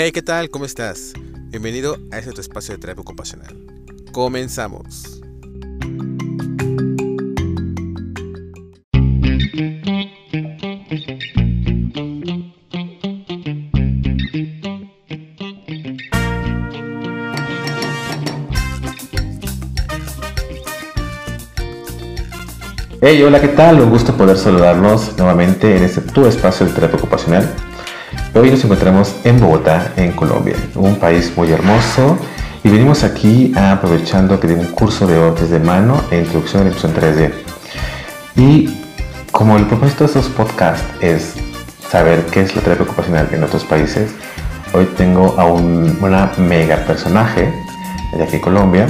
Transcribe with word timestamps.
Hey, 0.00 0.12
¿qué 0.12 0.22
tal? 0.22 0.48
¿Cómo 0.48 0.64
estás? 0.64 1.12
Bienvenido 1.50 1.96
a 2.12 2.18
este 2.18 2.30
tu 2.30 2.40
espacio 2.40 2.72
de 2.72 2.80
terapia 2.80 3.02
ocupacional. 3.02 3.52
Comenzamos. 4.12 5.20
Hey, 23.00 23.20
hola, 23.24 23.40
¿qué 23.40 23.48
tal? 23.48 23.80
Un 23.80 23.90
gusto 23.90 24.16
poder 24.16 24.38
saludarnos 24.38 25.18
nuevamente 25.18 25.76
en 25.76 25.82
este 25.82 26.02
tu 26.02 26.24
espacio 26.24 26.66
de 26.66 26.72
terapia 26.72 26.98
ocupacional. 26.98 27.67
Hoy 28.34 28.50
nos 28.50 28.62
encontramos 28.62 29.16
en 29.24 29.40
Bogotá, 29.40 29.92
en 29.96 30.12
Colombia, 30.12 30.54
un 30.74 30.96
país 30.96 31.32
muy 31.34 31.50
hermoso 31.50 32.18
y 32.62 32.68
venimos 32.68 33.02
aquí 33.02 33.52
aprovechando 33.56 34.38
que 34.38 34.46
tengo 34.46 34.60
un 34.60 34.68
curso 34.68 35.06
de 35.06 35.16
órdenes 35.16 35.50
de 35.50 35.58
mano 35.58 36.00
e 36.10 36.18
introducción 36.18 36.60
a 36.60 36.64
la 36.66 36.70
impresión 36.70 36.94
3D. 36.94 37.32
Y 38.36 38.84
como 39.32 39.56
el 39.56 39.64
propósito 39.64 40.04
de 40.04 40.06
estos 40.08 40.28
podcasts 40.28 40.84
es 41.00 41.34
saber 41.90 42.26
qué 42.26 42.42
es 42.42 42.54
la 42.54 42.60
terapia 42.60 42.84
ocupacional 42.84 43.28
en 43.32 43.42
otros 43.42 43.64
países, 43.64 44.10
hoy 44.74 44.84
tengo 44.96 45.34
a 45.38 45.46
una 45.46 46.30
mega 46.36 46.76
personaje 46.86 47.50
de 48.16 48.22
aquí 48.22 48.38
Colombia. 48.40 48.86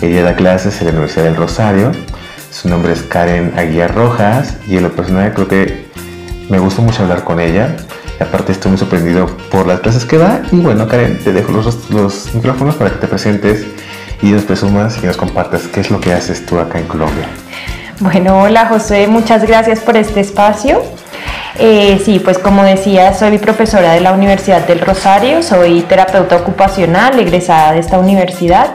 Ella 0.00 0.22
da 0.22 0.36
clases 0.36 0.80
en 0.80 0.86
la 0.86 0.92
Universidad 0.92 1.24
del 1.24 1.36
Rosario. 1.36 1.90
Su 2.52 2.68
nombre 2.68 2.92
es 2.92 3.02
Karen 3.02 3.52
Aguiar 3.56 3.94
Rojas 3.94 4.56
y 4.68 4.76
en 4.76 4.84
lo 4.84 4.92
personal 4.92 5.34
creo 5.34 5.48
que 5.48 5.88
me 6.48 6.60
gusta 6.60 6.80
mucho 6.80 7.02
hablar 7.02 7.24
con 7.24 7.40
ella 7.40 7.76
aparte 8.24 8.52
estoy 8.52 8.70
muy 8.70 8.78
sorprendido 8.78 9.26
por 9.50 9.66
las 9.66 9.80
clases 9.80 10.04
que 10.04 10.18
da. 10.18 10.42
Y 10.52 10.56
bueno, 10.56 10.86
Karen, 10.88 11.18
te 11.18 11.32
dejo 11.32 11.52
los, 11.52 11.90
los 11.90 12.34
micrófonos 12.34 12.74
para 12.76 12.90
que 12.90 12.96
te 12.96 13.06
presentes 13.06 13.66
y 14.22 14.26
nos 14.26 14.44
presumas 14.44 14.98
y 15.02 15.06
nos 15.06 15.16
compartas 15.16 15.62
qué 15.68 15.80
es 15.80 15.90
lo 15.90 16.00
que 16.00 16.12
haces 16.12 16.44
tú 16.46 16.58
acá 16.58 16.78
en 16.78 16.86
Colombia. 16.86 17.26
Bueno, 18.00 18.42
hola 18.42 18.66
José, 18.66 19.06
muchas 19.08 19.44
gracias 19.44 19.80
por 19.80 19.96
este 19.96 20.20
espacio. 20.20 20.82
Eh, 21.58 22.00
sí, 22.04 22.20
pues 22.20 22.38
como 22.38 22.62
decía, 22.62 23.12
soy 23.14 23.38
profesora 23.38 23.92
de 23.92 24.00
la 24.00 24.12
Universidad 24.12 24.64
del 24.66 24.80
Rosario, 24.80 25.42
soy 25.42 25.80
terapeuta 25.82 26.36
ocupacional, 26.36 27.18
egresada 27.18 27.72
de 27.72 27.80
esta 27.80 27.98
universidad 27.98 28.70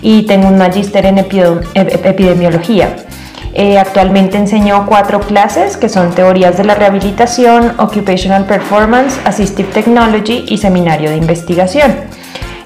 y 0.00 0.22
tengo 0.22 0.48
un 0.48 0.56
magíster 0.56 1.04
en 1.04 1.18
epidemiología. 1.18 2.96
Eh, 3.54 3.78
actualmente 3.78 4.38
enseño 4.38 4.86
cuatro 4.86 5.20
clases 5.20 5.76
que 5.76 5.90
son 5.90 6.10
teorías 6.14 6.56
de 6.56 6.64
la 6.64 6.74
rehabilitación, 6.74 7.74
occupational 7.78 8.46
performance, 8.46 9.20
assistive 9.26 9.68
technology 9.72 10.46
y 10.48 10.56
seminario 10.56 11.10
de 11.10 11.16
investigación. 11.16 11.92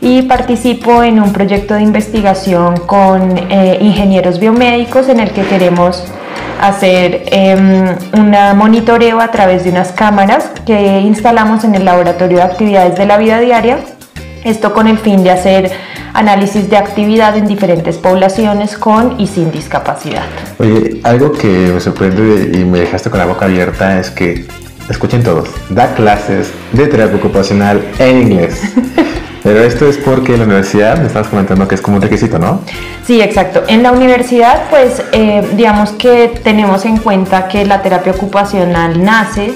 Y 0.01 0.23
participo 0.23 1.03
en 1.03 1.21
un 1.21 1.33
proyecto 1.33 1.75
de 1.75 1.83
investigación 1.83 2.77
con 2.87 3.37
eh, 3.51 3.79
ingenieros 3.81 4.39
biomédicos 4.39 5.09
en 5.09 5.19
el 5.19 5.31
que 5.31 5.43
queremos 5.43 6.05
hacer 6.61 7.25
em, 7.33 7.97
un 8.13 8.37
monitoreo 8.57 9.21
a 9.21 9.31
través 9.31 9.65
de 9.65 9.71
unas 9.71 9.93
cámaras 9.93 10.51
que 10.65 11.01
instalamos 11.01 11.65
en 11.65 11.75
el 11.75 11.85
laboratorio 11.85 12.39
de 12.39 12.45
actividades 12.45 12.97
de 12.97 13.07
la 13.07 13.17
vida 13.19 13.41
diaria. 13.41 13.79
Esto 14.47 14.73
con 14.73 14.87
el 14.87 14.97
fin 14.97 15.25
de 15.25 15.33
hacer 15.33 15.73
análisis 16.15 16.71
de 16.71 16.77
actividad 16.77 17.37
en 17.37 17.49
diferentes 17.49 17.97
poblaciones 17.97 18.77
con 18.77 19.21
y 19.21 19.27
sin 19.27 19.51
discapacidad. 19.51 20.23
Oye, 20.59 21.01
algo 21.03 21.33
que 21.33 21.49
me 21.49 21.81
sorprende 21.81 22.57
y 22.57 22.65
me 22.65 22.79
dejaste 22.79 23.11
con 23.11 23.19
la 23.19 23.27
boca 23.27 23.47
abierta 23.47 23.99
es 23.99 24.11
que, 24.11 24.47
escuchen 24.89 25.25
todos, 25.25 25.49
da 25.69 25.93
clases 25.97 26.53
de 26.71 26.87
terapia 26.87 27.17
ocupacional 27.17 27.85
en 27.99 28.23
inglés. 28.23 28.63
Pero 29.43 29.65
esto 29.65 29.89
es 29.89 29.97
porque 29.97 30.35
en 30.35 30.39
la 30.39 30.45
universidad 30.45 30.97
me 30.99 31.09
estabas 31.09 31.27
comentando 31.27 31.67
que 31.67 31.75
es 31.75 31.81
como 31.81 31.97
un 31.97 32.03
requisito, 32.03 32.39
¿no? 32.39 32.61
Sí, 33.05 33.21
exacto. 33.21 33.65
En 33.67 33.83
la 33.83 33.91
universidad, 33.91 34.69
pues, 34.71 35.03
eh, 35.11 35.43
digamos 35.57 35.91
que 35.91 36.41
tenemos 36.45 36.85
en 36.85 36.99
cuenta 36.99 37.49
que 37.49 37.67
la 37.67 37.83
terapia 37.83 38.13
ocupacional 38.13 39.05
nace 39.05 39.55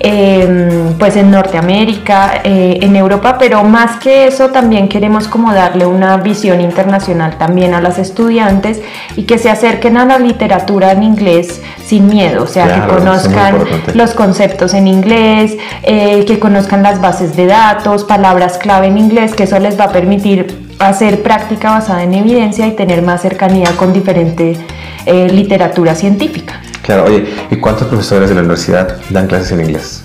Em, 0.00 0.94
pues 0.98 1.16
en 1.16 1.30
Norteamérica, 1.30 2.40
eh, 2.44 2.78
en 2.80 2.96
Europa, 2.96 3.36
pero 3.38 3.62
más 3.62 3.98
que 3.98 4.26
eso 4.26 4.48
también 4.48 4.88
queremos 4.88 5.28
como 5.28 5.52
darle 5.52 5.86
una 5.86 6.16
visión 6.16 6.60
internacional 6.60 7.36
también 7.38 7.74
a 7.74 7.80
las 7.80 7.98
estudiantes 7.98 8.80
y 9.16 9.24
que 9.24 9.38
se 9.38 9.50
acerquen 9.50 9.96
a 9.96 10.04
la 10.04 10.18
literatura 10.18 10.92
en 10.92 11.02
inglés 11.02 11.60
sin 11.84 12.08
miedo, 12.08 12.42
o 12.44 12.46
sea, 12.46 12.74
que 12.74 12.94
conozcan 12.94 13.58
los 13.94 14.14
conceptos 14.14 14.74
en 14.74 14.88
inglés, 14.88 15.56
eh, 15.82 16.24
que 16.26 16.38
conozcan 16.38 16.82
las 16.82 17.00
bases 17.00 17.36
de 17.36 17.46
datos, 17.46 18.04
palabras 18.04 18.58
clave 18.58 18.88
en 18.88 18.98
inglés, 18.98 19.34
que 19.34 19.44
eso 19.44 19.58
les 19.58 19.78
va 19.78 19.84
a 19.84 19.92
permitir 19.92 20.72
hacer 20.78 21.22
práctica 21.22 21.70
basada 21.70 22.02
en 22.02 22.14
evidencia 22.14 22.66
y 22.66 22.72
tener 22.72 23.02
más 23.02 23.22
cercanía 23.22 23.70
con 23.76 23.92
diferente 23.92 24.56
eh, 25.06 25.28
literatura 25.30 25.94
científica. 25.94 26.60
Claro, 26.82 27.04
oye, 27.04 27.26
¿y 27.50 27.56
cuántos 27.56 27.88
profesores 27.88 28.28
de 28.28 28.34
la 28.34 28.40
universidad 28.40 28.98
dan 29.10 29.26
clases 29.26 29.52
en 29.52 29.60
inglés? 29.60 30.02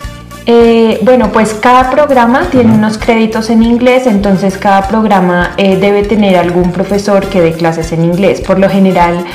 Eh, 0.49 0.99
bueno, 1.01 1.29
pues 1.33 1.53
cada 1.53 1.91
programa 1.91 2.47
tiene 2.49 2.73
unos 2.73 2.97
créditos 2.97 3.49
en 3.49 3.63
inglés, 3.63 4.07
entonces 4.07 4.57
cada 4.57 4.87
programa 4.87 5.51
eh, 5.57 5.75
debe 5.75 6.03
tener 6.03 6.37
algún 6.37 6.71
profesor 6.71 7.27
que 7.27 7.41
dé 7.41 7.51
clases 7.51 7.91
en 7.91 8.05
inglés. 8.05 8.39
Por 8.39 8.57
lo 8.57 8.69
general 8.69 9.25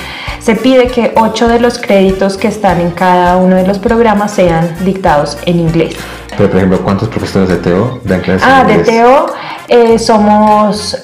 se 0.40 0.54
pide 0.56 0.86
que 0.86 1.12
ocho 1.16 1.48
de 1.48 1.60
los 1.60 1.78
créditos 1.78 2.38
que 2.38 2.48
están 2.48 2.80
en 2.80 2.92
cada 2.92 3.36
uno 3.36 3.56
de 3.56 3.66
los 3.66 3.78
programas 3.78 4.32
sean 4.32 4.74
dictados 4.84 5.36
en 5.44 5.60
inglés. 5.60 5.96
Pero, 6.36 6.48
por 6.48 6.56
ejemplo, 6.56 6.80
¿cuántos 6.80 7.10
profesores 7.10 7.50
de 7.50 7.56
TEO 7.56 8.00
dan 8.04 8.20
clases 8.22 8.42
ah, 8.46 8.62
en 8.62 8.70
inglés? 8.70 8.88
Ah, 8.88 8.92
de 8.92 8.98
TEO 8.98 9.26
eh, 9.72 9.98
somos, 9.98 10.96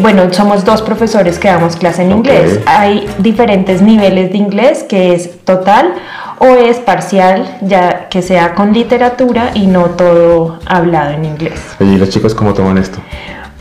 bueno, 0.00 0.32
somos 0.32 0.64
dos 0.64 0.82
profesores 0.82 1.38
que 1.38 1.48
damos 1.48 1.76
clase 1.76 2.02
en 2.02 2.12
inglés. 2.12 2.60
Hay 2.66 3.08
diferentes 3.18 3.80
niveles 3.80 4.32
de 4.32 4.38
inglés, 4.38 4.84
que 4.86 5.14
es 5.14 5.44
total 5.44 5.94
o 6.38 6.56
es 6.56 6.78
parcial, 6.78 7.58
ya 7.62 8.08
que 8.08 8.20
sea 8.20 8.54
con 8.54 8.72
literatura 8.72 9.52
y 9.54 9.66
no 9.66 9.90
todo 9.90 10.58
hablado 10.66 11.12
en 11.12 11.24
inglés. 11.24 11.60
¿Y 11.80 11.96
los 11.96 12.10
chicos 12.10 12.34
cómo 12.34 12.52
toman 12.52 12.78
esto? 12.78 12.98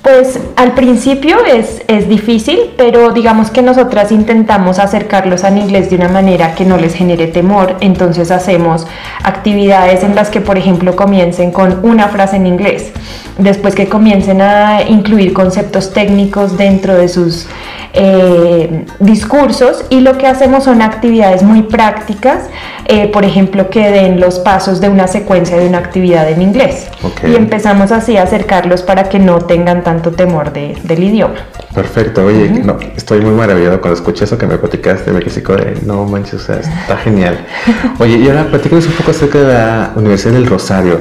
Pues 0.01 0.39
al 0.55 0.73
principio 0.73 1.45
es, 1.45 1.83
es, 1.87 2.09
difícil, 2.09 2.71
pero 2.75 3.11
digamos 3.11 3.51
que 3.51 3.61
nosotras 3.61 4.11
intentamos 4.11 4.79
acercarlos 4.79 5.43
al 5.43 5.59
inglés 5.59 5.91
de 5.91 5.95
una 5.95 6.07
manera 6.07 6.55
que 6.55 6.65
no 6.65 6.77
les 6.77 6.95
genere 6.95 7.27
temor, 7.27 7.75
entonces 7.81 8.31
hacemos 8.31 8.87
actividades 9.23 10.03
en 10.03 10.15
las 10.15 10.31
que, 10.31 10.41
por 10.41 10.57
ejemplo, 10.57 10.95
comiencen 10.95 11.51
con 11.51 11.85
una 11.85 12.07
frase 12.07 12.37
en 12.37 12.47
inglés, 12.47 12.91
después 13.37 13.75
que 13.75 13.87
comiencen 13.87 14.41
a 14.41 14.81
incluir 14.81 15.33
conceptos 15.33 15.93
técnicos 15.93 16.57
dentro 16.57 16.95
de 16.95 17.07
sus 17.07 17.45
eh, 17.93 18.85
discursos 18.99 19.83
y 19.89 19.99
lo 19.99 20.17
que 20.17 20.27
hacemos 20.27 20.63
son 20.63 20.81
actividades 20.81 21.43
muy 21.43 21.63
prácticas, 21.63 22.45
eh, 22.85 23.07
por 23.07 23.25
ejemplo, 23.25 23.69
que 23.69 23.89
den 23.91 24.19
los 24.19 24.39
pasos 24.39 24.79
de 24.79 24.89
una 24.89 25.07
secuencia 25.07 25.57
de 25.57 25.67
una 25.67 25.79
actividad 25.79 26.29
en 26.29 26.41
inglés. 26.41 26.87
Y 27.27 27.35
empezamos 27.35 27.91
así 27.91 28.17
a 28.17 28.23
acercarlos 28.23 28.81
para 28.81 29.09
que 29.09 29.19
no 29.19 29.39
tengan 29.39 29.83
tanto 29.83 30.11
temor 30.11 30.53
del 30.53 31.03
idioma. 31.03 31.35
Perfecto, 31.73 32.25
oye, 32.25 32.49
no, 32.49 32.77
estoy 32.95 33.21
muy 33.21 33.31
maravillado 33.31 33.79
cuando 33.81 33.97
escuché 33.97 34.25
eso 34.25 34.37
que 34.37 34.47
me 34.47 34.57
platicaste, 34.57 35.11
me 35.11 35.19
quedé 35.21 35.41
de, 35.41 35.81
no 35.85 36.05
manches, 36.05 36.35
o 36.35 36.39
sea, 36.39 36.57
está 36.57 36.97
genial. 36.97 37.45
Oye, 37.99 38.17
y 38.17 38.27
ahora 38.27 38.45
platícanos 38.45 38.87
un 38.87 38.93
poco 38.93 39.11
acerca 39.11 39.39
de 39.39 39.53
la 39.53 39.91
Universidad 39.95 40.33
del 40.33 40.47
Rosario. 40.47 40.99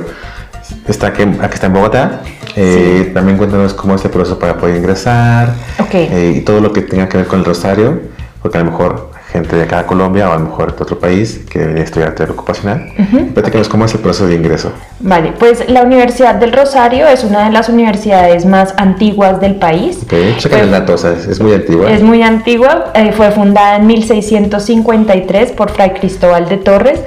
Está 0.87 1.09
aquí, 1.09 1.23
aquí 1.23 1.55
está 1.55 1.67
en 1.67 1.73
Bogotá. 1.73 2.21
Eh, 2.57 3.11
también 3.15 3.37
cuéntanos 3.39 3.75
cómo 3.75 3.95
es 3.95 4.05
el 4.05 4.11
proceso 4.11 4.39
para 4.39 4.57
poder 4.57 4.77
ingresar 4.77 5.55
eh, 5.93 6.35
y 6.37 6.41
todo 6.41 6.61
lo 6.61 6.73
que 6.73 6.83
tenga 6.83 7.09
que 7.09 7.19
ver 7.19 7.27
con 7.27 7.41
el 7.41 7.45
rosario, 7.45 8.01
porque 8.43 8.59
a 8.59 8.65
lo 8.65 8.71
mejor 8.71 9.10
gente 9.33 9.57
de 9.57 9.67
cada 9.67 9.87
Colombia 9.87 10.29
o 10.29 10.33
a 10.33 10.39
lo 10.39 10.47
mejor 10.47 10.77
de 10.77 10.83
otro 10.83 10.99
país 10.99 11.41
que 11.49 11.61
debería 11.61 11.85
estudiar 11.85 12.15
terapia 12.15 12.35
ocupacional. 12.35 12.93
Uh 12.99 13.31
cómo 13.71 13.85
es 13.85 13.95
el 13.95 14.01
proceso 14.01 14.27
de 14.27 14.35
ingreso. 14.35 14.73
Vale, 15.01 15.33
pues 15.39 15.69
la 15.69 15.83
Universidad 15.83 16.35
del 16.35 16.53
Rosario 16.53 17.07
es 17.07 17.25
una 17.25 17.45
de 17.45 17.53
las 17.53 17.69
universidades 17.69 18.45
más 18.45 18.75
antiguas 18.77 19.41
del 19.41 19.57
país. 19.57 19.99
Ok, 20.03 20.39
chequen 20.39 20.61
el 20.61 20.71
dato, 20.71 20.95
o 20.95 20.99
sea, 20.99 21.13
es 21.13 21.41
muy 21.41 21.55
antigua. 21.55 21.91
Es 21.91 22.03
muy 22.03 22.23
antigua, 22.23 22.93
eh, 22.95 23.13
fue 23.13 23.31
fundada 23.31 23.77
en 23.77 23.87
1653 23.87 25.53
por 25.53 25.71
Fray 25.71 25.91
Cristóbal 25.91 26.49
de 26.49 26.57
Torres 26.59 27.01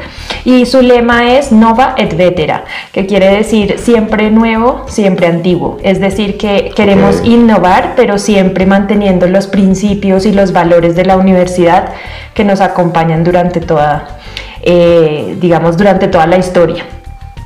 y 0.45 0.65
su 0.65 0.81
lema 0.81 1.33
es 1.33 1.51
Nova 1.51 1.95
et 1.97 2.15
Vetera, 2.15 2.65
que 2.91 3.05
quiere 3.05 3.29
decir 3.29 3.79
siempre 3.79 4.31
nuevo, 4.31 4.85
siempre 4.87 5.27
antiguo. 5.27 5.77
Es 5.83 5.99
decir, 5.99 6.37
que 6.37 6.71
queremos 6.75 7.21
innovar, 7.23 7.93
pero 7.95 8.17
siempre 8.17 8.65
manteniendo 8.65 9.27
los 9.27 9.47
principios 9.47 10.25
y 10.25 10.31
los 10.31 10.51
valores 10.53 10.95
de 10.95 11.05
la 11.05 11.17
universidad 11.17 11.93
que 12.33 12.43
nos 12.43 12.61
acompañan 12.61 13.23
durante 13.23 13.59
toda, 13.59 14.19
eh, 14.61 15.37
digamos, 15.39 15.77
durante 15.77 16.07
toda 16.07 16.25
la 16.27 16.37
historia. 16.37 16.85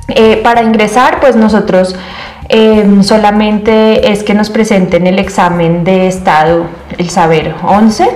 Eh, 0.08 0.40
para 0.42 0.62
ingresar, 0.62 1.20
pues 1.20 1.36
nosotros 1.36 1.94
em, 2.48 3.02
solamente 3.02 4.10
es 4.10 4.22
que 4.22 4.32
nos 4.32 4.48
presenten 4.48 5.06
el 5.06 5.18
examen 5.18 5.84
de 5.84 6.06
estado 6.06 6.64
el 6.96 7.10
saber 7.10 7.54
11 7.62 8.08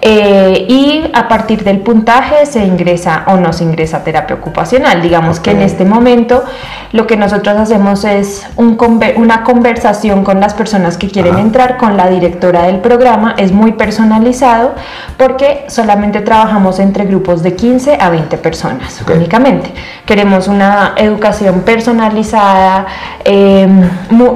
eh, 0.00 0.66
y 0.68 1.10
a 1.12 1.26
partir 1.28 1.64
del 1.64 1.80
puntaje 1.80 2.46
se 2.46 2.64
ingresa 2.64 3.24
o 3.26 3.36
no 3.36 3.52
se 3.52 3.64
ingresa 3.64 3.98
a 3.98 4.04
terapia 4.04 4.36
ocupacional. 4.36 5.02
Digamos 5.02 5.40
que 5.40 5.50
en 5.50 5.62
este 5.62 5.84
momento 5.84 6.44
lo 6.92 7.06
que 7.06 7.16
nosotros 7.16 7.56
hacemos 7.56 8.04
es 8.04 8.46
un 8.56 8.78
una 9.16 9.42
conversación 9.42 10.24
con 10.24 10.40
las 10.40 10.54
personas 10.54 10.96
que 10.96 11.08
quieren 11.08 11.38
entrar, 11.38 11.76
con 11.76 11.96
la 11.96 12.08
directora 12.08 12.62
del 12.62 12.78
programa, 12.78 13.34
es 13.36 13.52
muy 13.52 13.72
personalizado 13.72 14.74
porque 15.16 15.64
solamente 15.68 16.20
trabajamos 16.20 16.78
entre 16.78 17.04
grupos 17.04 17.42
de 17.42 17.54
15 17.54 17.98
a 18.00 18.08
20 18.10 18.38
personas 18.38 19.02
únicamente. 19.06 19.72
Queremos 20.06 20.48
una 20.48 20.94
educación 20.96 21.62
personalizada 21.62 22.86
em, 23.24 23.88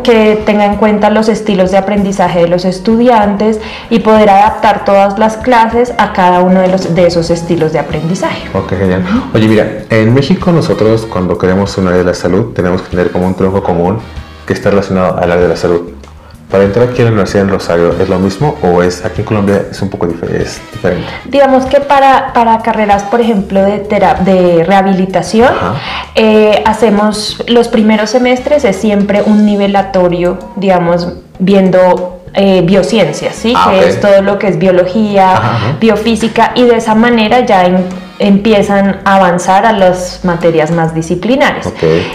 que 0.02 0.42
tenga 0.44 0.66
en 0.66 0.76
cuenta 0.76 1.10
los 1.10 1.28
estilos 1.28 1.70
de 1.70 1.78
aprendizaje 1.78 2.40
de 2.40 2.48
los 2.48 2.64
estudiantes 2.64 3.51
y 3.90 4.00
poder 4.00 4.30
adaptar 4.30 4.84
todas 4.84 5.18
las 5.18 5.36
clases 5.36 5.92
a 5.98 6.12
cada 6.12 6.40
uno 6.40 6.60
de, 6.60 6.68
los, 6.68 6.94
de 6.94 7.06
esos 7.06 7.30
estilos 7.30 7.72
de 7.72 7.78
aprendizaje. 7.78 8.48
Ok, 8.54 8.70
genial. 8.70 9.04
Oye, 9.34 9.48
mira, 9.48 9.84
en 9.90 10.14
México 10.14 10.52
nosotros 10.52 11.06
cuando 11.10 11.38
queremos 11.38 11.76
un 11.78 11.88
área 11.88 11.98
de 11.98 12.04
la 12.04 12.14
salud 12.14 12.52
tenemos 12.54 12.82
que 12.82 12.90
tener 12.90 13.10
como 13.10 13.26
un 13.26 13.34
tronco 13.34 13.62
común 13.62 13.98
que 14.46 14.52
está 14.52 14.70
relacionado 14.70 15.18
al 15.18 15.30
área 15.30 15.42
de 15.42 15.48
la 15.48 15.56
salud. 15.56 15.92
Para 16.50 16.64
entrar 16.64 16.86
aquí 16.86 17.00
a 17.00 17.06
la 17.06 17.12
Universidad 17.12 17.44
del 17.44 17.52
Rosario, 17.52 17.94
¿es 17.98 18.10
lo 18.10 18.18
mismo 18.18 18.58
o 18.62 18.82
es 18.82 19.06
aquí 19.06 19.22
en 19.22 19.26
Colombia 19.26 19.62
es 19.70 19.80
un 19.80 19.88
poco 19.88 20.06
diferente? 20.06 20.52
Digamos 21.24 21.64
que 21.64 21.80
para, 21.80 22.34
para 22.34 22.58
carreras, 22.58 23.04
por 23.04 23.22
ejemplo, 23.22 23.62
de, 23.62 23.78
de 23.78 24.62
rehabilitación, 24.62 25.48
eh, 26.14 26.62
hacemos 26.66 27.42
los 27.48 27.68
primeros 27.68 28.10
semestres, 28.10 28.66
es 28.66 28.76
siempre 28.76 29.22
un 29.24 29.46
nivelatorio, 29.46 30.38
digamos, 30.56 31.08
viendo 31.42 32.20
eh, 32.34 32.62
biociencias, 32.64 33.34
¿sí? 33.36 33.52
Ah, 33.56 33.70
que 33.70 33.88
es 33.88 34.00
todo 34.00 34.22
lo 34.22 34.38
que 34.38 34.48
es 34.48 34.58
biología, 34.58 35.34
biofísica, 35.80 36.52
y 36.54 36.62
de 36.62 36.76
esa 36.76 36.94
manera 36.94 37.40
ya 37.44 37.66
en, 37.66 37.84
empiezan 38.18 39.00
a 39.04 39.16
avanzar 39.16 39.66
a 39.66 39.72
las 39.72 40.24
materias 40.24 40.70
más 40.70 40.94
disciplinares. 40.94 41.68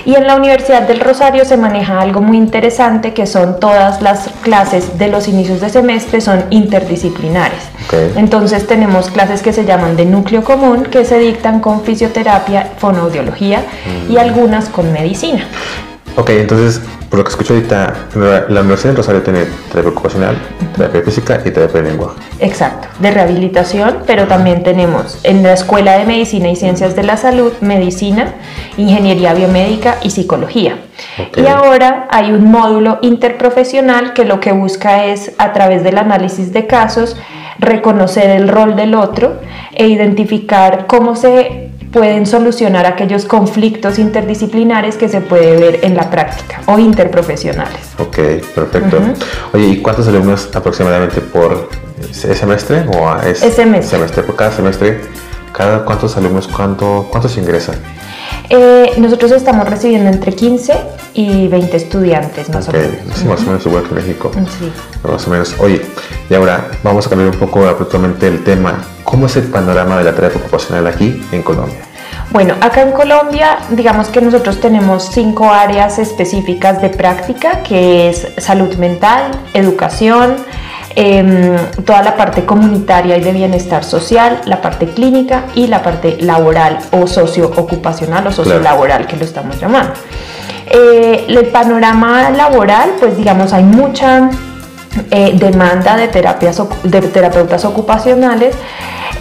Y 0.06 0.16
en 0.16 0.26
la 0.26 0.36
Universidad 0.36 0.84
del 0.84 1.02
Rosario 1.02 1.46
se 1.46 1.58
maneja 1.58 2.00
algo 2.00 2.22
muy 2.22 2.38
interesante 2.38 3.14
que 3.14 3.28
son 3.28 3.60
todas 3.60 4.02
las 4.02 4.30
clases 4.42 4.98
de 4.98 5.10
los 5.10 5.28
inicios 5.28 5.60
de 5.60 5.70
semestre 5.70 6.22
son 6.22 6.46
interdisciplinares. 6.50 7.60
Entonces 8.16 8.66
tenemos 8.68 9.10
clases 9.10 9.42
que 9.42 9.54
se 9.54 9.66
llaman 9.66 9.98
de 9.98 10.06
núcleo 10.06 10.44
común 10.44 10.84
que 10.84 11.04
se 11.06 11.20
dictan 11.20 11.60
con 11.60 11.84
fisioterapia, 11.84 12.72
fonoaudiología 12.78 13.64
y 14.10 14.14
mm. 14.14 14.18
algunas 14.18 14.70
con 14.70 14.92
medicina. 14.94 15.46
Ok, 16.16 16.30
entonces 16.32 16.82
por 17.10 17.20
lo 17.20 17.24
que 17.24 17.30
escucho 17.30 17.54
ahorita, 17.54 17.94
la 18.50 18.62
Universidad 18.62 18.92
de 18.92 18.98
Rosario 18.98 19.22
tiene 19.22 19.46
terapia 19.72 19.92
ocupacional, 19.92 20.38
terapia 20.76 21.02
física 21.02 21.42
y 21.46 21.52
terapia 21.52 21.82
de 21.82 21.90
lenguaje. 21.90 22.18
Exacto, 22.40 22.88
de 23.00 23.12
rehabilitación, 23.12 24.00
pero 24.06 24.28
también 24.28 24.64
tenemos 24.64 25.20
en 25.24 25.42
la 25.42 25.54
Escuela 25.54 25.98
de 25.98 26.06
Medicina 26.06 26.50
y 26.50 26.56
Ciencias 26.56 26.96
de 26.96 27.04
la 27.04 27.16
Salud, 27.16 27.54
medicina, 27.62 28.34
ingeniería 28.78 29.34
biomédica 29.34 29.98
y 30.04 30.10
psicología. 30.10 30.80
Y 31.36 31.48
ahora 31.48 32.08
hay 32.12 32.32
un 32.32 32.52
módulo 32.52 33.00
interprofesional 33.02 34.14
que 34.14 34.26
lo 34.26 34.40
que 34.40 34.52
busca 34.52 35.06
es, 35.06 35.32
a 35.38 35.54
través 35.54 35.84
del 35.84 35.98
análisis 35.98 36.52
de 36.52 36.68
casos, 36.68 37.16
reconocer 37.60 38.30
el 38.30 38.50
rol 38.50 38.76
del 38.76 38.96
otro 38.96 39.40
e 39.74 39.88
identificar 39.88 40.88
cómo 40.88 41.16
se 41.16 41.67
pueden 41.98 42.28
solucionar 42.28 42.86
aquellos 42.86 43.26
conflictos 43.26 43.98
interdisciplinares 43.98 44.98
que 44.98 45.10
se 45.10 45.20
puede 45.20 45.58
ver 45.58 45.80
en 45.82 45.96
la 45.96 46.10
práctica 46.12 46.62
o 46.68 46.78
interprofesionales. 46.78 47.80
Ok, 47.98 48.18
perfecto. 48.54 48.98
Oye, 49.54 49.68
¿y 49.68 49.78
cuántos 49.82 50.08
alumnos 50.08 50.50
aproximadamente 50.54 51.22
por 51.22 51.70
semestre 52.12 52.86
o 52.88 53.20
es 53.22 53.40
semestre? 53.40 54.24
por 54.24 54.36
cada 54.36 54.52
semestre. 54.52 55.02
¿Cada 55.52 55.84
cuántos 55.86 56.16
alumnos, 56.18 56.48
cuánto, 56.48 57.08
cuántos 57.10 57.36
ingresan? 57.36 57.76
Eh, 58.50 58.94
nosotros 59.00 59.32
estamos 59.32 59.68
recibiendo 59.68 60.12
entre 60.12 60.34
15 60.34 60.74
y 61.16 61.48
20 61.48 61.78
estudiantes, 61.78 62.48
más 62.50 62.70
o 62.70 62.74
menos. 62.74 63.26
más 63.26 63.42
o 63.42 63.46
menos 63.46 63.66
igual 63.66 63.84
que 63.84 63.96
México. 63.96 64.32
Sí. 64.60 64.72
Más 65.04 65.26
o 65.26 65.32
menos. 65.32 65.56
Oye, 65.60 65.82
y 66.30 66.34
ahora 66.36 66.70
vamos 66.84 67.08
a 67.08 67.10
cambiar 67.10 67.32
un 67.32 67.40
poco 67.40 67.66
abruptamente 67.66 68.28
el 68.28 68.44
tema. 68.44 68.84
¿Cómo 69.04 69.26
es 69.26 69.36
el 69.38 69.46
panorama 69.46 69.98
de 69.98 70.04
la 70.04 70.14
terapia 70.14 70.40
ocupacional 70.40 70.86
aquí 70.86 71.26
en 71.32 71.42
Colombia? 71.42 71.87
Bueno, 72.32 72.56
acá 72.60 72.82
en 72.82 72.92
Colombia, 72.92 73.60
digamos 73.70 74.10
que 74.10 74.20
nosotros 74.20 74.60
tenemos 74.60 75.10
cinco 75.12 75.50
áreas 75.50 75.98
específicas 75.98 76.82
de 76.82 76.90
práctica, 76.90 77.64
que 77.64 78.10
es 78.10 78.28
salud 78.38 78.76
mental, 78.76 79.32
educación, 79.54 80.36
em, 80.96 81.56
toda 81.86 82.02
la 82.02 82.18
parte 82.18 82.44
comunitaria 82.44 83.16
y 83.18 83.22
de 83.22 83.32
bienestar 83.32 83.86
social, 83.86 84.42
la 84.46 84.62
parte 84.62 84.88
clínica 84.88 85.46
y 85.56 85.68
la 85.68 85.82
parte 85.82 86.18
laboral 86.20 86.80
o 86.92 87.08
socio-ocupacional 87.08 88.28
o 88.28 88.32
socio-laboral, 88.32 89.08
que 89.08 89.16
lo 89.16 89.24
estamos 89.24 89.58
llamando. 89.60 89.94
Eh, 90.70 91.26
el 91.30 91.46
panorama 91.48 92.30
laboral, 92.32 92.92
pues 93.00 93.16
digamos, 93.16 93.54
hay 93.54 93.64
mucha 93.64 94.30
eh, 95.12 95.32
demanda 95.36 95.96
de, 95.96 96.10
terapias, 96.10 96.62
de 96.84 97.02
terapeutas 97.04 97.64
ocupacionales 97.64 98.54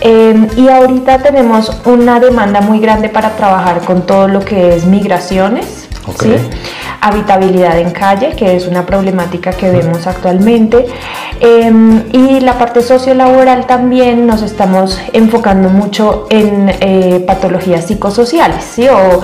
Em, 0.00 0.48
y 0.56 0.68
ahorita 0.68 1.18
tenemos 1.18 1.72
una 1.84 2.20
demanda 2.20 2.60
muy 2.60 2.80
grande 2.80 3.08
para 3.08 3.30
trabajar 3.30 3.80
con 3.80 4.06
todo 4.06 4.28
lo 4.28 4.40
que 4.40 4.76
es 4.76 4.84
migraciones, 4.84 5.88
habitabilidad 7.00 7.78
en 7.78 7.90
calle, 7.90 8.34
que 8.36 8.56
es 8.56 8.66
una 8.66 8.84
problemática 8.86 9.52
que 9.52 9.70
vemos 9.70 10.06
actualmente, 10.06 10.86
em, 11.40 12.04
y 12.12 12.40
la 12.40 12.58
parte 12.58 12.82
sociolaboral 12.82 13.66
también 13.66 14.26
nos 14.26 14.42
estamos 14.42 14.98
enfocando 15.12 15.68
mucho 15.68 16.26
en 16.30 16.70
eh, 16.80 17.24
patologías 17.26 17.86
psicosociales, 17.86 18.64
¿sí? 18.64 18.86
o 18.88 19.22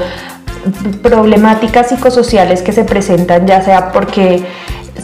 problemáticas 1.02 1.88
psicosociales 1.88 2.62
que 2.62 2.72
se 2.72 2.84
presentan 2.84 3.46
ya 3.46 3.62
sea 3.62 3.90
porque 3.90 4.44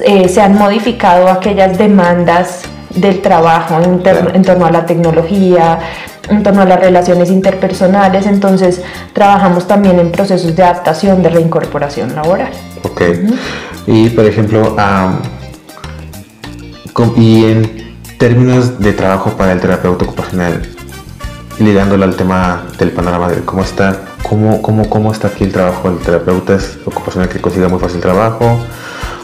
eh, 0.04 0.28
se 0.28 0.40
han 0.40 0.56
modificado 0.56 1.28
aquellas 1.28 1.78
demandas 1.78 2.62
del 2.94 3.20
trabajo 3.20 3.81
en, 3.82 4.43
torno 4.43 4.67
a 4.67 4.70
la 4.70 4.87
tecnología, 4.87 5.79
en 6.29 6.43
torno 6.43 6.62
a 6.62 6.64
las 6.64 6.81
relaciones 6.81 7.31
interpersonales, 7.31 8.26
entonces 8.26 8.82
trabajamos 9.12 9.67
también 9.67 9.99
en 9.99 10.11
procesos 10.11 10.55
de 10.55 10.62
adaptación, 10.62 11.23
de 11.23 11.31
reincorporación 11.31 12.14
laboral. 12.14 12.50
Ok. 12.82 13.02
Y 13.87 14.11
por 14.11 14.25
ejemplo, 14.25 14.76
y 17.17 17.44
en 17.44 17.96
términos 18.19 18.81
de 18.81 18.93
trabajo 18.93 19.31
para 19.37 19.52
el 19.52 19.61
terapeuta 19.61 20.05
ocupacional, 20.05 20.62
ligándolo 21.58 22.05
al 22.05 22.17
tema 22.17 22.64
del 22.79 22.90
panorama 22.90 23.29
de 23.29 23.40
cómo 23.43 23.62
está, 23.62 24.00
cómo, 24.23 24.62
cómo, 24.62 24.88
cómo 24.88 25.12
está 25.12 25.29
aquí 25.29 25.44
el 25.44 25.52
trabajo 25.52 25.90
del 25.90 25.99
terapeuta 25.99 26.59
ocupacional 26.85 27.28
que 27.28 27.40
consiga 27.40 27.68
muy 27.68 27.78
fácil 27.78 28.00
trabajo, 28.00 28.59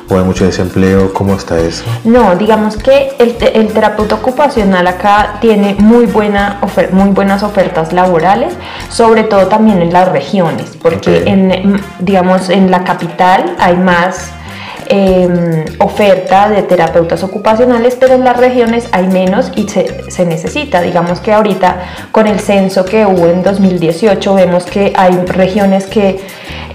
o 0.09 0.17
hay 0.17 0.25
mucho 0.25 0.45
desempleo? 0.45 1.13
¿Cómo 1.13 1.35
está 1.35 1.59
eso? 1.59 1.85
No, 2.05 2.37
digamos 2.37 2.77
que 2.77 3.13
el, 3.19 3.37
el 3.55 3.69
terapeuta 3.69 4.17
ocupacional 4.17 4.87
acá 4.87 5.39
tiene 5.41 5.75
muy, 5.79 6.07
buena 6.07 6.61
muy 6.93 7.11
buenas 7.11 7.43
ofertas 7.43 7.93
laborales, 7.93 8.55
sobre 8.91 9.25
todo 9.25 9.47
también 9.47 9.81
en 9.83 9.93
las 9.93 10.09
regiones, 10.09 10.77
porque 10.81 11.25
en, 11.27 11.81
digamos, 12.01 12.51
en 12.51 12.71
la 12.71 12.85
capital 12.85 13.57
hay 13.59 13.77
más 13.77 14.33
Em, 14.87 15.65
oferta 15.79 16.51
de 16.51 16.63
terapeutas 16.63 17.23
ocupacionales, 17.23 17.97
pero 17.99 18.15
en 18.15 18.25
las 18.25 18.37
regiones 18.37 18.87
hay 18.93 19.07
menos 19.07 19.51
y 19.57 19.67
se, 19.67 20.27
necesita. 20.27 20.83
Digamos 20.83 21.21
que 21.21 21.33
ahorita 21.33 21.81
con 22.13 22.27
el 22.27 22.39
censo 22.39 22.85
que 22.85 23.07
hubo 23.07 23.29
en 23.29 23.43
2018 23.43 24.35
vemos 24.35 24.65
que 24.65 24.93
hay 24.95 25.15
regiones 25.27 25.87
que 25.87 26.21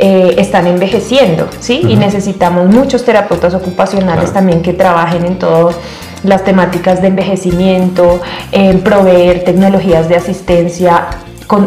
eh, 0.01 0.35
están 0.37 0.65
envejeciendo, 0.65 1.49
¿sí? 1.59 1.81
Y 1.87 1.97
necesitamos 1.97 2.73
muchos 2.73 3.03
terapeutas 3.03 3.53
ocupacionales 3.53 4.31
también 4.31 4.61
que 4.61 4.73
trabajen 4.73 5.25
en 5.25 5.37
todas 5.37 5.75
las 6.23 6.43
temáticas 6.45 7.01
de 7.01 7.09
envejecimiento, 7.09 8.21
en 8.53 8.79
proveer 8.79 9.43
tecnologías 9.43 10.07
de 10.07 10.15
asistencia 10.15 11.07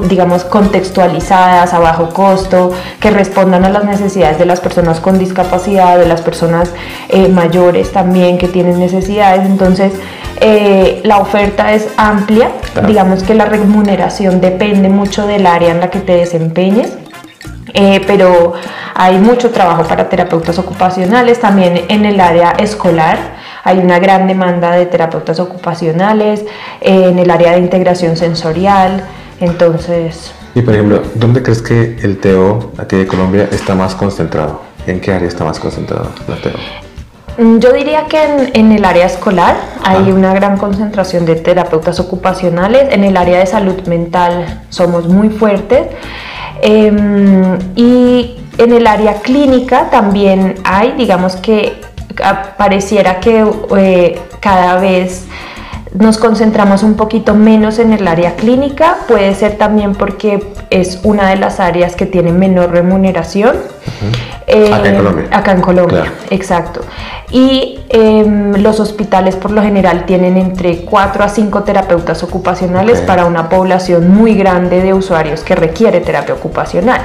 digamos, 0.09 0.45
contextualizadas, 0.45 1.75
a 1.75 1.81
bajo 1.81 2.11
costo, 2.11 2.71
que 3.01 3.11
respondan 3.11 3.65
a 3.65 3.69
las 3.69 3.85
necesidades 3.85 4.39
de 4.39 4.47
las 4.47 4.61
personas 4.61 5.01
con 5.01 5.19
discapacidad, 5.19 5.99
de 5.99 6.07
las 6.07 6.23
personas 6.23 6.71
eh, 7.09 7.29
mayores 7.29 7.91
también 7.91 8.39
que 8.39 8.47
tienen 8.47 8.79
necesidades. 8.79 9.45
Entonces, 9.45 9.93
eh, 10.41 11.01
la 11.05 11.19
oferta 11.19 11.73
es 11.73 11.89
amplia, 11.97 12.51
digamos 12.87 13.25
que 13.25 13.35
la 13.35 13.45
remuneración 13.45 14.41
depende 14.41 14.89
mucho 14.89 15.27
del 15.27 15.47
área 15.47 15.73
en 15.73 15.81
la 15.81 15.91
que 15.91 15.99
te 15.99 16.15
desempeñes. 16.15 16.97
Eh, 17.75 18.01
pero 18.07 18.53
hay 18.95 19.19
mucho 19.19 19.51
trabajo 19.51 19.85
para 19.85 20.09
terapeutas 20.09 20.59
ocupacionales, 20.59 21.41
también 21.41 21.87
en 21.89 22.05
el 22.05 22.21
área 22.21 22.51
escolar 22.53 23.41
hay 23.65 23.79
una 23.79 23.99
gran 23.99 24.27
demanda 24.27 24.73
de 24.73 24.87
terapeutas 24.87 25.39
ocupacionales, 25.39 26.45
en 26.81 27.19
el 27.19 27.31
área 27.31 27.53
de 27.53 27.59
integración 27.59 28.17
sensorial, 28.17 29.05
entonces... 29.41 30.33
Y 30.55 30.63
por 30.63 30.75
ejemplo, 30.75 31.03
¿dónde 31.15 31.43
crees 31.43 31.63
que 31.63 31.97
el 32.03 32.19
TEO 32.19 32.73
aquí 32.77 32.97
de 32.97 33.07
Colombia 33.07 33.49
está 33.51 33.75
más 33.75 33.95
concentrado? 33.95 34.61
¿En 34.87 35.01
qué 35.01 35.13
área 35.13 35.29
está 35.29 35.45
más 35.45 35.59
concentrado 35.59 36.11
la 36.29 36.37
TEO? 36.37 36.53
Mm, 37.39 37.59
yo 37.59 37.73
diría 37.73 38.07
que 38.07 38.51
en, 38.53 38.73
el 38.73 38.85
área 38.85 39.07
escolar 39.07 39.57
hay 39.83 40.13
una 40.13 40.35
gran 40.35 40.59
concentración 40.59 41.25
de 41.25 41.37
terapeutas 41.37 41.99
ocupacionales. 42.01 42.93
En 42.93 43.05
el 43.05 43.17
área 43.17 43.39
de 43.39 43.47
salud 43.47 43.81
mental 43.87 44.65
somos 44.69 45.09
muy 45.09 45.31
fuertes. 45.31 45.87
Em, 46.63 47.59
y 47.75 48.37
en 48.57 48.73
el 48.73 48.87
área 48.87 49.15
clínica 49.15 49.91
también 49.91 50.55
hay, 50.63 50.93
digamos 50.93 51.35
que 51.35 51.81
pareciera 52.57 53.19
que 53.19 53.45
eh, 53.77 54.21
cada 54.41 54.79
vez 54.79 55.27
nos 55.93 56.19
concentramos 56.19 56.85
un 56.85 56.95
poquito 56.95 57.35
menos 57.35 57.81
en 57.81 57.93
el 57.93 58.07
área 58.07 58.37
clínica, 58.37 58.99
puede 59.09 59.35
ser 59.35 59.59
también 59.59 59.95
porque 59.95 60.53
es 60.71 61.01
una 61.03 61.29
de 61.29 61.37
las 61.37 61.59
áreas 61.59 61.97
que 61.97 62.07
tiene 62.07 62.33
menor 62.33 62.71
remuneración. 62.71 63.57
Eh, 64.47 64.73
acá 64.73 64.89
en 64.89 64.97
Colombia. 64.97 65.29
Acá 65.31 65.53
en 65.53 65.61
Colombia, 65.61 66.13
exacto. 66.31 66.81
Y 67.31 67.81
em, 67.89 68.53
los 68.63 68.81
hospitales 68.81 69.37
por 69.37 69.51
lo 69.51 69.63
general 69.63 70.05
tienen 70.05 70.37
entre 70.37 70.85
4 70.85 71.25
a 71.25 71.29
5 71.29 71.63
terapeutas 71.63 72.23
ocupacionales 72.23 73.01
para 73.01 73.25
una 73.25 73.49
población 73.49 74.11
muy 74.11 74.35
grande 74.35 74.83
de 74.83 74.93
usuarios 74.93 75.43
que 75.43 75.55
requiere 75.55 76.01
terapia 76.01 76.35
ocupacional. 76.35 77.01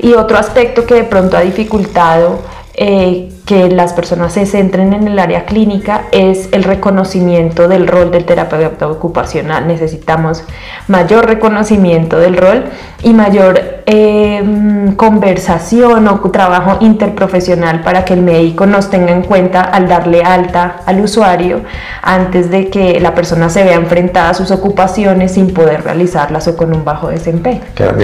Y 0.00 0.14
otro 0.14 0.38
aspecto 0.38 0.86
que 0.86 0.94
de 0.94 1.04
pronto 1.04 1.36
ha 1.36 1.40
dificultado 1.40 2.40
eh, 2.80 3.28
que 3.44 3.68
las 3.70 3.92
personas 3.92 4.34
se 4.34 4.46
centren 4.46 4.92
en 4.92 5.08
el 5.08 5.18
área 5.18 5.46
clínica 5.46 6.02
es 6.12 6.48
el 6.52 6.62
reconocimiento 6.62 7.66
del 7.66 7.88
rol 7.88 8.12
del 8.12 8.24
terapeuta 8.24 8.86
ocupacional. 8.86 9.66
Necesitamos 9.66 10.44
mayor 10.86 11.26
reconocimiento 11.26 12.20
del 12.20 12.36
rol 12.36 12.66
y 13.02 13.14
mayor 13.14 13.60
em, 13.86 14.94
conversación 14.94 16.06
o 16.06 16.20
trabajo 16.30 16.76
interprofesional 16.78 17.82
para 17.82 18.04
que 18.04 18.14
el 18.14 18.22
médico 18.22 18.64
nos 18.66 18.90
tenga 18.90 19.10
en 19.10 19.22
cuenta 19.22 19.62
al 19.62 19.88
darle 19.88 20.22
alta 20.22 20.82
al 20.86 21.00
usuario 21.00 21.62
antes 22.02 22.48
de 22.48 22.68
que 22.68 23.00
la 23.00 23.12
persona 23.12 23.48
se 23.48 23.64
vea 23.64 23.74
enfrentada 23.74 24.30
a 24.30 24.34
sus 24.34 24.52
ocupaciones 24.52 25.32
sin 25.32 25.52
poder 25.52 25.82
realizarlas 25.82 26.46
o 26.46 26.56
con 26.56 26.72
un 26.72 26.84
bajo 26.84 27.08
desempeño. 27.08 27.62
Claro, 27.74 27.96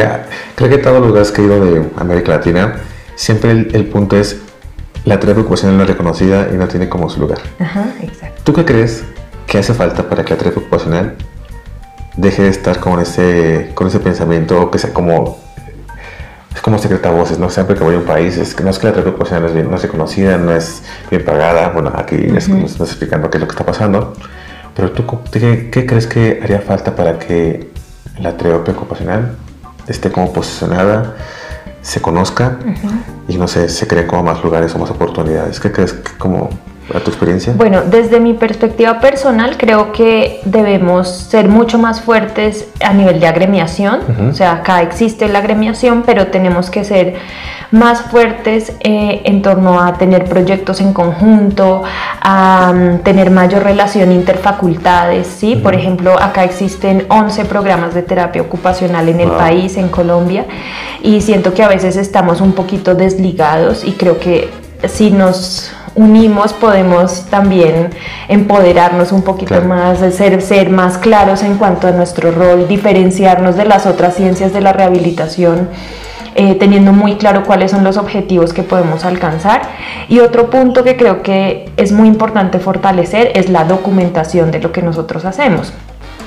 creo 0.56 0.68
que 0.68 0.78
todos 0.78 0.98
los 0.98 1.06
lugares 1.06 1.30
que 1.30 1.42
he 1.42 1.44
ido 1.44 1.64
de 1.64 1.84
América 1.96 2.32
Latina, 2.32 2.74
siempre 3.14 3.52
el 3.52 3.86
punto 3.86 4.16
es 4.16 4.40
la 5.04 5.20
terapia 5.20 5.42
ocupacional 5.42 5.76
no 5.76 5.82
es 5.82 5.88
reconocida 5.88 6.48
y 6.52 6.56
no 6.56 6.66
tiene 6.68 6.88
como 6.88 7.10
su 7.10 7.20
lugar. 7.20 7.38
Ajá, 7.58 7.86
exacto. 8.00 8.40
¿Tú 8.44 8.52
qué 8.52 8.64
crees 8.64 9.04
que 9.46 9.58
hace 9.58 9.74
falta 9.74 10.08
para 10.08 10.24
que 10.24 10.30
la 10.30 10.38
terapia 10.38 10.60
ocupacional 10.60 11.16
deje 12.16 12.42
de 12.42 12.48
estar 12.48 12.80
con 12.80 13.00
ese, 13.00 13.72
con 13.74 13.86
ese 13.86 14.00
pensamiento 14.00 14.70
que 14.70 14.78
sea 14.78 14.92
como 14.92 15.42
es 16.54 16.60
como 16.60 16.78
secreta 16.78 17.10
voces, 17.10 17.38
¿no? 17.38 17.50
Siempre 17.50 17.74
que 17.74 17.82
voy 17.82 17.96
a 17.96 17.98
un 17.98 18.04
país, 18.04 18.36
es 18.36 18.54
que 18.54 18.62
no 18.62 18.70
es 18.70 18.78
que 18.78 18.86
la 18.86 18.92
terapia 18.92 19.10
ocupacional 19.10 19.42
no 19.42 19.60
es, 19.60 19.66
no 19.66 19.76
es 19.76 19.82
reconocida, 19.82 20.38
no 20.38 20.54
es 20.54 20.82
bien 21.10 21.24
pagada, 21.24 21.70
bueno, 21.70 21.92
aquí 21.96 22.16
nos 22.16 22.48
estás 22.48 22.90
explicando 22.90 23.28
qué 23.28 23.38
es 23.38 23.40
lo 23.40 23.48
que 23.48 23.52
está 23.52 23.66
pasando, 23.66 24.14
pero 24.76 24.92
tú, 24.92 25.04
¿qué, 25.32 25.70
¿qué, 25.70 25.84
crees 25.84 26.06
que 26.06 26.40
haría 26.42 26.60
falta 26.60 26.94
para 26.94 27.18
que 27.18 27.70
la 28.20 28.36
terapia 28.36 28.72
ocupacional 28.72 29.36
esté 29.88 30.12
como 30.12 30.32
posicionada 30.32 31.16
se 31.84 32.00
conozca 32.00 32.58
y 33.28 33.36
no 33.36 33.46
sé, 33.46 33.68
se 33.68 33.86
creen 33.86 34.06
como 34.06 34.22
más 34.24 34.42
lugares 34.42 34.74
o 34.74 34.78
más 34.78 34.90
oportunidades. 34.90 35.60
¿Qué 35.60 35.70
crees 35.70 35.92
como 36.18 36.48
a 36.92 37.00
tu 37.00 37.10
experiencia? 37.10 37.54
Bueno, 37.56 37.82
desde 37.82 38.20
mi 38.20 38.34
perspectiva 38.34 39.00
personal 39.00 39.56
creo 39.56 39.92
que 39.92 40.40
debemos 40.44 41.08
ser 41.08 41.48
mucho 41.48 41.78
más 41.78 42.00
fuertes 42.00 42.68
a 42.84 42.92
nivel 42.92 43.20
de 43.20 43.26
agremiación. 43.26 44.00
O 44.30 44.34
sea, 44.34 44.52
acá 44.52 44.82
existe 44.82 45.28
la 45.28 45.38
agremiación, 45.38 46.02
pero 46.04 46.26
tenemos 46.26 46.70
que 46.70 46.84
ser 46.84 47.14
más 47.70 48.02
fuertes 48.02 48.72
eh, 48.80 49.22
en 49.24 49.42
torno 49.42 49.80
a 49.80 49.94
tener 49.94 50.24
proyectos 50.26 50.80
en 50.80 50.92
conjunto, 50.92 51.82
a 52.20 52.72
mm, 52.72 52.98
tener 52.98 53.30
mayor 53.30 53.64
relación 53.64 54.12
interfacultades, 54.12 55.26
¿sí? 55.26 55.56
Por 55.56 55.74
ejemplo, 55.74 56.16
acá 56.20 56.44
existen 56.44 57.06
11 57.08 57.46
programas 57.46 57.94
de 57.94 58.02
terapia 58.02 58.42
ocupacional 58.42 59.08
en 59.08 59.20
el 59.20 59.30
país, 59.30 59.76
en 59.76 59.88
Colombia, 59.88 60.44
y 61.02 61.20
siento 61.20 61.52
que 61.52 61.64
a 61.64 61.68
veces 61.68 61.96
estamos 61.96 62.40
un 62.40 62.52
poquito 62.52 62.94
desligados 62.94 63.84
y 63.84 63.92
creo 63.92 64.20
que 64.20 64.50
si 64.86 65.10
nos 65.10 65.72
unimos 65.94 66.52
podemos 66.52 67.26
también 67.26 67.90
empoderarnos 68.28 69.12
un 69.12 69.22
poquito 69.22 69.60
más, 69.62 69.98
ser, 70.14 70.42
ser 70.42 70.70
más 70.70 70.98
claros 70.98 71.42
en 71.42 71.56
cuanto 71.56 71.86
a 71.86 71.92
nuestro 71.92 72.32
rol, 72.32 72.66
diferenciarnos 72.68 73.56
de 73.56 73.64
las 73.64 73.86
otras 73.86 74.14
ciencias 74.14 74.52
de 74.52 74.60
la 74.60 74.72
rehabilitación 74.72 75.68
eh, 76.36 76.56
teniendo 76.56 76.92
muy 76.92 77.14
claro 77.14 77.44
cuáles 77.44 77.70
son 77.70 77.84
los 77.84 77.96
objetivos 77.96 78.52
que 78.52 78.64
podemos 78.64 79.04
alcanzar. 79.04 79.62
Y 80.08 80.18
otro 80.18 80.50
punto 80.50 80.82
que 80.82 80.96
creo 80.96 81.22
que 81.22 81.70
es 81.76 81.92
muy 81.92 82.08
importante 82.08 82.58
fortalecer 82.58 83.30
es 83.36 83.48
la 83.48 83.64
documentación 83.64 84.50
de 84.50 84.58
lo 84.58 84.72
que 84.72 84.82
nosotros 84.82 85.24
hacemos. 85.24 85.72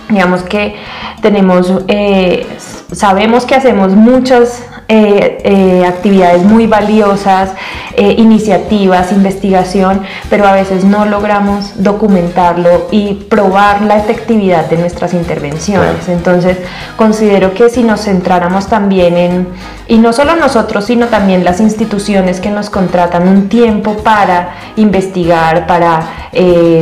Digamos 0.07 0.43
que 0.43 0.75
tenemos, 1.21 1.83
eh, 1.89 2.47
sabemos 2.93 3.45
que 3.45 3.55
hacemos 3.55 3.91
muchas 3.95 4.63
eh, 4.89 5.39
eh, 5.43 5.85
actividades 5.85 6.43
muy 6.43 6.65
valiosas, 6.65 7.51
eh, 7.97 8.15
iniciativas, 8.17 9.11
investigación, 9.11 10.01
pero 10.29 10.47
a 10.47 10.53
veces 10.53 10.85
no 10.85 11.03
logramos 11.03 11.83
documentarlo 11.83 12.87
y 12.89 13.15
probar 13.15 13.81
la 13.81 13.97
efectividad 13.97 14.69
de 14.69 14.77
nuestras 14.77 15.13
intervenciones. 15.13 16.07
Entonces, 16.07 16.57
considero 16.95 17.53
que 17.53 17.69
si 17.69 17.83
nos 17.83 18.05
centráramos 18.05 18.67
también 18.67 19.17
en, 19.17 19.47
y 19.89 19.97
no 19.97 20.13
solo 20.13 20.37
nosotros, 20.37 20.85
sino 20.85 21.07
también 21.07 21.43
las 21.43 21.59
instituciones 21.59 22.39
que 22.39 22.49
nos 22.49 22.69
contratan 22.69 23.27
un 23.27 23.49
tiempo 23.49 23.97
para 23.97 24.55
investigar, 24.77 25.67
para 25.67 26.27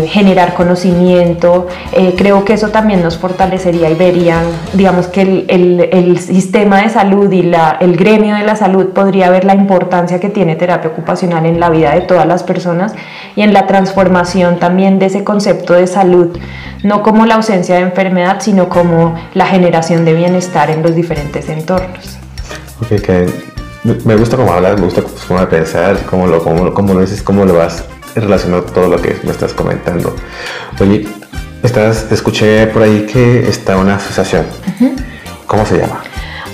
generar 0.08 0.54
conocimiento, 0.54 1.68
creo 2.18 2.44
que 2.44 2.54
eso 2.54 2.70
también 2.70 3.02
nos 3.02 3.18
fortalecería 3.18 3.90
y 3.90 3.94
verían, 3.96 4.44
digamos 4.74 5.08
que 5.08 5.22
el, 5.22 5.46
el, 5.48 5.90
el 5.94 6.20
sistema 6.20 6.82
de 6.82 6.90
salud 6.90 7.32
y 7.32 7.44
la, 7.44 7.78
el 7.80 7.95
gremio 7.98 8.36
de 8.36 8.44
la 8.44 8.56
salud 8.56 8.88
podría 8.88 9.30
ver 9.30 9.46
la 9.46 9.56
importancia 9.56 10.20
que 10.20 10.30
tiene 10.30 10.56
terapia 10.56 10.90
ocupacional 10.90 11.46
en 11.46 11.60
la 11.60 11.70
vida 11.70 11.94
de 11.94 12.02
todas 12.02 12.26
las 12.26 12.44
personas 12.44 12.94
y 13.36 13.42
en 13.42 13.54
la 13.54 13.68
transformación 13.68 14.60
también 14.60 15.00
de 15.00 15.08
ese 15.08 15.24
concepto 15.24 15.74
de 15.74 15.88
salud, 15.88 16.38
no 16.84 17.04
como 17.04 17.26
la 17.26 17.36
ausencia 17.36 17.76
de 17.76 17.82
enfermedad, 17.82 18.38
sino 18.40 18.70
como 18.70 19.16
la 19.34 19.46
generación 19.46 20.06
de 20.06 20.14
bienestar 20.14 20.70
en 20.70 20.84
los 20.84 20.96
diferentes 20.96 21.50
entornos. 21.50 22.18
Ok, 22.82 23.02
que 23.02 23.26
me 24.04 24.16
gusta 24.16 24.38
cómo 24.38 24.52
hablas, 24.52 24.80
me 24.80 24.86
gusta 24.86 25.04
cómo 25.28 25.46
pensar, 25.48 25.98
cómo 26.10 26.28
lo, 26.28 26.44
cómo, 26.44 26.74
cómo 26.74 26.94
lo 26.94 27.02
dices, 27.02 27.22
cómo 27.22 27.46
lo 27.46 27.56
vas 27.56 27.84
relacionando 28.16 28.66
todo 28.66 28.88
lo 28.88 29.02
que 29.02 29.16
me 29.24 29.32
estás 29.32 29.54
comentando. 29.54 30.16
Oye, 30.80 31.08
estás, 31.64 32.12
escuché 32.12 32.68
por 32.68 32.84
ahí 32.84 33.06
que 33.06 33.48
está 33.48 33.78
una 33.78 33.96
asociación. 33.96 34.46
¿Cómo 35.48 35.66
se 35.66 35.78
llama? 35.78 36.02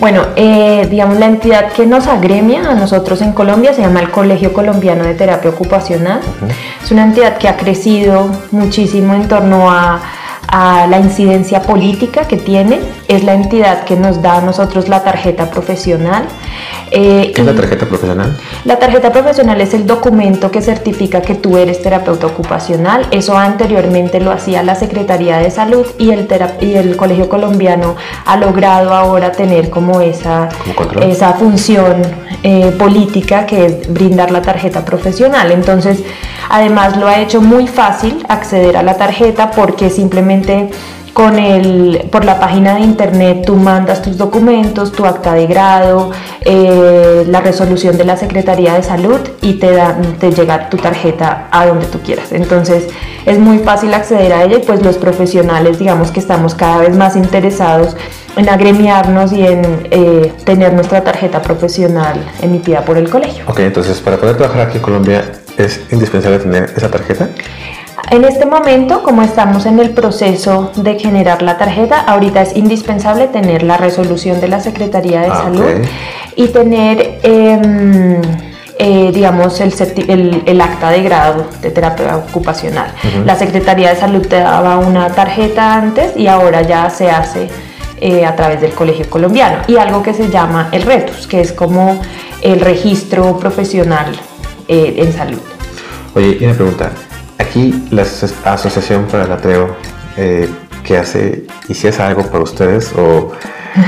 Bueno, 0.01 0.23
eh, 0.35 0.87
digamos, 0.89 1.19
la 1.19 1.27
entidad 1.27 1.73
que 1.73 1.85
nos 1.85 2.07
agremia 2.07 2.71
a 2.71 2.73
nosotros 2.73 3.21
en 3.21 3.33
Colombia 3.33 3.71
se 3.71 3.83
llama 3.83 3.99
el 3.99 4.09
Colegio 4.09 4.51
Colombiano 4.51 5.03
de 5.03 5.13
Terapia 5.13 5.51
Ocupacional. 5.51 6.21
Es 6.83 6.91
una 6.91 7.03
entidad 7.03 7.37
que 7.37 7.47
ha 7.47 7.55
crecido 7.55 8.27
muchísimo 8.49 9.13
en 9.13 9.27
torno 9.27 9.69
a 9.69 10.01
a 10.47 10.87
la 10.87 10.99
incidencia 10.99 11.61
política 11.61 12.27
que 12.27 12.37
tiene. 12.37 12.79
Es 13.07 13.23
la 13.23 13.33
entidad 13.33 13.83
que 13.83 13.95
nos 13.95 14.21
da 14.21 14.37
a 14.37 14.41
nosotros 14.41 14.89
la 14.89 15.03
tarjeta 15.03 15.49
profesional. 15.49 16.25
Eh, 16.91 17.31
¿Qué 17.33 17.41
es 17.41 17.47
la 17.47 17.55
tarjeta 17.55 17.85
profesional? 17.85 18.37
La 18.65 18.77
tarjeta 18.77 19.11
profesional 19.11 19.61
es 19.61 19.73
el 19.73 19.87
documento 19.87 20.51
que 20.51 20.61
certifica 20.61 21.21
que 21.21 21.35
tú 21.35 21.57
eres 21.57 21.81
terapeuta 21.81 22.27
ocupacional. 22.27 23.07
Eso 23.11 23.37
anteriormente 23.37 24.19
lo 24.19 24.31
hacía 24.31 24.61
la 24.61 24.75
Secretaría 24.75 25.37
de 25.37 25.51
Salud 25.51 25.85
y 25.97 26.11
el, 26.11 26.27
y 26.59 26.75
el 26.75 26.97
Colegio 26.97 27.29
Colombiano 27.29 27.95
ha 28.25 28.37
logrado 28.37 28.93
ahora 28.93 29.31
tener 29.31 29.69
como 29.69 30.01
esa, 30.01 30.49
esa 31.01 31.33
función 31.33 32.01
eh, 32.43 32.73
política 32.77 33.45
que 33.45 33.65
es 33.65 33.93
brindar 33.93 34.31
la 34.31 34.41
tarjeta 34.41 34.83
profesional. 34.83 35.51
Entonces, 35.51 36.03
además 36.49 36.97
lo 36.97 37.07
ha 37.07 37.19
hecho 37.19 37.41
muy 37.41 37.67
fácil 37.67 38.25
acceder 38.29 38.77
a 38.77 38.83
la 38.83 38.97
tarjeta 38.97 39.51
porque 39.51 39.89
simplemente 39.89 40.69
con 41.13 41.37
el, 41.37 42.07
por 42.11 42.23
la 42.23 42.39
página 42.39 42.75
de 42.75 42.81
internet 42.81 43.43
tú 43.45 43.55
mandas 43.55 44.01
tus 44.01 44.17
documentos, 44.17 44.91
tu 44.91 45.05
acta 45.05 45.33
de 45.33 45.45
grado, 45.45 46.11
eh, 46.41 47.25
la 47.27 47.41
resolución 47.41 47.97
de 47.97 48.05
la 48.05 48.15
Secretaría 48.15 48.73
de 48.75 48.83
Salud 48.83 49.19
y 49.41 49.53
te, 49.53 49.71
da, 49.71 49.97
te 50.19 50.31
llega 50.31 50.69
tu 50.69 50.77
tarjeta 50.77 51.49
a 51.51 51.65
donde 51.65 51.85
tú 51.87 51.99
quieras. 51.99 52.31
Entonces 52.31 52.87
es 53.25 53.39
muy 53.39 53.59
fácil 53.59 53.93
acceder 53.93 54.31
a 54.33 54.43
ella 54.43 54.57
y 54.57 54.61
pues 54.61 54.81
los 54.81 54.97
profesionales 54.97 55.79
digamos 55.79 56.11
que 56.11 56.19
estamos 56.19 56.55
cada 56.55 56.77
vez 56.77 56.95
más 56.95 57.15
interesados 57.15 57.95
en 58.37 58.47
agremiarnos 58.47 59.33
y 59.33 59.45
en 59.45 59.87
eh, 59.91 60.31
tener 60.45 60.73
nuestra 60.73 61.03
tarjeta 61.03 61.41
profesional 61.41 62.25
emitida 62.41 62.85
por 62.85 62.97
el 62.97 63.09
colegio. 63.09 63.43
Ok, 63.47 63.59
entonces 63.59 63.99
para 63.99 64.17
poder 64.17 64.37
trabajar 64.37 64.67
aquí 64.67 64.77
en 64.77 64.83
Colombia 64.83 65.40
es 65.57 65.81
indispensable 65.91 66.39
tener 66.39 66.73
esa 66.75 66.89
tarjeta. 66.89 67.29
En 68.09 68.25
este 68.25 68.45
momento, 68.45 69.03
como 69.03 69.21
estamos 69.21 69.65
en 69.65 69.79
el 69.79 69.91
proceso 69.91 70.71
de 70.75 70.99
generar 70.99 71.41
la 71.41 71.57
tarjeta, 71.57 72.01
ahorita 72.01 72.41
es 72.41 72.55
indispensable 72.55 73.27
tener 73.27 73.63
la 73.63 73.77
resolución 73.77 74.41
de 74.41 74.47
la 74.49 74.59
Secretaría 74.59 75.21
de 75.21 75.27
ah, 75.27 75.43
Salud 75.43 75.85
y 76.35 76.47
tener... 76.47 77.19
Em, 77.23 78.21
eh, 78.83 79.11
digamos, 79.13 79.61
el, 79.61 80.43
el, 80.47 80.59
acta 80.59 80.89
de 80.89 81.03
grado 81.03 81.45
de 81.61 81.69
terapia 81.69 82.17
ocupacional. 82.17 82.91
La 83.25 83.35
Secretaría 83.35 83.91
de 83.91 83.95
Salud 83.95 84.25
te 84.25 84.37
daba 84.37 84.79
una 84.79 85.07
tarjeta 85.09 85.75
antes 85.75 86.17
y 86.17 86.25
ahora 86.25 86.63
ya 86.63 86.89
se 86.89 87.11
hace 87.11 87.47
eh, 87.99 88.25
a 88.25 88.35
través 88.35 88.59
del 88.59 88.71
Colegio 88.71 89.07
Colombiano. 89.07 89.59
Y 89.67 89.77
algo 89.77 90.01
que 90.01 90.15
se 90.15 90.29
llama 90.29 90.69
el 90.71 90.81
RETUS, 90.81 91.27
que 91.27 91.41
es 91.41 91.53
como 91.53 92.01
el 92.41 92.59
registro 92.59 93.37
profesional 93.37 94.19
eh, 94.71 94.95
en 94.97 95.13
salud. 95.13 95.39
Oye, 96.15 96.37
y 96.39 96.45
una 96.45 96.55
pregunta. 96.55 96.91
Aquí 97.37 97.87
la 97.91 98.03
Asociación 98.45 99.05
para 99.05 99.25
el 99.25 99.31
Atreo, 99.31 99.75
¿qué 100.83 100.97
hace? 100.97 101.45
¿Y 101.67 101.73
si 101.73 101.87
hace 101.87 102.01
algo 102.01 102.23
para 102.23 102.43
ustedes 102.43 102.93
o 102.95 103.31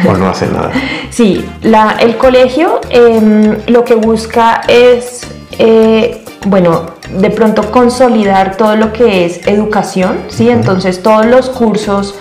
o 0.07 0.13
no 0.13 0.29
hace 0.29 0.47
nada. 0.47 0.71
Sí, 1.09 1.47
la, 1.61 1.97
el 1.99 2.17
colegio 2.17 2.81
em, 2.89 3.55
lo 3.67 3.83
que 3.83 3.93
busca 3.93 4.61
es, 4.67 5.21
eh, 5.59 6.25
bueno, 6.47 6.87
de 7.19 7.29
pronto 7.29 7.69
consolidar 7.69 8.57
todo 8.57 8.75
lo 8.75 8.91
que 8.91 9.25
es 9.25 9.45
educación, 9.45 10.17
¿sí? 10.27 10.49
Entonces 10.49 11.03
todos 11.03 11.27
los 11.27 11.51
cursos 11.51 12.15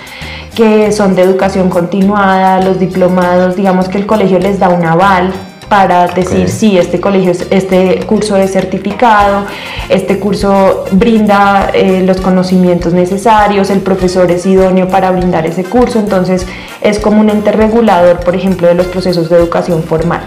que 0.55 0.93
son 0.93 1.15
de 1.15 1.23
educación 1.23 1.71
continuada, 1.71 2.61
los 2.63 2.79
diplomados, 2.79 3.57
digamos 3.57 3.89
que 3.89 3.97
el 3.97 4.05
colegio 4.05 4.39
les 4.39 4.59
da 4.59 4.69
un 4.69 4.85
aval 4.85 5.33
para 5.73 6.07
decir 6.07 6.51
si 6.51 6.77
este 6.77 7.01
colegio, 7.01 7.33
este 7.49 8.05
curso 8.05 8.37
es 8.37 8.53
certificado, 8.53 9.47
este 9.89 10.19
curso 10.19 10.85
brinda 10.91 11.71
eh, 11.73 12.03
los 12.05 12.21
conocimientos 12.21 12.93
necesarios, 12.93 13.71
el 13.71 13.81
profesor 13.81 14.31
es 14.31 14.45
idóneo 14.45 14.89
para 14.91 15.11
brindar 15.11 15.47
ese 15.47 15.65
curso, 15.65 15.99
entonces 15.99 16.47
es 16.83 16.99
como 16.99 17.23
un 17.23 17.31
ente 17.31 17.53
regulador, 17.53 18.21
por 18.21 18.35
ejemplo, 18.35 18.69
de 18.69 18.75
los 18.75 18.87
procesos 18.89 19.31
de 19.31 19.37
educación 19.37 19.83
formal 19.83 20.21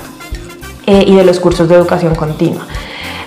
eh, 0.87 1.03
y 1.05 1.13
de 1.13 1.23
los 1.23 1.39
cursos 1.39 1.69
de 1.69 1.75
educación 1.75 2.15
continua 2.15 2.65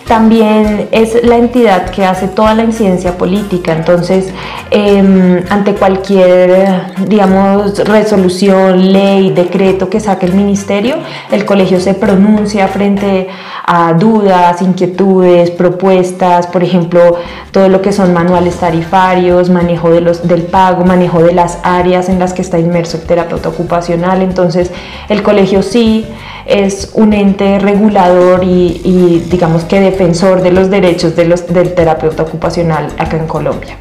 también 0.08 0.88
es 0.90 1.22
la 1.22 1.36
entidad 1.36 1.90
que 1.90 2.04
hace 2.04 2.28
toda 2.28 2.54
la 2.54 2.64
incidencia 2.64 3.18
política. 3.18 3.72
Entonces, 3.72 4.32
em, 4.70 5.42
ante 5.50 5.74
cualquier, 5.74 6.94
digamos, 7.06 7.78
resolución, 7.86 8.92
ley, 8.92 9.30
decreto 9.30 9.90
que 9.90 10.00
saque 10.00 10.24
el 10.24 10.32
ministerio, 10.32 10.96
el 11.30 11.44
colegio 11.44 11.78
se 11.78 11.92
pronuncia 11.92 12.68
frente 12.68 13.28
a 13.66 13.92
dudas, 13.92 14.62
inquietudes, 14.62 15.50
propuestas, 15.50 16.46
por 16.46 16.64
ejemplo, 16.64 17.18
todo 17.52 17.68
lo 17.68 17.82
que 17.82 17.92
son 17.92 18.14
manuales 18.14 18.56
tarifarios, 18.56 19.50
manejo 19.50 19.90
de 19.90 20.00
los, 20.00 20.26
del 20.26 20.44
pago, 20.44 20.86
manejo 20.86 21.22
de 21.22 21.34
las 21.34 21.58
áreas 21.62 22.08
en 22.08 22.18
las 22.18 22.32
que 22.32 22.40
está 22.40 22.58
inmerso 22.58 22.96
el 22.96 23.02
terapeuta 23.02 23.50
ocupacional. 23.50 24.22
Entonces, 24.22 24.70
el 25.10 25.22
colegio 25.22 25.62
sí 25.62 26.06
es 26.48 26.90
un 26.94 27.12
ente 27.12 27.58
regulador 27.58 28.42
y, 28.42 29.24
digamos 29.30 29.64
que 29.64 29.80
defensor 29.80 30.42
de 30.42 30.50
los 30.50 30.70
derechos 30.70 31.14
de 31.14 31.26
los, 31.26 31.46
del 31.46 31.74
terapeuta 31.74 32.22
ocupacional 32.22 32.88
acá 32.98 33.16
en 33.16 33.26
Colombia. 33.26 33.76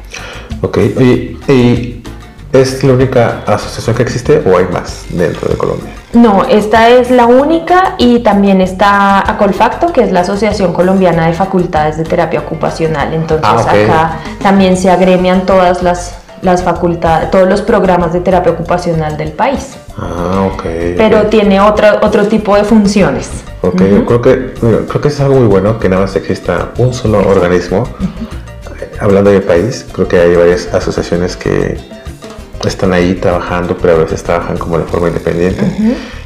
Ok, 0.60 0.78
oye, 0.96 1.36
¿y 1.48 2.02
es 2.52 2.84
la 2.84 2.92
única 2.92 3.42
asociación 3.46 3.96
que 3.96 4.02
existe 4.02 4.42
o 4.46 4.56
hay 4.56 4.66
más 4.72 5.06
dentro 5.10 5.48
de 5.48 5.56
Colombia? 5.56 5.90
No, 6.12 6.44
esta 6.44 6.88
es 6.88 7.10
la 7.10 7.26
única 7.26 7.94
y 7.98 8.20
también 8.20 8.60
está 8.60 9.30
Acolfacto, 9.30 9.92
que 9.92 10.02
es 10.02 10.12
la 10.12 10.20
Asociación 10.20 10.72
Colombiana 10.72 11.26
de 11.26 11.32
Facultades 11.32 11.98
de 11.98 12.04
Terapia 12.04 12.40
Ocupacional. 12.40 13.12
Entonces 13.12 13.46
ah, 13.46 13.60
acá 13.60 14.16
también 14.42 14.76
se 14.76 14.90
agremian 14.90 15.44
todas 15.44 15.82
las 15.82 16.18
las 16.42 16.62
facultades, 16.62 17.30
todos 17.30 17.48
los 17.48 17.62
programas 17.62 18.12
de 18.12 18.20
terapia 18.20 18.52
ocupacional 18.52 19.16
del 19.16 19.32
país. 19.32 19.76
Ah, 19.98 20.48
ok. 20.52 20.62
Pero 20.96 21.26
tiene 21.26 21.60
otro, 21.60 21.86
otro 22.02 22.26
tipo 22.26 22.56
de 22.56 22.64
funciones. 22.64 23.30
Ok, 23.62 23.76
creo, 24.06 24.22
que, 24.22 24.52
creo 24.54 25.00
que 25.00 25.08
es 25.08 25.20
algo 25.20 25.36
muy 25.36 25.46
bueno 25.46 25.78
que 25.80 25.88
nada 25.88 26.02
más 26.02 26.14
exista 26.16 26.70
un 26.78 26.94
solo 26.94 27.18
organismo. 27.18 27.84
Hablando 29.00 29.30
de 29.30 29.40
país, 29.40 29.86
creo 29.92 30.06
que 30.06 30.18
hay 30.18 30.36
varias 30.36 30.72
asociaciones 30.72 31.36
que 31.36 31.76
están 32.64 32.92
ahí 32.92 33.14
trabajando, 33.14 33.76
pero 33.76 33.94
a 33.94 33.98
veces 33.98 34.22
trabajan 34.22 34.56
como 34.58 34.78
de 34.78 34.84
forma 34.84 35.08
independiente. 35.08 35.64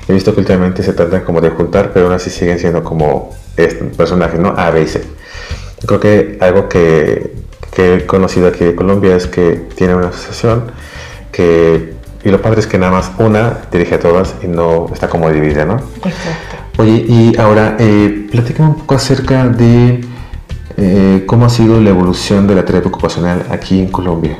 He 0.08 0.12
visto 0.12 0.34
que 0.34 0.40
últimamente 0.40 0.82
se 0.82 0.92
tratan 0.92 1.22
como 1.22 1.40
de 1.40 1.50
juntar, 1.50 1.92
pero 1.92 2.06
aún 2.06 2.14
así 2.14 2.30
siguen 2.30 2.58
siendo 2.58 2.82
como 2.84 3.34
este, 3.56 3.84
personajes, 3.84 4.38
¿no? 4.38 4.54
A, 4.56 4.70
C. 4.72 5.02
Creo 5.86 6.00
que 6.00 6.38
algo 6.40 6.68
que 6.68 7.42
que 7.74 7.94
he 7.94 8.06
conocido 8.06 8.48
aquí 8.48 8.64
de 8.64 8.74
Colombia 8.74 9.16
es 9.16 9.26
que 9.26 9.52
tiene 9.74 9.94
una 9.94 10.08
asociación 10.08 10.70
que, 11.32 11.94
y 12.24 12.30
lo 12.30 12.40
padre 12.40 12.60
es 12.60 12.66
que 12.66 12.78
nada 12.78 12.92
más 12.92 13.12
una 13.18 13.58
dirige 13.70 13.96
a 13.96 14.00
todas 14.00 14.34
y 14.42 14.46
no 14.46 14.86
está 14.92 15.08
como 15.08 15.30
dividida, 15.30 15.64
¿no? 15.64 15.76
Exacto. 15.76 16.56
Oye, 16.78 17.04
y 17.06 17.36
ahora, 17.38 17.76
eh, 17.78 18.28
platícame 18.30 18.70
un 18.70 18.76
poco 18.76 18.94
acerca 18.94 19.48
de 19.48 20.00
eh, 20.76 21.24
cómo 21.26 21.46
ha 21.46 21.50
sido 21.50 21.80
la 21.80 21.90
evolución 21.90 22.46
de 22.46 22.54
la 22.54 22.64
terapia 22.64 22.88
ocupacional 22.88 23.44
aquí 23.50 23.80
en 23.80 23.88
Colombia. 23.88 24.38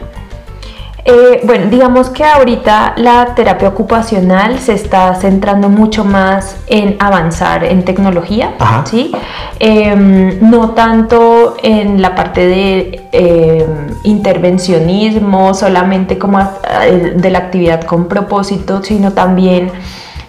Eh, 1.05 1.41
bueno, 1.45 1.67
digamos 1.69 2.11
que 2.11 2.23
ahorita 2.25 2.95
la 2.97 3.35
terapia 3.35 3.69
ocupacional 3.69 4.61
se 4.61 4.75
está 4.75 5.15
centrando 5.17 5.69
mucho 5.69 6.05
más 6.05 6.57
en 6.69 6.97
avanzar 7.01 7.65
en 7.65 7.85
tecnología, 7.85 8.55
¿sí? 8.85 9.11
Em, 9.59 10.38
no 10.49 10.71
tanto 10.71 11.57
en 11.61 12.01
la 12.01 12.15
parte 12.15 12.47
de 12.47 13.09
em, 13.11 13.97
intervencionismo, 14.05 15.55
solamente 15.55 16.19
como 16.19 16.38
de 16.38 17.31
la 17.31 17.38
actividad 17.38 17.83
con 17.83 18.07
propósito, 18.07 18.83
sino 18.85 19.12
también 19.12 19.73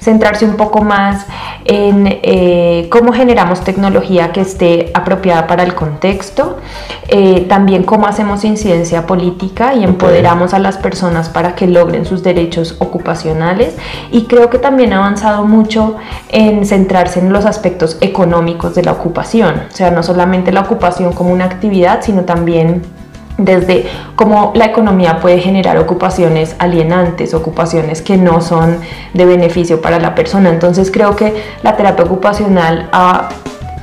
centrarse 0.04 0.46
un 0.46 0.56
poco 0.58 0.84
más 0.84 1.26
en 1.66 2.08
eh, 2.08 2.88
cómo 2.92 3.14
generamos 3.14 3.62
tecnología 3.62 4.32
que 4.32 4.42
esté 4.42 4.92
apropiada 4.94 5.48
para 5.48 5.64
el 5.64 5.74
contexto, 5.74 6.58
eh, 7.08 7.46
también 7.48 7.84
cómo 7.84 8.08
hacemos 8.08 8.44
incidencia 8.44 9.06
política 9.08 9.74
y 9.74 9.84
empoderamos 9.84 10.54
a 10.54 10.60
las 10.60 10.78
personas 10.78 11.30
para 11.30 11.56
que 11.56 11.68
logren 11.68 12.06
sus 12.06 12.24
derechos 12.24 12.76
ocupacionales. 12.80 13.76
Y 14.12 14.26
creo 14.26 14.50
que 14.50 14.58
también 14.58 14.94
ha 14.94 14.98
avanzado 14.98 15.46
mucho 15.46 15.96
en 16.30 16.66
centrarse 16.66 17.20
en 17.20 17.32
los 17.32 17.46
aspectos 17.46 17.98
económicos 18.02 18.76
de 18.76 18.84
la 18.84 18.92
ocupación, 18.92 19.64
o 19.72 19.76
sea, 19.76 19.92
no 19.92 20.04
solamente 20.04 20.52
la 20.52 20.62
ocupación 20.62 21.14
como 21.14 21.32
una 21.32 21.46
actividad, 21.46 22.02
sino 22.02 22.24
también 22.24 22.82
desde 23.38 23.86
cómo 24.16 24.52
la 24.56 24.66
economía 24.66 25.20
puede 25.20 25.40
generar 25.40 25.78
ocupaciones 25.78 26.56
alienantes, 26.60 27.34
ocupaciones 27.34 28.02
que 28.02 28.18
no 28.18 28.42
son 28.42 28.78
de 29.14 29.26
beneficio 29.26 29.82
para 29.82 30.00
la 30.00 30.16
persona. 30.16 30.50
Entonces 30.50 30.92
creo 30.92 31.16
que 31.16 31.34
la 31.64 31.76
terapia 31.76 32.06
ocupacional 32.06 32.90
ha 32.92 33.30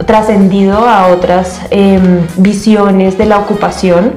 trascendido 0.06 0.88
a 0.88 1.08
otras 1.08 1.60
em, 1.70 2.26
visiones 2.36 3.18
de 3.18 3.26
la 3.26 3.38
ocupación 3.38 4.14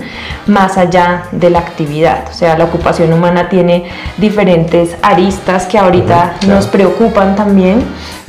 más 0.48 0.78
allá 0.78 1.24
de 1.32 1.50
la 1.50 1.60
actividad. 1.60 2.26
O 2.30 2.34
sea, 2.34 2.58
la 2.58 2.65
ocupación 2.65 3.12
humana 3.12 3.50
tiene 3.50 3.86
diferentes 4.17 4.96
aristas 5.02 5.65
que 5.65 5.78
ahorita 5.78 6.36
nos 6.48 6.67
preocupan 6.67 7.36
también. 7.36 7.84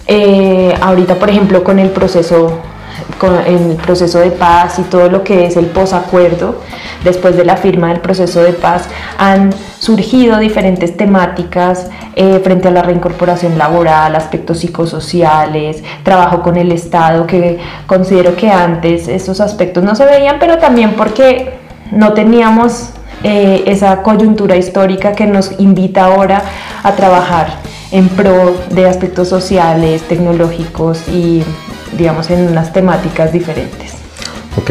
Eh, 0.07 0.75
ahorita, 0.81 1.15
por 1.15 1.31
ejemplo, 1.31 1.65
con 1.65 1.79
el 1.79 1.91
proceso 1.91 2.61
con 3.19 3.37
el 3.47 3.77
proceso 3.77 4.19
de 4.19 4.31
paz 4.31 4.79
y 4.79 4.83
todo 4.83 5.09
lo 5.09 5.23
que 5.23 5.47
es 5.47 5.57
el 5.57 5.67
posacuerdo, 5.67 6.61
después 7.03 7.37
de 7.37 7.45
la 7.45 7.57
firma 7.57 7.89
del 7.89 8.01
proceso 8.01 8.43
de 8.43 8.53
paz, 8.53 8.89
han 9.19 9.51
surgido 9.79 10.39
diferentes 10.39 10.97
temáticas 10.97 11.89
eh, 12.17 12.41
frente 12.43 12.69
a 12.69 12.71
la 12.71 12.83
reincorporación 12.83 13.59
laboral, 13.59 14.17
aspectos 14.17 14.61
psicosociales, 14.61 15.83
trabajo 16.03 16.43
con 16.43 16.57
el 16.57 16.73
Estado, 16.73 17.27
que 17.27 17.59
considero 17.87 18.37
que 18.37 18.51
antes 18.51 19.09
esos 19.09 19.41
aspectos 19.41 19.85
no 19.85 19.95
se 19.95 20.05
veían, 20.05 20.37
pero 20.39 20.59
también 20.59 20.95
porque 20.95 21.59
no 21.93 22.13
teníamos 22.13 22.91
eh, 23.23 23.65
esa 23.67 24.03
coyuntura 24.03 24.57
histórica 24.57 25.13
que 25.13 25.27
nos 25.27 25.59
invita 25.59 26.07
ahora 26.07 26.43
a 26.83 26.93
trabajar 26.93 27.49
en 27.91 28.09
pro 28.09 28.55
de 28.71 28.89
aspectos 28.89 29.29
sociales, 29.29 30.03
tecnológicos 30.03 31.09
y 31.09 31.43
digamos, 31.97 32.31
en 32.31 32.49
unas 32.49 32.73
temáticas 32.73 33.33
diferentes. 33.33 33.95
Ok. 34.57 34.71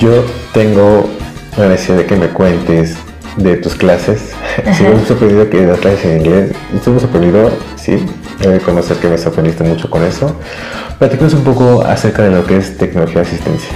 Yo 0.00 0.24
tengo 0.52 1.08
la 1.56 1.68
necesidad 1.68 1.98
de 1.98 2.06
que 2.06 2.16
me 2.16 2.28
cuentes 2.28 2.96
de 3.36 3.56
tus 3.56 3.74
clases. 3.74 4.32
Sí, 4.74 4.82
me 4.82 5.02
sorprendido 5.06 5.48
que 5.48 5.64
das 5.64 5.78
clases 5.78 6.04
en 6.04 6.18
inglés. 6.18 6.52
Estuve 6.74 7.00
sorprendido, 7.00 7.50
sí. 7.76 8.04
He 8.40 8.58
conocer 8.58 8.98
que 8.98 9.08
me 9.08 9.16
sorprendiste 9.16 9.64
mucho 9.64 9.88
con 9.88 10.04
eso. 10.04 10.36
Platícanos 10.98 11.32
un 11.32 11.44
poco 11.44 11.82
acerca 11.82 12.22
de 12.22 12.30
lo 12.30 12.44
que 12.44 12.58
es 12.58 12.76
tecnología 12.76 13.22
de 13.22 13.28
asistencia. 13.28 13.70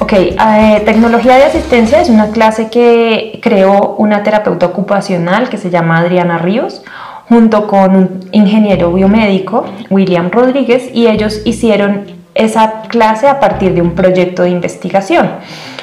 Ok, 0.00 0.12
eh, 0.12 0.82
tecnología 0.84 1.36
de 1.36 1.44
asistencia 1.44 2.00
es 2.00 2.08
una 2.08 2.30
clase 2.30 2.68
que 2.68 3.38
creó 3.42 3.96
una 3.98 4.22
terapeuta 4.22 4.66
ocupacional 4.66 5.48
que 5.48 5.56
se 5.56 5.70
llama 5.70 5.98
Adriana 5.98 6.38
Ríos 6.38 6.82
junto 7.28 7.66
con 7.66 7.94
un 7.94 8.20
ingeniero 8.32 8.92
biomédico, 8.92 9.64
William 9.90 10.30
Rodríguez, 10.30 10.90
y 10.92 11.06
ellos 11.06 11.42
hicieron 11.44 12.18
esa 12.34 12.82
clase 12.82 13.28
a 13.28 13.40
partir 13.40 13.74
de 13.74 13.82
un 13.82 13.92
proyecto 13.92 14.44
de 14.44 14.50
investigación. 14.50 15.28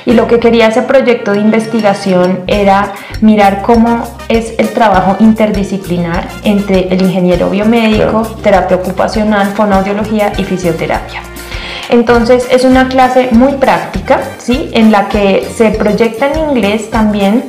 Y 0.06 0.14
lo 0.14 0.28
que 0.28 0.40
quería 0.40 0.68
ese 0.68 0.84
proyecto 0.84 1.34
de 1.34 1.40
investigación 1.40 2.42
era 2.48 2.94
mirar 3.22 3.62
cómo 3.62 4.04
es 4.30 4.54
el 4.58 4.70
trabajo 4.70 5.18
interdisciplinar 5.20 6.28
entre 6.44 6.88
el 6.94 7.02
ingeniero 7.02 7.50
biomédico, 7.50 8.22
terapia 8.42 8.78
ocupacional, 8.78 9.48
fonoaudiología 9.48 10.32
y 10.38 10.44
fisioterapia. 10.44 11.22
Entonces 11.90 12.48
es 12.52 12.64
una 12.64 12.88
clase 12.88 13.30
muy 13.32 13.54
práctica, 13.54 14.22
¿sí? 14.38 14.70
En 14.74 14.92
la 14.92 15.08
que 15.10 15.46
se 15.54 15.72
proyecta 15.72 16.32
en 16.32 16.50
inglés 16.50 16.90
también 16.90 17.44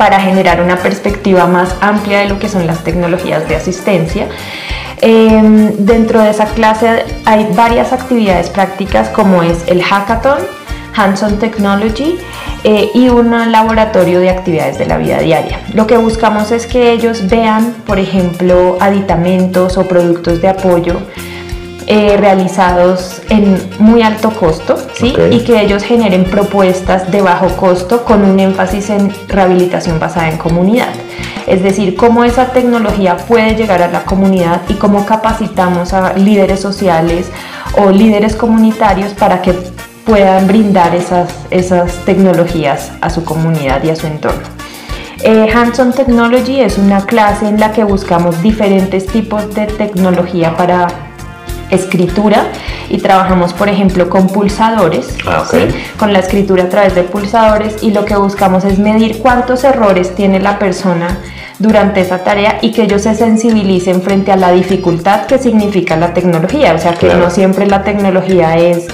para 0.00 0.18
generar 0.18 0.62
una 0.62 0.76
perspectiva 0.76 1.46
más 1.46 1.76
amplia 1.82 2.20
de 2.20 2.28
lo 2.30 2.38
que 2.38 2.48
son 2.48 2.66
las 2.66 2.82
tecnologías 2.82 3.46
de 3.46 3.56
asistencia. 3.56 4.28
Em, 5.02 5.72
dentro 5.76 6.22
de 6.22 6.30
esa 6.30 6.46
clase 6.46 7.04
hay 7.26 7.46
varias 7.54 7.92
actividades 7.92 8.48
prácticas 8.48 9.10
como 9.10 9.42
es 9.42 9.62
el 9.66 9.82
hackathon, 9.82 10.38
Hands-on 10.96 11.38
Technology 11.38 12.18
eh, 12.64 12.88
y 12.94 13.10
un 13.10 13.30
laboratorio 13.52 14.20
de 14.20 14.30
actividades 14.30 14.78
de 14.78 14.86
la 14.86 14.96
vida 14.96 15.18
diaria. 15.18 15.60
Lo 15.74 15.86
que 15.86 15.98
buscamos 15.98 16.50
es 16.50 16.66
que 16.66 16.92
ellos 16.92 17.28
vean, 17.28 17.74
por 17.86 17.98
ejemplo, 17.98 18.78
aditamentos 18.80 19.76
o 19.76 19.86
productos 19.86 20.40
de 20.40 20.48
apoyo 20.48 20.96
eh, 21.92 22.16
realizados 22.16 23.20
en 23.30 23.60
muy 23.80 24.00
alto 24.02 24.30
costo 24.30 24.78
¿sí? 24.94 25.12
y 25.32 25.40
que 25.40 25.60
ellos 25.60 25.82
generen 25.82 26.22
propuestas 26.22 27.10
de 27.10 27.20
bajo 27.20 27.48
costo 27.56 28.04
con 28.04 28.24
un 28.24 28.38
énfasis 28.38 28.90
en 28.90 29.12
rehabilitación 29.26 29.98
basada 29.98 30.28
en 30.28 30.38
comunidad. 30.38 30.90
Es 31.48 31.64
decir, 31.64 31.96
cómo 31.96 32.22
esa 32.22 32.52
tecnología 32.52 33.16
puede 33.16 33.56
llegar 33.56 33.82
a 33.82 33.88
la 33.88 34.04
comunidad 34.04 34.60
y 34.68 34.74
cómo 34.74 35.04
capacitamos 35.04 35.92
a 35.92 36.12
líderes 36.12 36.60
sociales 36.60 37.28
o 37.76 37.90
líderes 37.90 38.36
comunitarios 38.36 39.12
para 39.14 39.42
que 39.42 39.52
puedan 40.06 40.46
brindar 40.46 40.94
esas, 40.94 41.28
esas 41.50 41.92
tecnologías 42.04 42.92
a 43.00 43.10
su 43.10 43.24
comunidad 43.24 43.82
y 43.82 43.90
a 43.90 43.96
su 43.96 44.06
entorno. 44.06 44.46
Eh, 45.24 45.48
Hands-on 45.52 45.92
Technology 45.92 46.60
es 46.60 46.78
una 46.78 47.04
clase 47.04 47.48
en 47.48 47.58
la 47.58 47.72
que 47.72 47.82
buscamos 47.82 48.40
diferentes 48.42 49.08
tipos 49.08 49.52
de 49.56 49.66
tecnología 49.66 50.56
para 50.56 51.09
escritura 51.70 52.46
y 52.88 52.98
trabajamos 52.98 53.52
por 53.52 53.68
ejemplo 53.68 54.08
con 54.08 54.28
pulsadores, 54.28 55.16
ah, 55.26 55.44
con 55.98 56.12
la 56.12 56.18
escritura 56.18 56.64
a 56.64 56.68
través 56.68 56.94
de 56.94 57.02
pulsadores 57.02 57.82
y 57.82 57.92
lo 57.92 58.04
que 58.04 58.16
buscamos 58.16 58.64
es 58.64 58.78
medir 58.78 59.18
cuántos 59.18 59.64
errores 59.64 60.14
tiene 60.14 60.40
la 60.40 60.58
persona 60.58 61.18
durante 61.58 62.00
esa 62.00 62.24
tarea 62.24 62.58
y 62.62 62.72
que 62.72 62.82
ellos 62.82 63.02
se 63.02 63.14
sensibilicen 63.14 64.02
frente 64.02 64.32
a 64.32 64.36
la 64.36 64.50
dificultad 64.50 65.26
que 65.26 65.38
significa 65.38 65.96
la 65.96 66.14
tecnología, 66.14 66.74
o 66.74 66.78
sea 66.78 66.94
que 66.94 67.14
no 67.14 67.30
siempre 67.30 67.66
la 67.66 67.82
tecnología 67.84 68.56
es 68.56 68.88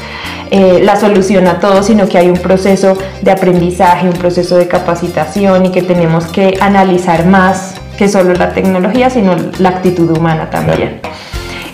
eh, 0.50 0.80
la 0.82 0.96
solución 0.96 1.46
a 1.46 1.60
todo, 1.60 1.82
sino 1.82 2.08
que 2.08 2.18
hay 2.18 2.28
un 2.28 2.38
proceso 2.38 2.98
de 3.22 3.30
aprendizaje, 3.30 4.08
un 4.08 4.14
proceso 4.14 4.56
de 4.56 4.68
capacitación 4.68 5.66
y 5.66 5.70
que 5.70 5.82
tenemos 5.82 6.26
que 6.26 6.58
analizar 6.60 7.26
más 7.26 7.74
que 7.96 8.08
solo 8.08 8.34
la 8.34 8.52
tecnología, 8.52 9.10
sino 9.10 9.34
la 9.58 9.70
actitud 9.70 10.10
humana 10.10 10.50
también. 10.50 11.00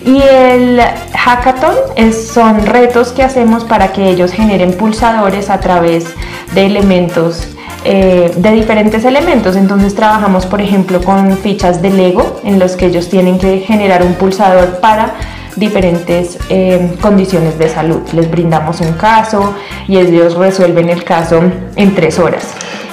Y 0.05 0.21
el 0.21 0.81
hackathon 1.15 1.75
es, 1.95 2.27
son 2.27 2.65
retos 2.65 3.13
que 3.13 3.23
hacemos 3.23 3.63
para 3.63 3.93
que 3.93 4.09
ellos 4.09 4.31
generen 4.31 4.73
pulsadores 4.73 5.49
a 5.49 5.59
través 5.59 6.05
de 6.53 6.65
elementos, 6.65 7.47
eh, 7.85 8.31
de 8.35 8.51
diferentes 8.51 9.05
elementos. 9.05 9.55
Entonces 9.55 9.95
trabajamos, 9.95 10.45
por 10.45 10.61
ejemplo, 10.61 11.01
con 11.01 11.37
fichas 11.37 11.81
de 11.81 11.89
Lego 11.89 12.41
en 12.43 12.59
los 12.59 12.75
que 12.75 12.87
ellos 12.87 13.09
tienen 13.09 13.39
que 13.39 13.59
generar 13.59 14.03
un 14.03 14.15
pulsador 14.15 14.79
para 14.79 15.13
diferentes 15.55 16.37
eh, 16.49 16.95
condiciones 17.01 17.57
de 17.57 17.69
salud. 17.69 18.01
Les 18.13 18.29
brindamos 18.29 18.81
un 18.81 18.93
caso 18.93 19.53
y 19.87 19.97
ellos 19.97 20.35
resuelven 20.35 20.89
el 20.89 21.03
caso 21.03 21.41
en 21.75 21.95
tres 21.95 22.19
horas. 22.19 22.43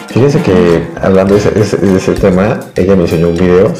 Fíjense 0.09 0.41
que 0.43 0.89
hablando 1.01 1.35
de 1.35 1.61
ese, 1.97 2.13
tema, 2.15 2.61
ella 2.75 2.97
me 2.97 3.03
enseñó 3.03 3.29
un 3.29 3.37
video, 3.37 3.73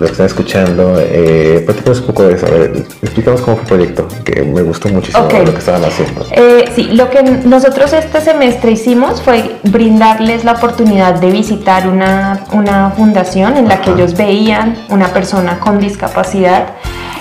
lo 0.00 0.06
que 0.06 0.12
están 0.12 0.26
escuchando, 0.26 0.94
eh, 0.98 1.66
un 1.68 2.06
poco 2.06 2.22
de 2.24 2.34
eso. 2.34 2.46
A 2.46 2.50
ver, 2.50 2.86
explicamos 3.02 3.42
cómo 3.42 3.58
fue 3.58 3.62
el 3.62 3.92
proyecto, 3.92 4.08
que 4.24 4.42
me 4.42 4.62
gustó 4.62 4.88
muchísimo 4.88 5.24
lo 5.24 5.52
que 5.52 5.58
estaban 5.58 5.84
haciendo. 5.84 6.26
Eh, 6.32 6.64
sí, 6.74 6.84
lo 6.84 7.10
que 7.10 7.22
nosotros 7.22 7.92
este 7.92 8.22
semestre 8.22 8.70
hicimos 8.70 9.20
fue 9.20 9.56
brindarles 9.64 10.44
la 10.44 10.52
oportunidad 10.52 11.20
de 11.20 11.30
visitar 11.30 11.86
una, 11.86 12.46
una 12.52 12.92
fundación 12.92 13.58
en 13.58 13.68
la 13.68 13.82
que 13.82 13.90
ellos 13.90 14.16
veían 14.16 14.74
una 14.88 15.08
persona 15.08 15.60
con 15.60 15.78
discapacidad 15.78 16.68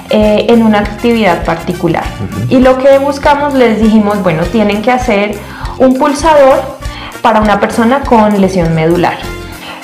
eh, 0.10 0.46
en 0.48 0.64
una 0.64 0.80
actividad 0.80 1.44
particular. 1.44 2.06
Y 2.48 2.60
lo 2.60 2.78
que 2.78 2.98
buscamos, 2.98 3.56
les 3.56 3.82
dijimos, 3.82 4.24
bueno, 4.24 4.44
tienen 4.44 4.82
que 4.82 4.92
hacer 4.92 5.38
un 5.80 5.98
pulsador 5.98 6.80
para 7.22 7.42
una 7.42 7.60
persona 7.60 8.00
con 8.02 8.40
lesión 8.40 8.74
medular. 8.74 9.18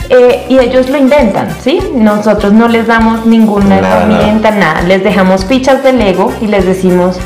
Eh, 0.10 0.46
y 0.50 0.60
ellos 0.60 0.89
lo 0.89 0.98
inventan, 0.98 1.50
¿sí? 1.62 1.80
Nosotros 1.94 2.54
no 2.54 2.68
les 2.68 2.88
damos 2.88 3.26
ninguna 3.26 3.80
herramienta, 3.80 4.52
nada. 4.52 4.82
Les 4.82 5.04
dejamos 5.04 5.46
fichas 5.46 5.84
de 5.84 5.94
Lego 5.94 6.32
y 6.41 6.48
les 6.48 6.65
decimos, 6.65 7.18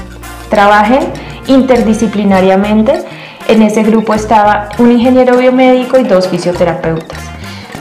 trabajen 0.49 1.01
interdisciplinariamente. 1.47 3.03
En 3.47 3.61
ese 3.63 3.83
grupo 3.83 4.13
estaba 4.13 4.69
un 4.77 4.91
ingeniero 4.91 5.37
biomédico 5.37 5.99
y 5.99 6.03
dos 6.03 6.27
fisioterapeutas. 6.29 7.19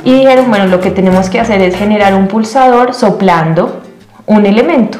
Y 0.05 0.15
dijeron, 0.15 0.49
bueno, 0.49 0.67
lo 0.67 0.81
que 0.81 0.91
tenemos 0.91 1.29
que 1.29 1.41
hacer 1.41 1.61
es 1.61 1.77
generar 1.77 2.15
un 2.15 2.27
pulsador 2.27 2.95
soplando 2.95 3.83
un 4.27 4.47
elemento. 4.47 4.99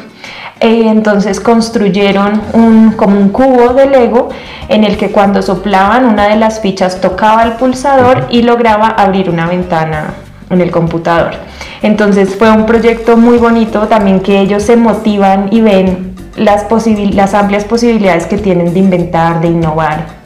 Y 0.61 0.89
entonces 0.89 1.41
construyeron 1.41 2.43
un, 2.53 2.93
como 2.93 3.19
un 3.19 3.29
cubo 3.29 3.75
de 3.75 3.87
Lego 3.87 4.29
en 4.69 4.85
el 4.85 4.97
que 4.97 5.13
cuando 5.13 5.41
soplaban 5.41 6.05
una 6.05 6.29
de 6.29 6.37
las 6.37 6.61
fichas 6.61 7.01
tocaba 7.01 7.45
el 7.45 7.53
pulsador 7.53 8.27
y 8.31 8.43
lograba 8.43 8.89
abrir 8.89 9.31
una 9.31 9.47
ventana 9.47 10.15
en 10.51 10.61
el 10.61 10.71
computador. 10.71 11.33
Entonces 11.83 12.35
fue 12.35 12.51
un 12.51 12.67
proyecto 12.67 13.17
muy 13.17 13.39
bonito 13.39 13.87
también 13.87 14.21
que 14.21 14.41
ellos 14.41 14.65
se 14.65 14.77
motivan 14.77 15.49
y 15.53 15.61
ven 15.61 16.15
las, 16.37 16.67
las 17.13 17.35
amplias 17.35 17.65
posibilidades 17.65 18.27
que 18.27 18.39
tienen 18.39 18.73
de 18.73 18.81
inventar, 18.81 19.41
de 19.41 19.49
innovar 19.49 20.19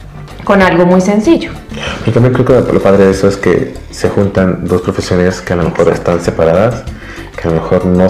con 0.43 0.61
algo 0.61 0.85
muy 0.85 1.01
sencillo. 1.01 1.51
Yo 2.05 2.11
también 2.11 2.33
creo 2.33 2.65
que 2.65 2.73
lo 2.73 2.81
padre 2.81 3.05
de 3.05 3.11
eso 3.11 3.27
es 3.27 3.37
que 3.37 3.73
se 3.91 4.09
juntan 4.09 4.67
dos 4.67 4.81
profesiones 4.81 5.41
que 5.41 5.53
a 5.53 5.55
lo 5.55 5.63
mejor 5.63 5.89
están 5.89 6.21
separadas 6.21 6.83
que 7.35 7.47
a 7.47 7.51
lo 7.51 7.61
mejor 7.61 7.85
no, 7.85 8.07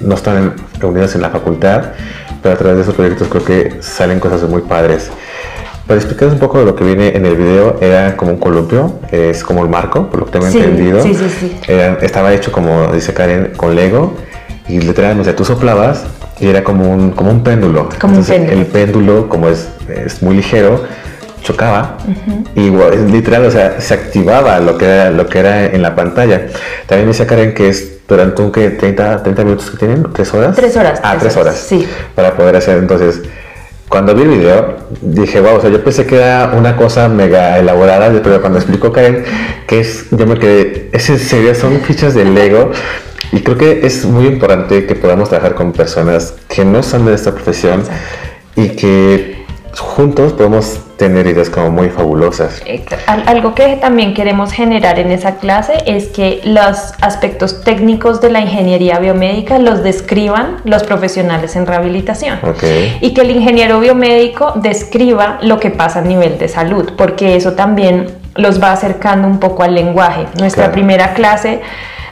no 0.00 0.14
están 0.14 0.54
reunidas 0.78 1.14
en 1.14 1.22
la 1.22 1.30
facultad, 1.30 1.92
pero 2.42 2.54
a 2.54 2.58
través 2.58 2.76
de 2.76 2.82
esos 2.82 2.94
proyectos 2.94 3.28
creo 3.28 3.44
que 3.44 3.82
salen 3.82 4.20
cosas 4.20 4.42
muy 4.48 4.62
padres. 4.62 5.10
Para 5.86 5.98
explicarles 5.98 6.34
un 6.34 6.40
poco 6.40 6.60
de 6.60 6.66
lo 6.66 6.76
que 6.76 6.84
viene 6.84 7.16
en 7.16 7.26
el 7.26 7.36
video, 7.36 7.76
era 7.80 8.16
como 8.16 8.32
un 8.32 8.38
columpio, 8.38 9.00
es 9.10 9.42
como 9.42 9.62
el 9.64 9.68
marco, 9.68 10.08
por 10.08 10.20
lo 10.20 10.26
que 10.26 10.32
tengo 10.32 10.46
entendido. 10.46 11.02
Sí, 11.02 11.14
sí, 11.14 11.28
sí. 11.28 11.58
estaba 12.00 12.32
hecho, 12.32 12.52
como 12.52 12.86
dice 12.92 13.12
Karen, 13.12 13.52
con 13.56 13.74
Lego, 13.74 14.14
y 14.68 14.80
literalmente 14.80 15.32
tú 15.32 15.44
soplabas 15.44 16.04
y 16.38 16.46
era 16.46 16.62
como 16.62 16.90
un, 16.90 17.10
como 17.10 17.30
un 17.30 17.42
péndulo. 17.42 17.88
Como 18.00 18.18
un 18.18 18.24
péndulo. 18.24 18.52
El 18.52 18.66
péndulo, 18.66 19.28
como 19.28 19.48
es, 19.48 19.68
es 19.88 20.22
muy 20.22 20.36
ligero, 20.36 20.84
chocaba 21.42 21.96
y 22.54 22.70
literal, 23.10 23.46
o 23.46 23.50
sea, 23.50 23.80
se 23.80 23.94
activaba 23.94 24.58
lo 24.60 24.76
que, 24.76 24.84
era, 24.86 25.10
lo 25.10 25.26
que 25.26 25.38
era 25.38 25.66
en 25.66 25.82
la 25.82 25.94
pantalla. 25.94 26.46
También 26.86 27.06
me 27.06 27.12
decía 27.12 27.26
Karen 27.26 27.54
que 27.54 27.68
es 27.68 28.06
durante 28.06 28.42
un 28.42 28.52
que 28.52 28.70
30, 28.70 29.22
30 29.22 29.44
minutos 29.44 29.70
que 29.70 29.76
tienen, 29.78 30.06
¿tres 30.12 30.32
horas? 30.34 30.56
Tres 30.56 30.76
horas. 30.76 31.00
Ah, 31.02 31.16
tres, 31.18 31.36
horas. 31.36 31.56
Sí. 31.56 31.86
Para 32.14 32.34
poder 32.34 32.56
hacer 32.56 32.78
entonces. 32.78 33.22
Cuando 33.88 34.14
vi 34.14 34.22
el 34.22 34.28
video, 34.28 34.76
dije, 35.00 35.40
wow, 35.40 35.56
o 35.56 35.60
sea, 35.60 35.68
yo 35.68 35.82
pensé 35.82 36.06
que 36.06 36.16
era 36.16 36.52
una 36.56 36.76
cosa 36.76 37.08
mega 37.08 37.58
elaborada, 37.58 38.08
pero 38.22 38.40
cuando 38.40 38.60
explicó 38.60 38.92
Karen 38.92 39.24
que 39.66 39.80
es, 39.80 40.06
yo 40.12 40.28
me 40.28 40.38
quedé, 40.38 40.90
es 40.92 41.10
en 41.10 41.18
serio, 41.18 41.54
son 41.56 41.80
fichas 41.80 42.14
de 42.14 42.24
Lego. 42.24 42.70
Y 43.32 43.40
creo 43.40 43.58
que 43.58 43.86
es 43.86 44.04
muy 44.04 44.26
importante 44.26 44.86
que 44.86 44.94
podamos 44.94 45.28
trabajar 45.28 45.54
con 45.54 45.72
personas 45.72 46.34
que 46.48 46.64
no 46.64 46.82
son 46.82 47.06
de 47.06 47.14
esta 47.14 47.32
profesión 47.32 47.82
y 48.56 48.70
que 48.70 49.44
juntos 49.76 50.32
podemos 50.32 50.80
tener 51.00 51.26
ideas 51.26 51.48
como 51.48 51.70
muy 51.70 51.88
fabulosas. 51.88 52.62
Algo 53.06 53.54
que 53.54 53.76
también 53.76 54.12
queremos 54.12 54.52
generar 54.52 54.98
en 54.98 55.10
esa 55.10 55.36
clase 55.36 55.72
es 55.86 56.08
que 56.08 56.42
los 56.44 56.92
aspectos 57.00 57.62
técnicos 57.62 58.20
de 58.20 58.30
la 58.30 58.40
ingeniería 58.42 58.98
biomédica 58.98 59.58
los 59.58 59.82
describan 59.82 60.58
los 60.64 60.82
profesionales 60.82 61.56
en 61.56 61.66
rehabilitación. 61.66 62.38
Y 63.00 63.14
que 63.14 63.22
el 63.22 63.30
ingeniero 63.30 63.80
biomédico 63.80 64.52
describa 64.56 65.38
lo 65.40 65.58
que 65.58 65.70
pasa 65.70 66.00
a 66.00 66.02
nivel 66.02 66.36
de 66.36 66.48
salud, 66.48 66.92
porque 66.98 67.34
eso 67.34 67.52
también 67.52 68.08
los 68.34 68.62
va 68.62 68.72
acercando 68.72 69.26
un 69.26 69.40
poco 69.40 69.62
al 69.62 69.74
lenguaje. 69.74 70.26
Nuestra 70.38 70.70
primera 70.70 71.14
clase 71.14 71.62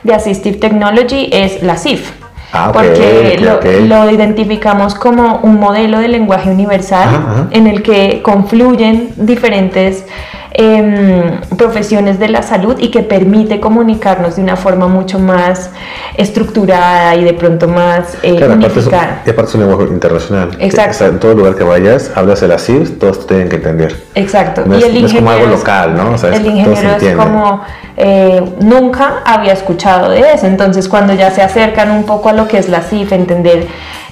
de 0.02 0.14
Assistive 0.14 0.56
Technology 0.56 1.28
es 1.30 1.62
la 1.62 1.76
CIF 1.76 2.17
Ah, 2.52 2.70
porque 2.72 3.38
lo, 3.86 4.10
identificamos 4.10 4.94
como 4.94 5.40
un 5.42 5.60
modelo 5.60 5.98
de 5.98 6.08
lenguaje 6.08 6.50
universal 6.50 7.48
en 7.50 7.66
el 7.66 7.82
que 7.82 8.22
confluyen 8.22 9.10
diferentes 9.16 10.06
em, 10.52 11.40
profesiones 11.56 12.18
de 12.18 12.28
la 12.28 12.42
salud 12.42 12.76
y 12.78 12.90
que 12.90 13.02
permite 13.02 13.60
comunicarnos 13.60 14.36
de 14.36 14.42
una 14.42 14.56
forma 14.56 14.88
mucho 14.88 15.18
más 15.18 15.70
estructurada 16.16 17.14
y 17.16 17.24
de 17.24 17.34
pronto 17.34 17.68
más 17.68 18.16
eh, 18.22 18.36
claro, 18.36 18.54
unificada. 18.54 19.22
y 19.26 19.30
aparte 19.30 19.50
es 19.50 19.54
un 19.54 19.60
lenguaje 19.68 19.92
internacional. 19.92 20.50
Exacto. 20.58 21.06
en 21.06 21.18
todo 21.18 21.34
lugar 21.34 21.54
que 21.54 21.64
vayas, 21.64 22.10
hablas 22.14 22.42
el 22.42 22.52
así, 22.52 22.78
todos 22.98 23.26
tienen 23.26 23.48
que 23.48 23.56
entender. 23.56 23.96
Exacto. 24.14 24.64
y 24.66 24.82
el 24.82 25.04
es, 25.04 25.14
como 25.14 25.30
algo 25.30 25.46
local, 25.46 25.94
¿no? 25.96 26.14
el 26.28 26.46
ingeniero 26.46 26.96
es 26.96 27.16
como 27.16 27.62
eh, 27.96 28.40
nunca 28.60 29.22
había 29.24 29.52
escuchado 29.52 30.10
de 30.10 30.20
eso. 30.32 30.46
Entonces, 30.46 30.88
cuando 30.88 31.14
ya 31.14 31.32
se 31.32 31.42
acercan 31.42 31.90
un 31.90 32.04
poco 32.04 32.28
a 32.28 32.32
lo 32.32 32.46
que 32.46 32.58
es 32.58 32.68
la 32.68 32.80
CIF, 32.80 33.12
entender 33.12 33.66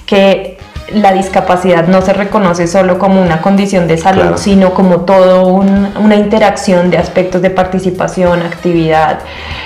que 0.05 0.56
la 0.93 1.11
discapacidad 1.11 1.87
no 1.87 2.01
se 2.01 2.13
reconoce 2.13 2.65
solo 2.67 2.97
como 2.97 3.21
una 3.21 3.41
condición 3.41 3.87
de 3.87 3.97
salud, 3.97 4.21
Claro. 4.21 4.37
sino 4.37 4.73
como 4.73 5.01
todo 5.01 5.45
un- 5.47 5.89
una 5.97 6.15
interacción 6.15 6.89
de 6.89 6.97
aspectos 6.97 7.41
de 7.41 7.49
participación, 7.49 8.41
actividad, 8.41 9.19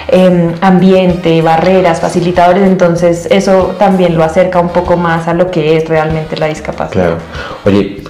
em, 0.07 0.53
ambiente, 0.61 1.41
barreras, 1.41 2.01
facilitadores. 2.01 2.63
Entonces 2.63 3.27
eso 3.29 3.75
también 3.77 4.17
lo 4.17 4.23
acerca 4.23 4.59
un 4.59 4.69
poco 4.69 4.97
más 4.97 5.27
a 5.27 5.33
lo 5.33 5.51
que 5.51 5.77
es 5.77 5.87
realmente 5.87 6.37
la 6.37 6.47
discapacidad. 6.47 6.91
Claro. 7.03 7.17
Oye, 7.65 8.03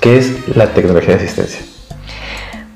¿qué 0.00 0.18
es 0.18 0.56
la 0.56 0.66
tecnología 0.68 1.16
de 1.16 1.24
asistencia? 1.24 1.60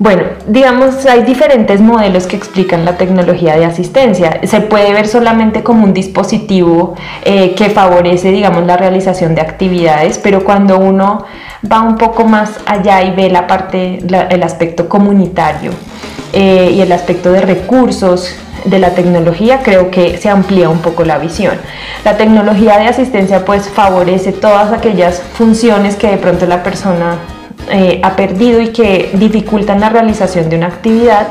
Bueno, 0.01 0.23
digamos, 0.47 1.05
hay 1.07 1.23
diferentes 1.23 1.81
modelos 1.81 2.25
que 2.25 2.37
explican 2.37 2.85
la 2.85 2.95
tecnología 2.95 3.57
de 3.57 3.65
asistencia. 3.65 4.39
Se 4.45 4.61
puede 4.61 4.93
ver 4.93 5.09
solamente 5.09 5.61
como 5.61 5.83
un 5.83 5.93
dispositivo 5.93 6.95
eh, 7.25 7.53
que 7.53 7.69
favorece, 7.69 8.31
digamos, 8.31 8.65
la 8.65 8.77
realización 8.77 9.35
de 9.35 9.41
actividades, 9.41 10.17
pero 10.17 10.45
cuando 10.45 10.79
uno 10.79 11.25
va 11.69 11.81
un 11.81 11.97
poco 11.97 12.23
más 12.23 12.61
allá 12.65 13.03
y 13.03 13.11
ve 13.11 13.29
la 13.29 13.45
parte, 13.45 13.99
el 14.29 14.43
aspecto 14.43 14.87
comunitario 14.87 15.71
eh, 16.31 16.71
y 16.73 16.79
el 16.79 16.93
aspecto 16.93 17.33
de 17.33 17.41
recursos 17.41 18.33
de 18.63 18.79
la 18.79 18.91
tecnología, 18.91 19.59
creo 19.63 19.91
que 19.91 20.17
se 20.17 20.29
amplía 20.29 20.69
un 20.69 20.79
poco 20.79 21.03
la 21.03 21.17
visión. 21.17 21.55
La 22.05 22.15
tecnología 22.15 22.77
de 22.77 22.87
asistencia 22.87 23.43
pues 23.43 23.67
favorece 23.67 24.31
todas 24.31 24.71
aquellas 24.71 25.21
funciones 25.33 25.97
que 25.97 26.07
de 26.07 26.17
pronto 26.17 26.45
la 26.45 26.63
persona 26.63 27.17
eh, 27.69 27.99
ha 28.03 28.15
perdido 28.15 28.61
y 28.61 28.69
que 28.69 29.11
dificultan 29.13 29.79
la 29.79 29.89
realización 29.89 30.49
de 30.49 30.57
una 30.57 30.67
actividad 30.67 31.27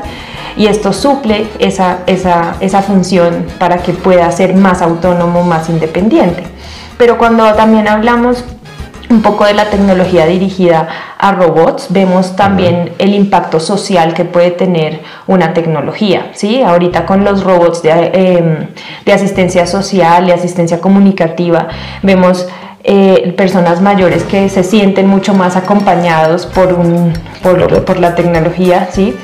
y 0.57 0.67
esto 0.67 0.93
suple 0.93 1.47
esa, 1.59 1.99
esa, 2.07 2.55
esa 2.59 2.81
función 2.81 3.45
para 3.57 3.77
que 3.77 3.93
pueda 3.93 4.29
ser 4.31 4.55
más 4.55 4.81
autónomo, 4.81 5.43
más 5.43 5.69
independiente. 5.69 6.43
Pero 6.97 7.17
cuando 7.17 7.53
también 7.53 7.87
hablamos 7.87 8.43
un 9.09 9.21
poco 9.21 9.45
de 9.45 9.53
la 9.53 9.69
tecnología 9.69 10.25
dirigida 10.25 10.87
a 11.17 11.31
robots, 11.31 11.87
vemos 11.89 12.35
también 12.35 12.91
el 12.99 13.13
impacto 13.13 13.59
social 13.59 14.13
que 14.13 14.23
puede 14.23 14.51
tener 14.51 15.01
una 15.25 15.53
tecnología. 15.53 16.31
¿sí? 16.33 16.61
Ahorita 16.61 17.05
con 17.05 17.23
los 17.23 17.43
robots 17.43 17.81
de, 17.81 17.91
eh, 17.91 18.67
de 19.05 19.13
asistencia 19.13 19.65
social 19.65 20.27
y 20.27 20.31
asistencia 20.31 20.79
comunicativa, 20.79 21.69
vemos 22.03 22.47
eh, 22.83 23.33
personas 23.35 23.81
mayores 23.81 24.23
que 24.23 24.47
se 24.49 24.63
sienten 24.63 25.07
mucho 25.07 25.33
más 25.33 25.55
acompañados 25.55 26.45
por, 26.45 26.73
un, 26.73 27.13
por, 27.41 27.99
la 27.99 28.15
tecnología. 28.15 28.89
¿sí? 28.91 29.15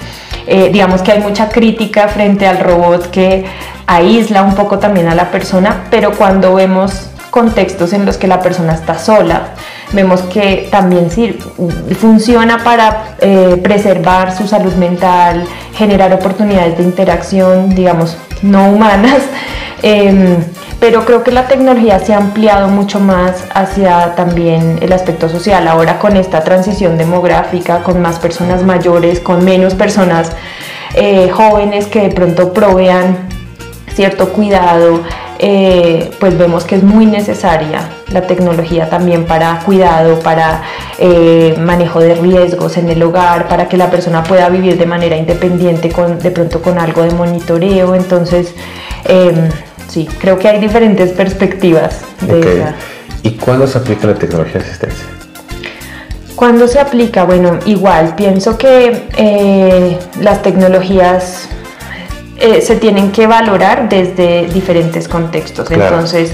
Eh, 0.47 0.69
digamos 0.71 1.01
que 1.01 1.13
hay 1.13 1.19
mucha 1.21 1.49
crítica 1.49 2.07
frente 2.07 2.47
al 2.47 2.59
robot 2.59 3.09
que 3.09 3.45
aísla 3.87 4.43
un 4.43 4.55
poco 4.55 4.79
también 4.79 5.07
a 5.07 5.15
la 5.15 5.31
persona, 5.31 5.85
pero 5.89 6.11
cuando 6.11 6.55
vemos 6.55 7.09
contextos 7.29 7.91
en 7.93 8.05
los 8.05 8.17
que 8.17 8.27
la 8.27 8.41
persona 8.41 8.73
está 8.73 8.97
sola, 8.97 9.49
vemos 9.91 10.21
que 10.21 10.67
también 10.71 11.09
funciona 11.99 12.63
para 12.63 13.15
eh, 13.19 13.59
preservar 13.61 14.35
su 14.35 14.47
salud 14.47 14.73
mental, 14.75 15.45
generar 15.75 16.13
oportunidades 16.13 16.77
de 16.77 16.83
interacción, 16.83 17.75
digamos, 17.75 18.17
no 18.45 18.71
humanas. 18.71 19.21
em, 19.81 20.37
pero 20.79 21.05
creo 21.05 21.23
que 21.23 21.31
la 21.31 21.47
tecnología 21.47 21.99
se 21.99 22.13
ha 22.13 22.17
ampliado 22.17 22.67
mucho 22.67 22.99
más 22.99 23.45
hacia 23.53 24.13
también 24.15 24.77
el 24.81 24.91
aspecto 24.93 25.29
social. 25.29 25.67
Ahora 25.67 25.99
con 25.99 26.15
esta 26.15 26.43
transición 26.43 26.97
demográfica, 26.97 27.81
con 27.81 28.01
más 28.01 28.19
personas 28.19 28.63
mayores, 28.63 29.19
con 29.19 29.43
menos 29.43 29.73
personas 29.73 30.31
eh, 30.93 31.29
jóvenes 31.29 31.87
que 31.87 32.01
de 32.01 32.09
pronto 32.09 32.53
provean 32.53 33.17
cierto 33.95 34.33
cuidado, 34.33 35.01
eh, 35.39 36.11
pues 36.19 36.37
vemos 36.37 36.63
que 36.63 36.75
es 36.75 36.83
muy 36.83 37.05
necesaria 37.05 37.89
la 38.11 38.21
tecnología 38.21 38.89
también 38.89 39.25
para 39.25 39.59
cuidado, 39.65 40.19
para 40.19 40.61
eh, 40.99 41.55
manejo 41.59 41.99
de 41.99 42.15
riesgos 42.15 42.77
en 42.77 42.89
el 42.89 43.01
hogar, 43.03 43.47
para 43.47 43.67
que 43.67 43.77
la 43.77 43.89
persona 43.89 44.23
pueda 44.23 44.49
vivir 44.49 44.77
de 44.77 44.85
manera 44.85 45.17
independiente, 45.17 45.89
con, 45.89 46.19
de 46.19 46.31
pronto 46.31 46.61
con 46.61 46.79
algo 46.79 47.03
de 47.03 47.11
monitoreo. 47.11 47.95
Entonces, 47.95 48.53
eh, 49.05 49.33
sí, 49.87 50.07
creo 50.19 50.37
que 50.39 50.47
hay 50.47 50.59
diferentes 50.59 51.11
perspectivas 51.11 52.01
de 52.21 52.39
Ok. 52.39 52.45
esa. 52.45 52.75
¿Y 53.23 53.31
cuándo 53.31 53.65
se 53.67 53.77
aplica 53.79 54.07
la 54.07 54.15
tecnología 54.15 54.61
de 54.61 54.67
asistencia? 54.67 55.05
¿Cuándo 56.35 56.67
se 56.67 56.79
aplica? 56.79 57.23
Bueno, 57.23 57.59
igual, 57.65 58.13
pienso 58.15 58.57
que 58.57 59.07
eh, 59.17 59.97
las 60.19 60.41
tecnologías 60.41 61.47
eh, 62.37 62.61
se 62.61 62.75
tienen 62.75 63.11
que 63.11 63.27
valorar 63.27 63.89
desde 63.89 64.47
diferentes 64.47 65.07
contextos. 65.07 65.67
Claro. 65.67 65.95
Entonces, 65.95 66.33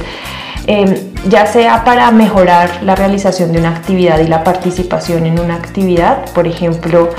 eh, 0.68 1.12
ya 1.28 1.46
sea 1.46 1.84
para 1.84 2.12
mejorar 2.12 2.84
la 2.84 2.96
realización 2.96 3.52
de 3.52 3.60
una 3.60 3.70
actividad 3.70 4.20
y 4.20 4.28
la 4.28 4.44
participación 4.44 5.26
en 5.26 5.40
una 5.40 5.56
actividad, 5.56 6.26
por 6.34 6.48
ejemplo, 6.48 7.10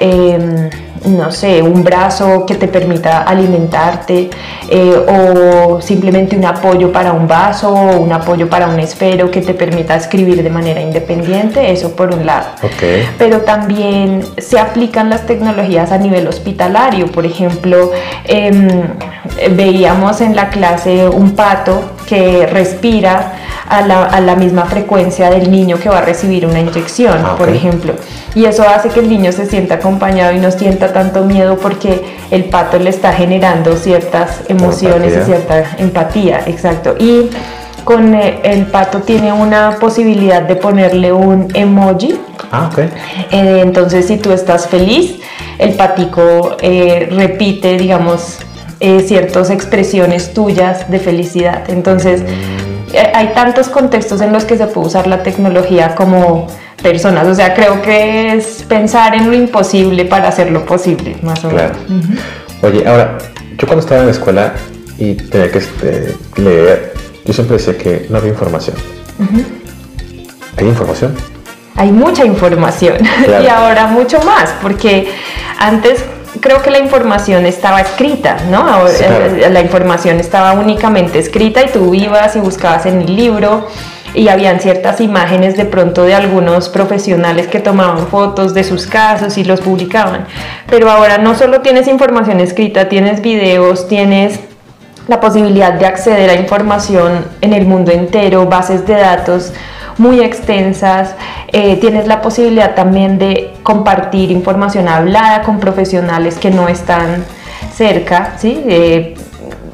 eh, 0.00 0.70
no 1.06 1.30
sé, 1.30 1.62
un 1.62 1.84
brazo 1.84 2.44
que 2.46 2.56
te 2.56 2.68
permita 2.68 3.22
alimentarte 3.22 4.30
eh, 4.68 5.06
o 5.08 5.80
simplemente 5.80 6.36
un 6.36 6.44
apoyo 6.44 6.92
para 6.92 7.12
un 7.12 7.28
vaso 7.28 7.72
o 7.72 7.98
un 8.00 8.12
apoyo 8.12 8.48
para 8.48 8.66
un 8.68 8.78
esfero 8.80 9.30
que 9.30 9.40
te 9.40 9.54
permita 9.54 9.94
escribir 9.96 10.42
de 10.42 10.50
manera 10.50 10.80
independiente, 10.80 11.70
eso 11.70 11.94
por 11.94 12.12
un 12.14 12.26
lado 12.26 12.46
Ok. 12.62 12.82
pero 13.18 13.42
también 13.42 14.24
se 14.38 14.58
aplican 14.58 15.08
las 15.08 15.26
tecnologías 15.26 15.92
a 15.92 15.98
nivel 15.98 16.26
hospitalario. 16.26 17.06
Por 17.06 17.24
ejemplo, 17.24 17.92
em, 18.24 18.68
veíamos 19.52 20.20
en 20.20 20.34
la 20.34 20.50
clase 20.50 21.08
un 21.08 21.32
pato 21.32 21.92
que 22.06 22.46
respira 22.46 23.32
a 23.68 23.82
la, 23.82 24.04
a 24.04 24.20
la 24.20 24.36
misma 24.36 24.64
frecuencia 24.66 25.30
del 25.30 25.50
niño 25.50 25.78
que 25.78 25.88
va 25.88 25.98
a 25.98 26.02
recibir 26.02 26.46
una 26.46 26.60
inyección, 26.60 27.18
Ah, 27.24 27.34
por 27.36 27.48
ejemplo. 27.48 27.94
Y 28.34 28.44
eso 28.44 28.62
hace 28.68 28.88
que 28.90 29.00
el 29.00 29.08
niño 29.08 29.32
se 29.32 29.46
sienta 29.46 29.76
acompañado 29.76 30.32
y 30.34 30.38
no 30.38 30.50
sienta 30.50 30.92
tanto 30.92 31.24
miedo 31.24 31.56
porque 31.58 32.04
el 32.30 32.44
pato 32.44 32.78
le 32.78 32.90
está 32.90 33.12
generando 33.12 33.76
ciertas 33.76 34.42
emociones 34.48 35.12
Empatía. 35.14 35.22
y 35.22 35.24
cierta 35.24 35.64
empatía, 35.78 36.40
exacto. 36.46 36.94
Y 36.98 37.30
con 37.84 38.14
eh, 38.14 38.40
el 38.42 38.66
pato 38.66 39.00
tiene 39.00 39.32
una 39.32 39.76
posibilidad 39.80 40.42
de 40.42 40.56
ponerle 40.56 41.12
un 41.12 41.48
emoji 41.54 42.18
Ah, 42.52 42.68
ok. 42.70 42.78
eh, 42.78 43.60
entonces, 43.62 44.06
si 44.06 44.18
tú 44.18 44.32
estás 44.32 44.66
feliz, 44.68 45.16
el 45.58 45.72
patico 45.74 46.56
eh, 46.60 47.08
repite, 47.10 47.76
digamos, 47.78 48.38
eh, 48.80 49.00
ciertas 49.06 49.48
expresiones 49.50 50.34
tuyas 50.34 50.90
de 50.90 50.98
felicidad. 50.98 51.62
Entonces, 51.68 52.20
eh, 52.20 52.26
hay 53.14 53.28
tantos 53.34 53.68
contextos 53.68 54.20
en 54.20 54.32
los 54.32 54.44
que 54.44 54.56
se 54.56 54.66
puede 54.66 54.86
usar 54.88 55.06
la 55.06 55.22
tecnología 55.22 55.94
como 55.94 56.46
personas. 56.82 57.26
O 57.26 57.34
sea, 57.34 57.54
creo 57.54 57.82
que 57.82 58.34
es 58.34 58.64
pensar 58.68 59.14
en 59.14 59.26
lo 59.30 59.34
imposible 59.36 60.04
para 60.04 60.28
hacerlo 60.28 60.64
posible, 60.64 61.16
más 61.22 61.44
o 61.44 61.48
Claro. 61.48 61.74
menos. 61.88 62.20
Oye, 62.62 62.86
ahora, 62.86 63.18
yo 63.58 63.66
cuando 63.66 63.80
estaba 63.80 64.00
en 64.00 64.06
la 64.06 64.12
escuela 64.12 64.52
y 64.98 65.14
tenía 65.14 65.50
que 65.50 65.58
este, 65.58 66.14
leer, 66.36 66.94
yo 67.24 67.32
siempre 67.32 67.56
decía 67.56 67.76
que 67.76 68.06
no 68.08 68.18
había 68.18 68.30
información. 68.30 68.76
¿Hay 70.56 70.66
información? 70.66 71.14
hay 71.78 71.92
mucha 71.92 72.24
información 72.24 72.96
Claro. 73.26 73.44
y 73.44 73.48
ahora 73.48 73.86
mucho 73.88 74.18
más, 74.22 74.50
porque 74.62 75.10
antes 75.58 76.02
creo 76.40 76.62
que 76.62 76.70
la 76.70 76.78
información 76.78 77.46
estaba 77.46 77.80
escrita, 77.80 78.36
¿no? 78.50 78.58
Ahora, 78.58 78.90
Sí, 78.90 79.04
claro. 79.04 79.24
eh, 79.36 79.50
La 79.50 79.60
información 79.60 80.18
estaba 80.20 80.52
únicamente 80.52 81.18
escrita 81.18 81.62
y 81.64 81.68
tú 81.68 81.94
ibas 81.94 82.36
y 82.36 82.40
buscabas 82.40 82.86
en 82.86 83.02
el 83.02 83.14
libro 83.16 83.66
y 84.14 84.28
habían 84.28 84.60
ciertas 84.60 85.00
imágenes 85.00 85.56
de 85.56 85.66
pronto 85.66 86.04
de 86.04 86.14
algunos 86.14 86.68
profesionales 86.70 87.48
que 87.48 87.60
tomaban 87.60 88.06
fotos 88.08 88.54
de 88.54 88.64
sus 88.64 88.86
casos 88.86 89.36
y 89.36 89.44
los 89.44 89.60
publicaban. 89.60 90.26
Pero 90.70 90.90
ahora 90.90 91.18
no 91.18 91.34
solo 91.34 91.60
tienes 91.60 91.86
información 91.86 92.40
escrita, 92.40 92.88
tienes 92.88 93.20
videos, 93.20 93.88
tienes 93.88 94.40
la 95.08 95.20
posibilidad 95.20 95.72
de 95.74 95.86
acceder 95.86 96.30
a 96.30 96.34
información 96.34 97.26
en 97.40 97.52
el 97.52 97.66
mundo 97.66 97.92
entero, 97.92 98.46
bases 98.46 98.86
de 98.86 98.94
datos 98.94 99.52
muy 99.98 100.20
extensas, 100.20 101.14
eh, 101.52 101.76
tienes 101.76 102.06
la 102.06 102.20
posibilidad 102.20 102.74
también 102.74 103.18
de 103.18 103.54
compartir 103.62 104.30
información 104.30 104.88
hablada 104.88 105.42
con 105.42 105.58
profesionales 105.58 106.36
que 106.36 106.50
no 106.50 106.68
están 106.68 107.24
cerca, 107.74 108.34
¿sí? 108.38 108.62
Eh, 108.66 109.14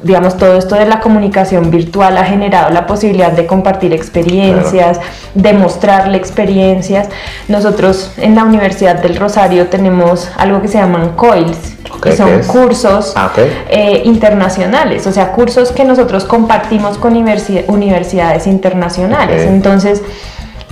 digamos, 0.03 0.37
todo 0.37 0.57
esto 0.57 0.75
de 0.75 0.85
la 0.85 0.99
comunicación 0.99 1.71
virtual 1.71 2.17
ha 2.17 2.25
generado 2.25 2.69
la 2.71 2.85
posibilidad 2.85 3.31
de 3.31 3.45
compartir 3.45 3.93
experiencias, 3.93 4.99
de 5.33 5.53
mostrarle 5.53 6.17
experiencias. 6.17 7.07
Nosotros 7.47 8.11
en 8.17 8.35
la 8.35 8.43
Universidad 8.43 9.01
del 9.01 9.15
Rosario 9.15 9.67
tenemos 9.67 10.29
algo 10.37 10.61
que 10.61 10.67
se 10.67 10.77
llaman 10.77 11.15
COILS, 11.15 11.77
Que 12.03 12.11
¿qué 12.11 12.17
son 12.17 12.43
cursos 12.43 13.13
Ah, 13.15 13.31
eh, 13.69 14.01
internacionales, 14.05 15.07
o 15.07 15.11
sea, 15.11 15.31
cursos 15.31 15.71
que 15.71 15.83
nosotros 15.85 16.25
compartimos 16.25 16.97
con 16.97 17.13
universi- 17.15 17.63
universidades 17.67 18.45
internacionales. 18.47 19.43
Entonces, 19.47 20.01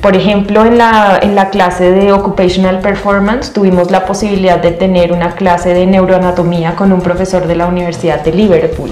por 0.01 0.15
ejemplo, 0.15 0.65
en 0.65 0.79
la, 0.79 1.19
en 1.21 1.35
la 1.35 1.49
clase 1.49 1.91
de 1.91 2.11
Occupational 2.11 2.79
Performance 2.79 3.53
tuvimos 3.53 3.91
la 3.91 4.05
posibilidad 4.05 4.57
de 4.57 4.71
tener 4.71 5.11
una 5.13 5.35
clase 5.35 5.75
de 5.75 5.85
neuroanatomía 5.85 6.75
con 6.75 6.91
un 6.91 7.01
profesor 7.01 7.45
de 7.45 7.55
la 7.55 7.67
Universidad 7.67 8.21
de 8.21 8.31
Liverpool. 8.31 8.89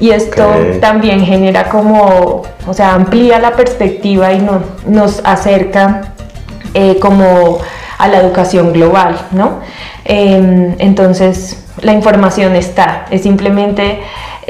Y 0.00 0.10
esto 0.10 0.46
también 0.82 1.24
genera 1.24 1.70
como, 1.70 2.42
o 2.66 2.74
sea, 2.74 2.92
amplía 2.94 3.38
la 3.38 3.52
perspectiva 3.52 4.32
y 4.34 4.40
no, 4.40 4.60
nos 4.86 5.22
acerca 5.24 6.12
eh, 6.74 6.98
como 7.00 7.58
a 7.96 8.08
la 8.08 8.18
educación 8.18 8.72
global, 8.74 9.16
¿no? 9.30 9.60
Em, 10.04 10.74
entonces, 10.78 11.63
la 11.82 11.92
información 11.92 12.54
está, 12.56 13.06
es 13.10 13.22
simplemente 13.22 14.00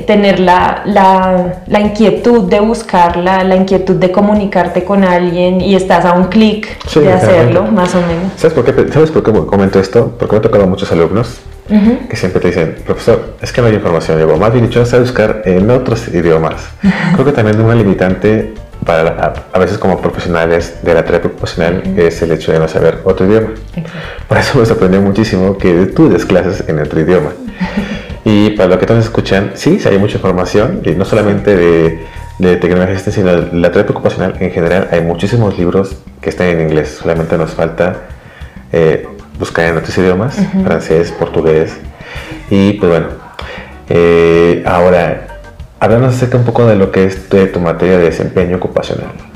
tener 0.06 0.40
la, 0.40 0.82
la, 0.86 1.80
inquietud 1.80 2.48
de 2.48 2.60
buscarla, 2.60 3.44
la 3.44 3.56
inquietud 3.56 3.94
de 3.96 4.10
comunicarte 4.10 4.84
con 4.84 5.04
alguien 5.04 5.60
y 5.60 5.74
estás 5.74 6.04
a 6.04 6.12
un 6.12 6.24
clic 6.24 6.84
de 6.94 7.12
hacerlo, 7.12 7.64
más 7.64 7.94
o 7.94 8.00
menos. 8.00 8.32
¿Sabes 8.36 8.54
por, 8.54 8.64
qué, 8.64 8.92
¿Sabes 8.92 9.10
por 9.10 9.22
qué 9.22 9.32
comento 9.32 9.78
esto? 9.78 10.12
Porque 10.18 10.32
me 10.32 10.38
ha 10.38 10.42
tocado 10.42 10.64
a 10.64 10.66
muchos 10.66 10.90
alumnos 10.92 11.40
que 11.66 12.16
siempre 12.16 12.40
te 12.40 12.48
dicen, 12.48 12.76
profesor, 12.84 13.36
es 13.40 13.50
que 13.52 13.62
no 13.62 13.68
hay 13.68 13.74
información. 13.74 14.18
Yo, 14.18 14.36
más 14.36 14.52
bien 14.52 14.66
dicho, 14.66 14.82
es 14.82 14.98
buscar 14.98 15.42
en 15.46 15.70
otros 15.70 16.08
idiomas. 16.08 16.68
Creo 17.14 17.24
que 17.24 17.32
también 17.32 17.60
una 17.60 17.74
limitante 17.74 18.52
para 18.84 19.34
a, 19.52 19.58
veces 19.58 19.78
como 19.78 20.00
profesionales 20.00 20.78
de 20.82 20.94
la 20.94 21.04
terapia 21.04 21.30
ocupacional 21.30 21.82
es 21.96 22.20
el 22.22 22.32
hecho 22.32 22.52
de 22.52 22.58
no 22.58 22.68
saber 22.68 23.00
otro 23.04 23.26
idioma. 23.26 23.48
Por 24.28 24.38
eso 24.38 24.58
me 24.58 24.66
sorprendió 24.66 25.00
muchísimo 25.00 25.56
que 25.58 25.86
tú 25.86 26.08
des 26.08 26.24
clases 26.24 26.68
en 26.68 26.78
otro 26.80 27.00
idioma. 27.00 27.30
Y 28.24 28.50
para 28.50 28.68
lo 28.68 28.78
que 28.78 28.86
todos 28.86 29.04
escuchan, 29.04 29.52
sí, 29.54 29.78
sí 29.78 29.88
hay 29.88 29.98
mucha 29.98 30.16
información, 30.16 30.80
y 30.84 30.92
no 30.92 31.04
solamente 31.04 31.56
de, 31.56 32.06
de 32.38 32.56
tecnología, 32.56 32.98
sino 32.98 33.36
de 33.36 33.58
la 33.58 33.70
terapia 33.70 33.92
ocupacional 33.92 34.36
en 34.40 34.50
general. 34.50 34.88
Hay 34.90 35.02
muchísimos 35.02 35.58
libros 35.58 35.96
que 36.20 36.30
están 36.30 36.48
en 36.48 36.60
inglés, 36.62 36.98
solamente 37.00 37.36
nos 37.36 37.50
falta 37.52 38.02
eh, 38.72 39.06
buscar 39.38 39.66
en 39.66 39.76
otros 39.76 39.96
idiomas, 39.98 40.36
francés, 40.64 41.12
portugués. 41.12 41.76
Y 42.50 42.74
pues 42.74 42.90
bueno, 42.90 43.06
eh, 43.88 44.62
ahora, 44.66 45.33
háblanos 45.84 46.14
acerca 46.14 46.38
un 46.38 46.44
poco 46.44 46.66
de 46.66 46.76
lo 46.76 46.90
que 46.90 47.04
es 47.04 47.28
tu 47.28 47.60
materia 47.60 47.98
de 47.98 48.04
desempeño 48.06 48.56
ocupacional. 48.56 49.33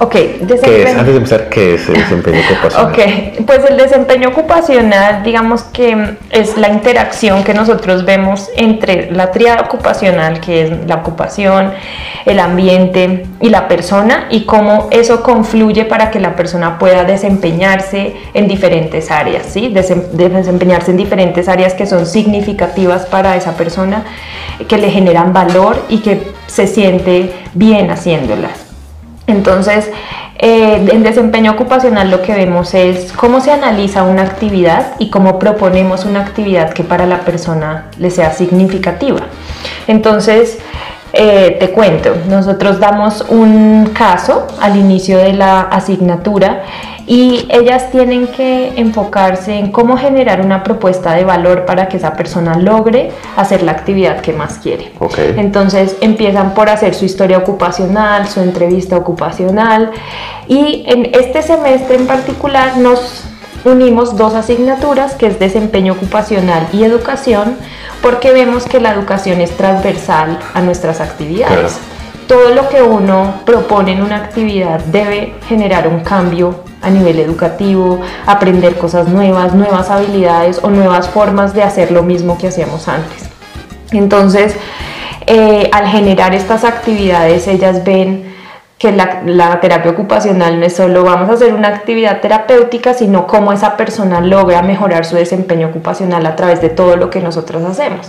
Ok, 0.00 0.14
desempeño. 0.14 0.60
¿Qué 0.60 0.82
es? 0.82 0.90
Antes 0.90 1.06
de 1.06 1.16
empezar, 1.16 1.48
¿qué 1.48 1.74
es 1.74 1.88
el 1.88 1.94
desempeño 1.94 2.38
ocupacional? 2.48 2.92
Ok, 2.92 3.44
pues 3.44 3.60
el 3.68 3.76
desempeño 3.76 4.28
ocupacional, 4.28 5.24
digamos 5.24 5.62
que 5.64 6.16
es 6.30 6.56
la 6.56 6.68
interacción 6.68 7.42
que 7.42 7.52
nosotros 7.52 8.04
vemos 8.04 8.48
entre 8.56 9.10
la 9.10 9.32
triada 9.32 9.62
ocupacional, 9.62 10.38
que 10.40 10.62
es 10.62 10.86
la 10.86 10.96
ocupación, 10.96 11.72
el 12.26 12.38
ambiente 12.38 13.26
y 13.40 13.48
la 13.48 13.66
persona, 13.66 14.28
y 14.30 14.44
cómo 14.44 14.86
eso 14.92 15.24
confluye 15.24 15.84
para 15.84 16.12
que 16.12 16.20
la 16.20 16.36
persona 16.36 16.78
pueda 16.78 17.02
desempeñarse 17.02 18.14
en 18.34 18.46
diferentes 18.46 19.10
áreas, 19.10 19.46
¿sí? 19.46 19.68
desempeñarse 19.68 20.92
en 20.92 20.96
diferentes 20.96 21.48
áreas 21.48 21.74
que 21.74 21.86
son 21.86 22.06
significativas 22.06 23.06
para 23.06 23.34
esa 23.34 23.56
persona, 23.56 24.04
que 24.68 24.78
le 24.78 24.90
generan 24.90 25.32
valor 25.32 25.84
y 25.88 25.98
que 25.98 26.22
se 26.46 26.68
siente 26.68 27.32
bien 27.54 27.90
haciéndolas. 27.90 28.67
Entonces, 29.28 29.90
eh, 30.38 30.88
en 30.90 31.02
desempeño 31.02 31.52
ocupacional 31.52 32.10
lo 32.10 32.22
que 32.22 32.32
vemos 32.32 32.72
es 32.74 33.12
cómo 33.12 33.40
se 33.40 33.52
analiza 33.52 34.02
una 34.02 34.22
actividad 34.22 34.94
y 34.98 35.10
cómo 35.10 35.38
proponemos 35.38 36.04
una 36.04 36.20
actividad 36.20 36.72
que 36.72 36.82
para 36.82 37.06
la 37.06 37.20
persona 37.20 37.86
le 37.98 38.10
sea 38.10 38.32
significativa. 38.32 39.20
Entonces, 39.86 40.58
eh, 41.12 41.56
te 41.58 41.70
cuento, 41.70 42.14
nosotros 42.28 42.80
damos 42.80 43.24
un 43.28 43.90
caso 43.94 44.46
al 44.60 44.76
inicio 44.76 45.18
de 45.18 45.32
la 45.32 45.62
asignatura 45.62 46.62
y 47.08 47.48
ellas 47.48 47.90
tienen 47.90 48.26
que 48.26 48.74
enfocarse 48.76 49.58
en 49.58 49.72
cómo 49.72 49.96
generar 49.96 50.42
una 50.42 50.62
propuesta 50.62 51.14
de 51.14 51.24
valor 51.24 51.64
para 51.64 51.88
que 51.88 51.96
esa 51.96 52.12
persona 52.12 52.58
logre 52.58 53.10
hacer 53.34 53.62
la 53.62 53.72
actividad 53.72 54.20
que 54.20 54.34
más 54.34 54.58
quiere. 54.58 54.92
Entonces 55.38 55.96
empiezan 56.02 56.52
por 56.52 56.68
hacer 56.68 56.94
su 56.94 57.06
historia 57.06 57.38
ocupacional, 57.38 58.28
su 58.28 58.40
entrevista 58.40 58.98
ocupacional 58.98 59.90
y 60.48 60.84
en 60.86 61.06
este 61.14 61.40
semestre 61.40 61.96
en 61.96 62.06
particular 62.06 62.76
nos 62.76 63.27
unimos 63.64 64.16
dos 64.16 64.34
asignaturas 64.34 65.14
que 65.14 65.26
es 65.26 65.38
desempeño 65.38 65.94
ocupacional 65.94 66.68
y 66.72 66.84
educación 66.84 67.56
porque 68.02 68.32
vemos 68.32 68.64
que 68.64 68.80
la 68.80 68.92
educación 68.92 69.40
es 69.40 69.56
transversal 69.56 70.38
a 70.54 70.60
nuestras 70.60 71.00
actividades. 71.00 71.78
Todo 72.26 72.50
lo 72.50 72.68
que 72.68 72.82
uno 72.82 73.40
propone 73.44 73.92
en 73.92 74.02
una 74.02 74.16
actividad 74.16 74.80
debe 74.80 75.34
generar 75.48 75.88
un 75.88 76.00
cambio 76.00 76.62
a 76.82 76.90
nivel 76.90 77.18
educativo, 77.18 78.00
aprender 78.26 78.76
cosas 78.76 79.08
nuevas, 79.08 79.54
nuevas 79.54 79.90
habilidades 79.90 80.60
o 80.62 80.70
nuevas 80.70 81.08
formas 81.08 81.54
de 81.54 81.62
hacer 81.62 81.90
lo 81.90 82.02
mismo 82.02 82.38
que 82.38 82.48
hacíamos 82.48 82.86
antes. 82.86 83.24
Entonces, 83.90 84.54
eh, 85.26 85.68
al 85.72 85.86
generar 85.88 86.34
estas 86.34 86.64
actividades, 86.64 87.48
ellas 87.48 87.82
ven 87.84 88.27
que 88.78 88.92
la, 88.92 89.60
terapia 89.60 89.90
ocupacional 89.90 90.60
no 90.60 90.66
es 90.66 90.76
solo 90.76 91.02
vamos 91.02 91.28
a 91.28 91.32
hacer 91.32 91.52
una 91.52 91.68
actividad 91.68 92.20
terapéutica, 92.20 92.94
sino 92.94 93.26
cómo 93.26 93.52
esa 93.52 93.76
persona 93.76 94.20
logra 94.20 94.62
mejorar 94.62 95.04
su 95.04 95.16
desempeño 95.16 95.68
ocupacional 95.68 96.24
a 96.26 96.36
través 96.36 96.60
de 96.60 96.68
todo 96.68 96.96
lo 96.96 97.10
que 97.10 97.20
nosotros 97.20 97.64
hacemos 97.64 98.06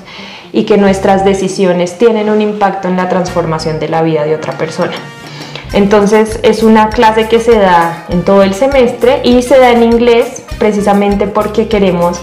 y 0.53 0.65
que 0.65 0.77
nuestras 0.77 1.25
decisiones 1.25 1.97
tienen 1.97 2.29
un 2.29 2.41
impacto 2.41 2.87
en 2.87 2.97
la 2.97 3.09
transformación 3.09 3.79
de 3.79 3.89
la 3.89 4.03
vida 4.03 4.25
de 4.25 4.35
otra 4.35 4.53
persona. 4.53 4.93
Entonces 5.73 6.39
es 6.43 6.61
una 6.61 6.89
clase 6.89 7.27
que 7.27 7.39
se 7.39 7.57
da 7.57 8.05
en 8.09 8.23
todo 8.23 8.43
el 8.43 8.53
semestre 8.53 9.21
y 9.23 9.41
se 9.41 9.59
da 9.59 9.71
en 9.71 9.83
inglés 9.83 10.43
precisamente 10.59 11.25
porque 11.25 11.67
queremos 11.67 12.21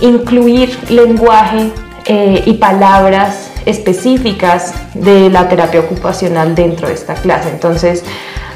incluir 0.00 0.76
lenguaje 0.90 1.70
eh, 2.06 2.42
y 2.46 2.54
palabras 2.54 3.50
específicas 3.66 4.74
de 4.94 5.30
la 5.30 5.48
terapia 5.48 5.80
ocupacional 5.80 6.54
dentro 6.54 6.88
de 6.88 6.94
esta 6.94 7.14
clase. 7.14 7.50
Entonces, 7.50 8.04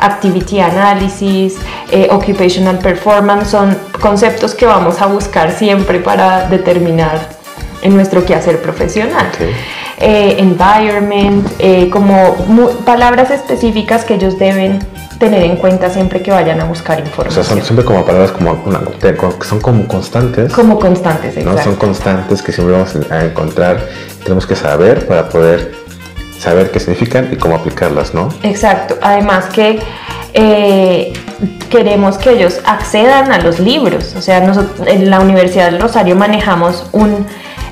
activity 0.00 0.60
analysis, 0.60 1.56
eh, 1.90 2.08
occupational 2.10 2.78
performance 2.78 3.48
son 3.48 3.76
conceptos 4.00 4.54
que 4.54 4.66
vamos 4.66 5.00
a 5.00 5.06
buscar 5.06 5.52
siempre 5.52 5.98
para 5.98 6.48
determinar 6.48 7.38
en 7.82 7.94
nuestro 7.94 8.24
quehacer 8.24 8.60
profesional. 8.60 9.26
Eh, 10.00 10.36
environment, 10.38 11.46
eh, 11.58 11.88
como 11.90 12.36
palabras 12.84 13.30
específicas 13.30 14.04
que 14.04 14.14
ellos 14.14 14.38
deben 14.38 14.78
tener 15.18 15.42
en 15.42 15.56
cuenta 15.56 15.90
siempre 15.90 16.22
que 16.22 16.30
vayan 16.30 16.60
a 16.60 16.64
buscar 16.64 17.00
información. 17.00 17.40
O 17.40 17.44
sea, 17.44 17.44
son 17.44 17.62
siempre 17.64 17.84
como 17.84 18.04
palabras 18.04 18.30
como, 18.30 18.62
que 19.00 19.44
son 19.44 19.60
como 19.60 19.86
constantes. 19.86 20.52
Como 20.52 20.78
constantes, 20.78 21.36
exacto. 21.36 21.58
¿no? 21.58 21.62
Son 21.62 21.76
constantes 21.76 22.42
que 22.42 22.52
siempre 22.52 22.74
vamos 22.74 22.94
a 23.10 23.24
encontrar, 23.24 23.80
tenemos 24.22 24.46
que 24.46 24.54
saber 24.54 25.06
para 25.06 25.28
poder 25.28 25.74
saber 26.38 26.70
qué 26.70 26.78
significan 26.78 27.28
y 27.32 27.36
cómo 27.36 27.56
aplicarlas, 27.56 28.14
¿no? 28.14 28.28
Exacto. 28.44 28.96
Además 29.02 29.46
que 29.46 29.80
eh, 30.34 31.12
queremos 31.68 32.16
que 32.18 32.30
ellos 32.30 32.60
accedan 32.64 33.32
a 33.32 33.38
los 33.40 33.58
libros. 33.58 34.14
O 34.16 34.22
sea, 34.22 34.40
nosotros 34.40 34.86
en 34.86 35.10
la 35.10 35.20
Universidad 35.20 35.70
del 35.70 35.80
Rosario 35.80 36.14
manejamos 36.14 36.88
un 36.92 37.26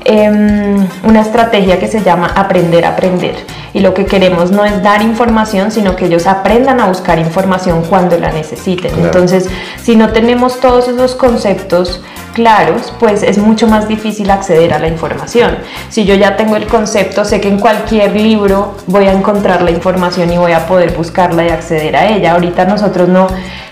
Em, 0.08 0.86
una 1.02 1.20
estrategia 1.20 1.80
que 1.80 1.88
se 1.88 2.00
llama 2.00 2.28
aprender 2.28 2.84
a 2.84 2.90
aprender. 2.90 3.34
Y 3.74 3.80
lo 3.80 3.92
que 3.92 4.06
queremos 4.06 4.52
no 4.52 4.64
es 4.64 4.80
dar 4.80 5.02
información, 5.02 5.72
sino 5.72 5.96
que 5.96 6.06
ellos 6.06 6.28
aprendan 6.28 6.78
a 6.78 6.86
buscar 6.86 7.18
información 7.18 7.82
cuando 7.82 8.16
la 8.16 8.30
necesiten. 8.30 8.92
Entonces, 8.98 9.48
si 9.82 9.96
no 9.96 10.12
tenemos 10.12 10.60
todos 10.60 10.86
esos 10.86 11.16
conceptos 11.16 12.04
claros, 12.34 12.94
pues 13.00 13.24
es 13.24 13.38
mucho 13.38 13.66
más 13.66 13.88
difícil 13.88 14.30
acceder 14.30 14.72
a 14.74 14.78
la 14.78 14.86
información. 14.86 15.58
Si 15.88 16.04
yo 16.04 16.14
ya 16.14 16.36
tengo 16.36 16.54
el 16.54 16.68
concepto, 16.68 17.24
sé 17.24 17.40
que 17.40 17.48
en 17.48 17.58
cualquier 17.58 18.14
libro 18.14 18.76
voy 18.86 19.08
a 19.08 19.12
encontrar 19.12 19.62
la 19.62 19.72
información 19.72 20.32
y 20.32 20.38
voy 20.38 20.52
a 20.52 20.68
poder 20.68 20.92
buscarla 20.96 21.44
y 21.46 21.48
acceder 21.48 21.96
a 21.96 22.06
ella. 22.10 22.34
Ahorita 22.34 22.64
nosotros 22.64 23.08
no 23.08 23.26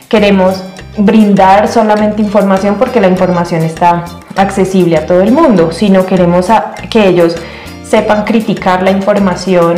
queremos 0.08 0.64
brindar 0.96 1.68
solamente 1.68 2.22
información 2.22 2.76
porque 2.78 3.00
la 3.00 3.08
información 3.08 3.62
está 3.62 4.04
accesible 4.36 4.96
a 4.96 5.06
todo 5.06 5.22
el 5.22 5.32
mundo, 5.32 5.72
sino 5.72 6.06
queremos 6.06 6.48
que 6.90 7.08
ellos 7.08 7.36
sepan 7.86 8.24
criticar 8.24 8.82
la 8.82 8.90
información, 8.90 9.76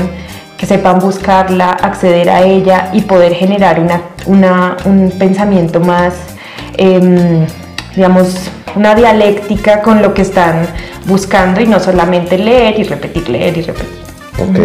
que 0.56 0.66
sepan 0.66 0.98
buscarla, 0.98 1.70
acceder 1.70 2.30
a 2.30 2.42
ella 2.42 2.90
y 2.92 3.02
poder 3.02 3.34
generar 3.34 3.80
una, 4.26 4.76
un 4.84 5.12
pensamiento 5.18 5.80
más, 5.80 6.14
em, 6.76 7.46
digamos, 7.94 8.50
una 8.74 8.94
dialéctica 8.94 9.80
con 9.80 10.02
lo 10.02 10.12
que 10.12 10.22
están 10.22 10.66
buscando 11.06 11.60
y 11.60 11.66
no 11.66 11.80
solamente 11.80 12.38
leer 12.38 12.78
y 12.78 12.84
repetir, 12.84 13.28
leer 13.28 13.56
y 13.56 13.62
repetir. 13.62 14.06
Ok. 14.38 14.58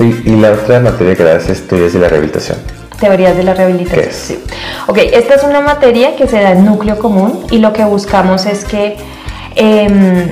y, 0.00 0.36
la 0.36 0.50
otra 0.50 0.80
materia 0.80 1.14
que 1.14 1.22
das 1.22 1.48
es 1.48 1.68
de 1.68 1.98
la 1.98 2.08
rehabilitación. 2.08 2.58
Teorías 3.00 3.36
de 3.36 3.42
la 3.42 3.54
rehabilitación. 3.54 4.10
Sí. 4.10 4.38
Ok, 4.86 4.98
esta 5.12 5.34
es 5.34 5.44
una 5.44 5.60
materia 5.60 6.16
que 6.16 6.26
se 6.26 6.40
da 6.40 6.52
en 6.52 6.64
núcleo 6.64 6.98
común 6.98 7.46
y 7.50 7.58
lo 7.58 7.72
que 7.72 7.84
buscamos 7.84 8.46
es 8.46 8.64
que 8.64 8.96
em, 9.54 10.30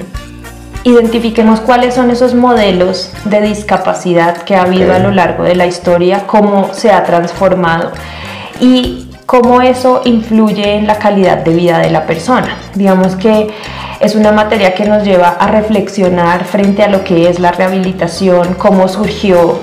identifiquemos 0.85 1.61
cuáles 1.61 1.95
son 1.95 2.11
esos 2.11 2.35
modelos 2.35 3.11
de 3.25 3.41
discapacidad 3.41 4.39
que 4.39 4.55
ha 4.55 4.63
habido 4.63 4.95
a 4.95 4.99
lo 4.99 5.11
largo 5.11 5.45
de 5.45 5.55
la 5.55 5.67
historia, 5.67 6.27
cómo 6.27 6.73
se 6.75 6.91
ha 6.91 7.05
transformado 7.05 7.93
y 8.61 9.09
cómo 9.27 9.63
eso 9.63 10.03
influye 10.05 10.77
en 10.77 10.87
la 10.87 10.99
calidad 10.99 11.39
de 11.39 11.55
vida 11.55 11.79
de 11.79 11.91
la 11.91 12.07
persona. 12.07 12.57
Digamos 12.75 13.17
que 13.17 13.49
es 14.05 14.15
una 14.15 14.33
materia 14.33 14.75
que 14.75 14.85
nos 14.85 15.03
lleva 15.03 15.29
a 15.29 15.47
reflexionar 15.47 16.45
frente 16.45 16.83
a 16.83 16.89
lo 16.89 17.03
que 17.05 17.29
es 17.29 17.39
la 17.41 17.53
rehabilitación, 17.53 18.55
cómo 18.55 18.87
surgió, 18.87 19.61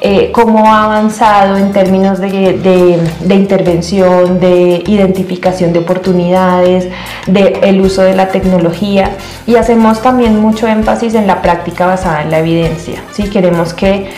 eh, 0.00 0.32
cómo 0.32 0.74
ha 0.74 0.84
avanzado 0.84 1.56
en 1.56 1.72
términos 1.72 2.18
de, 2.18 2.98
intervención, 3.28 4.40
de 4.40 4.82
identificación 4.86 5.72
de 5.72 5.78
oportunidades, 5.78 6.88
de 7.28 7.60
el 7.62 7.80
uso 7.80 8.02
de 8.02 8.16
la 8.16 8.28
tecnología 8.28 9.12
y 9.46 9.54
hacemos 9.54 10.02
también 10.02 10.40
mucho 10.40 10.66
énfasis 10.66 11.14
en 11.14 11.28
la 11.28 11.40
práctica 11.40 11.86
basada 11.86 12.22
en 12.22 12.32
la 12.32 12.40
evidencia. 12.40 13.02
¿sí? 13.12 13.30
Queremos 13.30 13.72
que 13.72 14.10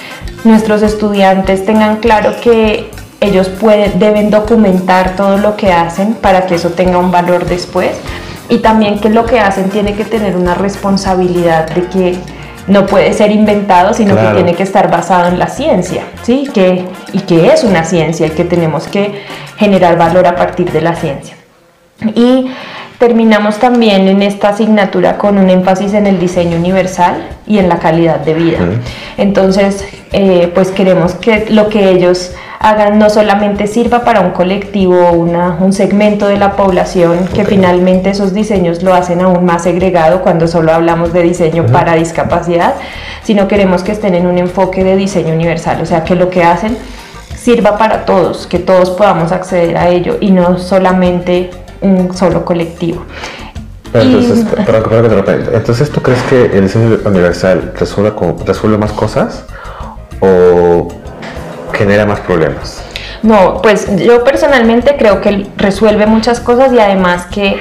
nuestros 0.45 0.83
estudiantes 0.83 1.67
tengan 1.67 1.97
claro 1.97 2.33
que 2.43 2.91
ellos 3.21 3.51
deben 3.97 4.31
documentar 4.31 5.17
todo 5.17 5.37
lo 5.37 5.57
que 5.57 5.73
hacen 5.73 6.15
para 6.15 6.47
que 6.47 6.55
eso 6.55 6.71
tenga 6.71 6.99
un 6.99 7.11
valor 7.11 7.45
después 7.47 7.91
y 8.49 8.59
también 8.59 8.99
que 8.99 9.11
lo 9.11 9.27
que 9.27 9.41
hacen 9.41 9.71
tiene 9.71 9.95
que 9.95 10.05
tener 10.05 10.37
una 10.37 10.55
responsabilidad 10.55 11.69
de 11.71 11.87
que 11.89 12.19
no 12.67 12.87
puede 12.87 13.13
ser 13.15 13.31
inventado, 13.31 13.95
sino 13.95 14.15
que 14.15 14.27
tiene 14.35 14.55
que 14.55 14.63
estar 14.63 14.91
basado 14.91 15.29
en 15.29 15.39
la 15.39 15.49
ciencia, 15.49 16.03
¿sí? 16.23 16.49
Que, 16.53 16.85
y 17.13 17.21
que 17.21 17.49
es 17.49 17.65
una 17.65 17.85
ciencia 17.85 18.27
y 18.27 18.31
que 18.31 18.45
tenemos 18.45 18.87
que 18.87 19.23
generar 19.57 19.97
valor 19.97 20.27
a 20.27 20.37
partir 20.37 20.71
de 20.71 20.83
la 20.83 20.95
ciencia. 20.95 21.35
Y 22.15 22.51
terminamos 22.99 23.59
también 23.59 24.07
en 24.07 24.23
esta 24.23 24.51
asignatura 24.51 25.19
con 25.19 25.39
un 25.39 25.49
énfasis 25.49 25.95
en 25.95 26.07
el 26.07 26.21
diseño 26.21 26.57
universal 26.57 27.27
y 27.47 27.59
en 27.59 27.69
la 27.69 27.79
calidad 27.79 28.21
de 28.21 28.35
vida. 28.35 28.59
Entonces, 29.17 29.85
eh, 30.13 30.51
pues 30.55 30.71
queremos 30.71 31.15
que 31.15 31.47
lo 31.51 31.69
que 31.69 31.91
ellos 31.91 32.33
hagan 32.61 32.99
no 32.99 33.09
solamente 33.09 33.67
sirva 33.67 34.05
para 34.05 34.21
un 34.21 34.31
colectivo, 34.31 35.13
una, 35.13 35.57
un 35.61 35.73
segmento 35.73 36.27
de 36.27 36.39
la 36.39 36.57
población, 36.57 37.29
que 37.33 37.45
finalmente 37.45 38.11
esos 38.11 38.35
diseños 38.35 38.83
lo 38.83 38.95
hacen 38.95 39.21
aún 39.21 39.45
más 39.45 39.63
segregado 39.63 40.23
cuando 40.23 40.49
solo 40.49 40.73
hablamos 40.73 41.13
de 41.13 41.23
diseño 41.23 41.67
para 41.67 41.95
discapacidad, 41.95 42.75
sino 43.23 43.47
queremos 43.47 43.83
que 43.83 43.93
estén 43.93 44.15
en 44.15 44.27
un 44.27 44.39
enfoque 44.39 44.83
de 44.83 44.97
diseño 44.97 45.35
universal, 45.35 45.81
o 45.81 45.87
sea, 45.87 46.03
que 46.03 46.17
lo 46.17 46.31
que 46.31 46.43
hacen 46.43 46.77
sirva 47.37 47.79
para 47.79 48.05
todos, 48.05 48.47
que 48.47 48.59
todos 48.59 48.91
podamos 48.91 49.31
acceder 49.31 49.77
a 49.77 49.89
ello 49.89 50.17
y 50.21 50.33
no 50.33 50.59
solamente 50.59 51.51
un 51.81 52.15
solo 52.17 52.45
colectivo. 52.45 53.05
Entonces, 53.95 54.45
entonces, 55.55 55.91
¿tú 55.91 56.03
crees 56.03 56.23
que 56.25 56.47
el 56.47 56.63
diseño 56.63 56.99
universal 57.07 57.73
resuelve, 57.79 58.13
resuelve 58.45 58.79
más 58.79 58.93
cosas 58.93 59.45
o 60.21 60.89
genera 61.79 62.05
más 62.05 62.21
problemas? 62.21 62.83
No, 63.23 63.63
pues 63.63 63.97
yo 63.97 64.25
personalmente 64.25 64.97
creo 64.99 65.21
que 65.21 65.47
resuelve 65.57 66.07
muchas 66.07 66.41
cosas 66.41 66.73
y 66.73 66.79
además 66.79 67.27
que 67.27 67.59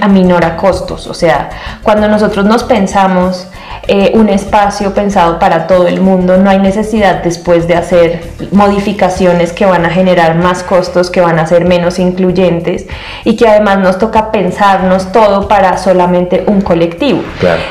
aminora 0.00 0.56
costos. 0.56 1.06
O 1.06 1.14
sea, 1.14 1.50
cuando 1.82 2.08
nosotros 2.08 2.44
nos 2.44 2.64
pensamos 2.64 3.48
eh, 3.86 4.12
un 4.14 4.30
espacio 4.30 4.94
pensado 4.94 5.38
para 5.38 5.66
todo 5.66 5.86
el 5.86 6.00
mundo, 6.00 6.38
no 6.38 6.48
hay 6.48 6.58
necesidad 6.58 7.22
después 7.22 7.68
de 7.68 7.74
hacer 7.74 8.22
modificaciones 8.50 9.52
que 9.52 9.66
van 9.66 9.84
a 9.84 9.90
generar 9.90 10.36
más 10.36 10.62
costos, 10.62 11.10
que 11.10 11.20
van 11.20 11.38
a 11.38 11.46
ser 11.46 11.66
menos 11.66 11.98
incluyentes 11.98 12.86
y 13.24 13.36
que 13.36 13.46
además 13.46 13.78
nos 13.80 13.98
toca 13.98 14.30
pensarnos 14.30 15.12
todo 15.12 15.48
para 15.48 15.76
solamente 15.76 16.44
un 16.46 16.62
colectivo. 16.62 17.22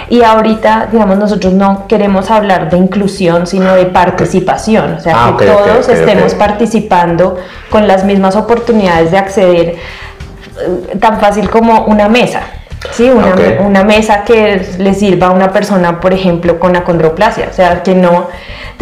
Y 0.09 0.21
ahorita, 0.21 0.89
digamos, 0.91 1.17
nosotros 1.17 1.53
no 1.53 1.87
queremos 1.87 2.29
hablar 2.29 2.69
de 2.69 2.77
inclusión, 2.77 3.47
sino 3.47 3.73
de 3.73 3.85
participación, 3.85 4.93
o 4.93 4.99
sea, 4.99 5.13
ah, 5.15 5.35
que 5.37 5.45
todos 5.45 5.89
estemos 5.89 6.35
participando 6.35 7.37
con 7.71 7.87
las 7.87 8.03
mismas 8.03 8.35
oportunidades 8.35 9.09
de 9.09 9.17
acceder 9.17 9.75
eh, 10.59 10.97
tan 10.99 11.19
fácil 11.19 11.49
como 11.49 11.85
una 11.85 12.07
mesa. 12.07 12.41
Sí, 12.91 13.09
una, 13.09 13.35
una, 13.61 13.83
mesa 13.83 14.23
que 14.23 14.75
le 14.77 14.93
sirva 14.93 15.27
a 15.27 15.31
una 15.31 15.51
persona, 15.51 15.99
por 15.99 16.13
ejemplo, 16.13 16.59
con 16.59 16.75
acondroplasia, 16.75 17.47
o 17.49 17.53
sea, 17.53 17.81
que 17.81 17.95
no 17.95 18.29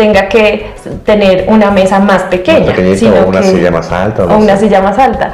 tenga 0.02 0.28
que 0.28 0.72
tener 1.06 1.46
una 1.48 1.70
mesa 1.70 2.00
más 2.00 2.24
pequeña, 2.24 2.74
sino 2.96 3.18
o 3.18 3.28
una 3.28 3.44
silla 3.44 3.70
más 3.70 3.92
alta. 3.92 4.24
O, 4.24 4.38
una 4.40 4.58
silla 4.58 4.82
más 4.82 4.98
alta. 4.98 5.32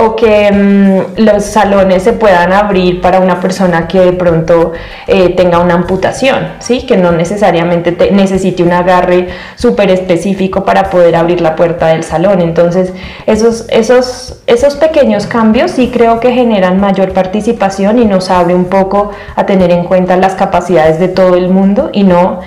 O 0.00 0.16
que 0.16 0.50
mm, 0.50 1.20
los 1.20 1.44
salones 1.44 2.02
se 2.02 2.14
puedan 2.14 2.50
abrir 2.54 3.02
para 3.02 3.20
una 3.20 3.38
persona 3.40 3.86
que 3.86 4.00
de 4.00 4.12
pronto 4.14 4.72
eh, 5.06 5.34
tenga 5.36 5.58
una 5.58 5.74
amputación, 5.74 6.52
¿sí? 6.60 6.86
que 6.86 6.96
no 6.96 7.12
necesariamente 7.12 7.94
necesite 8.10 8.62
un 8.62 8.72
agarre 8.72 9.28
súper 9.54 9.90
específico 9.90 10.64
para 10.64 10.88
poder 10.88 11.14
abrir 11.14 11.42
la 11.42 11.54
puerta 11.54 11.88
del 11.88 12.02
salón. 12.02 12.40
Entonces, 12.40 12.94
esos, 13.26 13.66
esos, 13.68 14.40
esos 14.46 14.76
pequeños 14.76 15.26
cambios 15.26 15.72
sí 15.72 15.90
creo 15.92 16.20
que 16.20 16.32
generan 16.32 16.80
mayor 16.80 17.12
participación 17.12 17.98
y 17.98 18.06
nos 18.06 18.30
abre 18.30 18.54
un 18.54 18.64
poco 18.64 19.10
a 19.34 19.44
tener 19.44 19.70
en 19.72 19.84
cuenta 19.84 20.16
las 20.16 20.36
capacidades 20.36 20.98
de 20.98 21.08
todo 21.08 21.36
el 21.36 21.50
mundo 21.50 21.90
y 21.92 22.04
no 22.04 22.40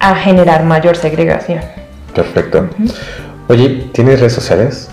a 0.00 0.14
generar 0.14 0.64
mayor 0.64 0.96
segregación. 0.96 1.60
Perfecto. 2.14 2.68
Oye, 3.48 3.88
¿tienes 3.92 4.20
redes 4.20 4.32
sociales? 4.32 4.90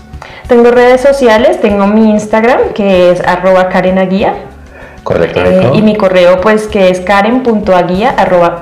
Tengo 0.48 0.70
redes 0.70 1.00
sociales, 1.00 1.60
tengo 1.60 1.86
mi 1.86 2.10
Instagram 2.10 2.72
que 2.74 3.10
es 3.10 3.20
arroba 3.20 3.68
karenaguía. 3.68 4.34
Correcto. 5.02 5.40
Eh, 5.40 5.70
y 5.74 5.82
mi 5.82 5.96
correo 5.96 6.40
pues 6.40 6.66
que 6.66 6.90
es 6.90 7.00
karen.aguía 7.00 8.10
arroba 8.10 8.58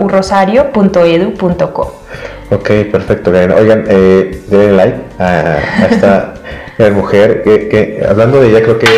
Ok, 2.51 2.71
perfecto. 2.91 3.31
Oigan, 3.31 3.85
eh, 3.89 4.43
denle 4.49 4.73
like 4.73 4.99
a, 5.19 5.59
esta 5.91 6.35
mujer 6.93 7.43
que, 7.43 8.05
hablando 8.09 8.41
de 8.41 8.51
ella 8.51 8.63
creo 8.63 8.79
que 8.79 8.89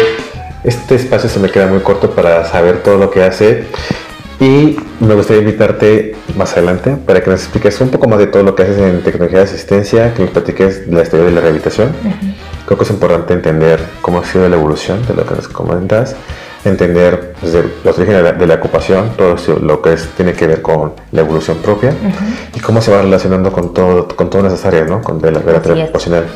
este 0.64 0.97
espacio 0.97 1.28
se 1.28 1.38
me 1.38 1.49
queda 1.49 1.66
muy 1.66 1.80
corto 1.80 2.11
para 2.11 2.44
saber 2.44 2.82
todo 2.82 2.99
lo 2.99 3.11
que 3.11 3.22
hace 3.22 3.64
y 4.40 4.76
me 5.01 5.14
gustaría 5.14 5.42
invitarte 5.42 6.16
más 6.37 6.53
adelante 6.53 6.97
para 7.07 7.22
que 7.22 7.30
nos 7.30 7.41
expliques 7.41 7.80
un 7.80 7.91
poco 7.91 8.09
más 8.09 8.18
de 8.18 8.26
todo 8.26 8.43
lo 8.43 8.55
que 8.55 8.62
haces 8.62 8.78
en 8.78 9.03
tecnología 9.03 9.39
de 9.39 9.45
asistencia, 9.45 10.14
que 10.14 10.22
nos 10.22 10.30
platiques 10.30 10.89
de 10.89 10.97
la 10.97 11.03
historia 11.03 11.26
de 11.26 11.32
la 11.32 11.41
rehabilitación. 11.41 11.93
Creo 12.66 12.78
que 12.78 12.84
es 12.84 12.91
importante 12.91 13.34
entender 13.34 13.80
cómo 14.01 14.20
ha 14.20 14.24
sido 14.24 14.49
la 14.49 14.57
evolución 14.57 15.07
de 15.07 15.14
lo 15.14 15.24
que 15.24 15.34
nos 15.34 15.49
comentas, 15.49 16.16
entender 16.64 17.34
desde 17.41 17.64
los 17.84 17.97
orígenes 17.97 18.39
de 18.39 18.47
la, 18.47 18.55
ocupación, 18.55 19.11
todo 19.16 19.37
lo 19.61 19.82
que 19.82 19.93
es, 19.93 20.09
tiene 20.16 20.32
que 20.32 20.47
ver 20.47 20.62
con 20.62 20.93
la 21.12 21.20
evolución 21.20 21.59
propia 21.59 21.95
y 22.55 22.61
cómo 22.61 22.82
se 22.82 22.91
va 22.91 23.03
relacionando 23.03 23.53
con, 23.53 23.72
todo, 23.72 24.09
con 24.09 24.30
todas 24.30 24.53
esas 24.53 24.66
áreas, 24.66 24.89
¿no? 24.89 25.01
con 25.03 25.20
de 25.20 25.30
la, 25.30 25.41
de 25.41 25.82
ocupacional. 25.84 26.26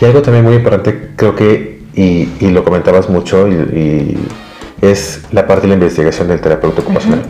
Y 0.00 0.04
algo 0.04 0.22
también 0.22 0.44
muy 0.44 0.54
importante, 0.54 1.10
creo 1.16 1.34
que, 1.34 1.82
y, 1.94 2.28
y 2.40 2.50
lo 2.50 2.64
comentabas 2.64 3.08
mucho 3.10 3.48
y 3.48 4.16
es 4.80 5.22
la 5.32 5.46
parte 5.46 5.62
de 5.62 5.68
la 5.68 5.74
investigación 5.74 6.28
del 6.28 6.40
terapeuta 6.40 6.80
ocupacional. 6.82 7.22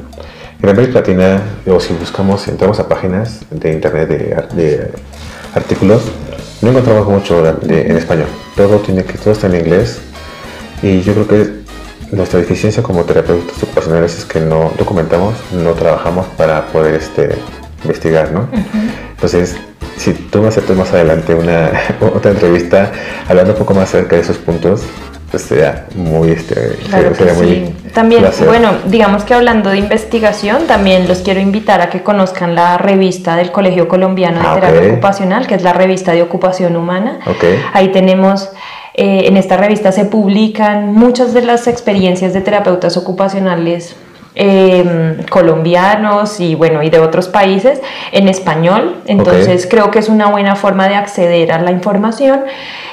En 0.61 0.69
América 0.69 0.95
Latina, 1.01 1.41
o 1.67 1.79
si 1.79 1.95
buscamos, 1.95 2.49
entramos 2.49 2.81
a 2.81 2.89
páginas 2.89 3.45
de 3.51 3.73
internet 3.73 4.09
de, 4.09 4.91
artículos, 5.55 6.03
no 6.63 6.71
encontramos 6.71 7.07
mucho 7.07 7.47
en 7.69 7.97
español. 7.97 8.27
Todo, 8.57 8.79
tiene 8.79 9.05
que, 9.05 9.17
todo 9.19 9.33
está 9.33 9.47
en 9.47 9.55
inglés 9.55 10.01
y 10.83 11.01
yo 11.03 11.15
creo 11.15 11.29
que 11.29 11.59
nuestra 12.11 12.41
deficiencia 12.41 12.83
como 12.83 13.05
terapeutas 13.05 13.63
ocupacionales 13.63 14.19
es 14.19 14.25
que 14.25 14.41
no 14.41 14.73
documentamos, 14.77 15.35
no 15.53 15.73
trabajamos 15.73 16.27
para 16.37 16.67
poder 16.67 16.95
este, 16.95 17.37
investigar, 17.85 18.33
¿no? 18.33 18.49
Entonces, 19.11 19.57
si 19.97 20.13
tú 20.13 20.43
me 20.43 20.49
aceptas 20.49 20.77
más 20.77 20.93
adelante 20.93 21.35
una 21.35 21.71
otra 22.15 22.33
entrevista 22.33 22.93
hablando 23.29 23.53
un 23.53 23.59
poco 23.59 23.75
más 23.75 23.91
acerca 23.91 24.17
de 24.17 24.23
esos 24.23 24.39
puntos, 24.39 24.83
pues 25.31 25.43
sería 25.43 25.87
muy, 25.95 26.31
este, 26.31 26.79
muy 27.37 27.75
También, 27.93 28.25
bueno, 28.47 28.71
digamos 28.87 29.25
que 29.25 29.35
hablando 29.35 29.71
de 29.71 29.79
investigación, 29.79 30.67
también 30.67 31.07
los 31.07 31.19
quiero 31.19 31.41
invitar 31.41 31.83
a 31.83 31.91
que 31.91 32.03
conozcan 32.03 32.55
la 32.55 32.79
revista 32.79 33.37
del 33.37 33.53
Colegio 33.53 33.89
Colombiano 33.89 34.41
de 34.41 34.47
ah, 34.47 34.55
Terapia 34.55 34.93
Ocupacional, 34.93 35.47
que 35.47 35.55
es 35.55 35.63
la 35.63 35.75
revista 35.75 36.13
de 36.13 36.23
ocupación 36.23 36.77
humana. 36.77 37.19
Ahí 37.75 37.89
tenemos, 37.89 38.49
eh, 38.95 39.23
en 39.27 39.37
esta 39.37 39.59
revista 39.59 39.93
se 39.93 40.07
publican 40.07 40.95
muchas 40.95 41.35
de 41.35 41.43
las 41.43 41.67
experiencias 41.67 42.33
de 42.33 42.41
terapeutas 42.41 42.97
ocupacionales 42.97 43.97
Em, 44.41 45.25
colombianos 45.25 46.39
y 46.39 46.55
bueno 46.55 46.85
y 46.85 46.91
de 46.91 47.01
otros 47.01 47.27
países 47.27 47.81
en 48.13 48.29
español. 48.29 48.95
Entonces 49.07 49.67
creo 49.69 49.91
que 49.91 49.99
es 49.99 50.09
una 50.09 50.29
buena 50.29 50.55
forma 50.55 50.89
de 50.89 50.95
acceder 50.95 51.51
a 51.51 51.61
la 51.61 51.73
información 51.73 52.43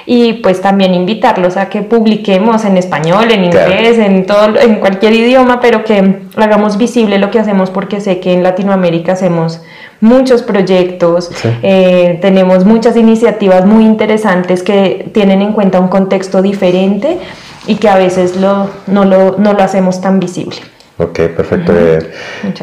y 0.07 0.33
pues 0.33 0.59
también 0.61 0.95
invitarlos 0.95 1.55
a 1.55 1.69
que 1.69 1.83
publiquemos 1.83 2.65
en 2.65 2.77
español 2.77 3.29
en 3.29 3.43
inglés 3.43 3.99
en 3.99 4.25
todo 4.25 4.59
en 4.59 4.77
cualquier 4.77 5.13
idioma 5.13 5.59
pero 5.61 5.83
que 5.83 6.21
hagamos 6.35 6.79
visible 6.79 7.19
lo 7.19 7.29
que 7.29 7.37
hacemos 7.37 7.69
porque 7.69 8.01
sé 8.01 8.19
que 8.19 8.33
en 8.33 8.41
Latinoamérica 8.41 9.11
hacemos 9.11 9.61
muchos 10.01 10.41
proyectos, 10.41 11.29
eh, 11.61 12.17
tenemos 12.21 12.65
muchas 12.65 12.97
iniciativas 12.97 13.67
muy 13.67 13.85
interesantes 13.85 14.63
que 14.63 15.11
tienen 15.13 15.43
en 15.43 15.53
cuenta 15.53 15.79
un 15.79 15.89
contexto 15.89 16.41
diferente 16.41 17.19
y 17.67 17.75
que 17.75 17.87
a 17.87 17.97
veces 17.97 18.35
lo, 18.35 18.67
no, 18.87 19.05
lo, 19.05 19.37
no 19.37 19.53
lo 19.53 19.63
hacemos 19.63 20.01
tan 20.01 20.19
visible. 20.19 20.57
Ok, 20.97 21.19
perfecto. 21.35 21.73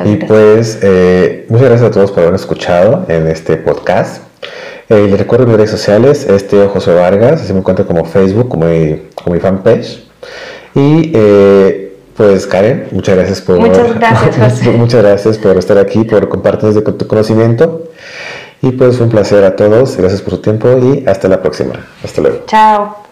y 0.05 0.17
pues, 0.17 0.79
eh, 0.83 1.45
muchas 1.49 1.69
gracias 1.69 1.91
a 1.91 1.93
todos 1.93 2.11
por 2.13 2.23
haber 2.23 2.35
escuchado 2.35 3.05
en 3.09 3.27
este 3.27 3.57
podcast. 3.57 4.23
Eh, 4.89 5.07
les 5.09 5.19
recuerdo 5.19 5.47
mis 5.47 5.57
redes 5.57 5.71
sociales, 5.71 6.27
este 6.29 6.67
José 6.67 6.95
Vargas, 6.95 7.43
así 7.43 7.53
me 7.53 7.61
encuentro 7.61 7.87
como 7.87 8.05
Facebook, 8.05 8.49
como 8.49 8.67
mi, 8.67 9.03
como 9.15 9.35
mi 9.35 9.41
fanpage. 9.41 10.03
Y 10.75 11.13
eh, 11.15 11.97
pues 12.17 12.47
Karen, 12.47 12.89
muchas 12.91 13.17
gracias 13.17 13.41
por... 13.41 13.59
Muchas 13.59 13.95
gracias, 13.95 14.37
José. 14.59 14.71
muchas 14.71 15.03
gracias 15.03 15.39
por 15.39 15.57
estar 15.57 15.79
aquí, 15.79 16.05
por 16.05 16.29
compartir 16.29 16.83
tu 16.83 17.07
conocimiento. 17.07 17.89
Y 18.63 18.71
pues 18.71 19.01
un 19.01 19.09
placer 19.09 19.45
a 19.45 19.57
todos, 19.57 19.97
gracias 19.97 20.23
por 20.23 20.35
su 20.35 20.41
tiempo 20.41 20.69
y 20.79 21.05
hasta 21.07 21.27
la 21.29 21.43
próxima. 21.43 21.75
Hasta 22.03 22.23
luego. 22.23 22.45
Chao. 22.47 23.12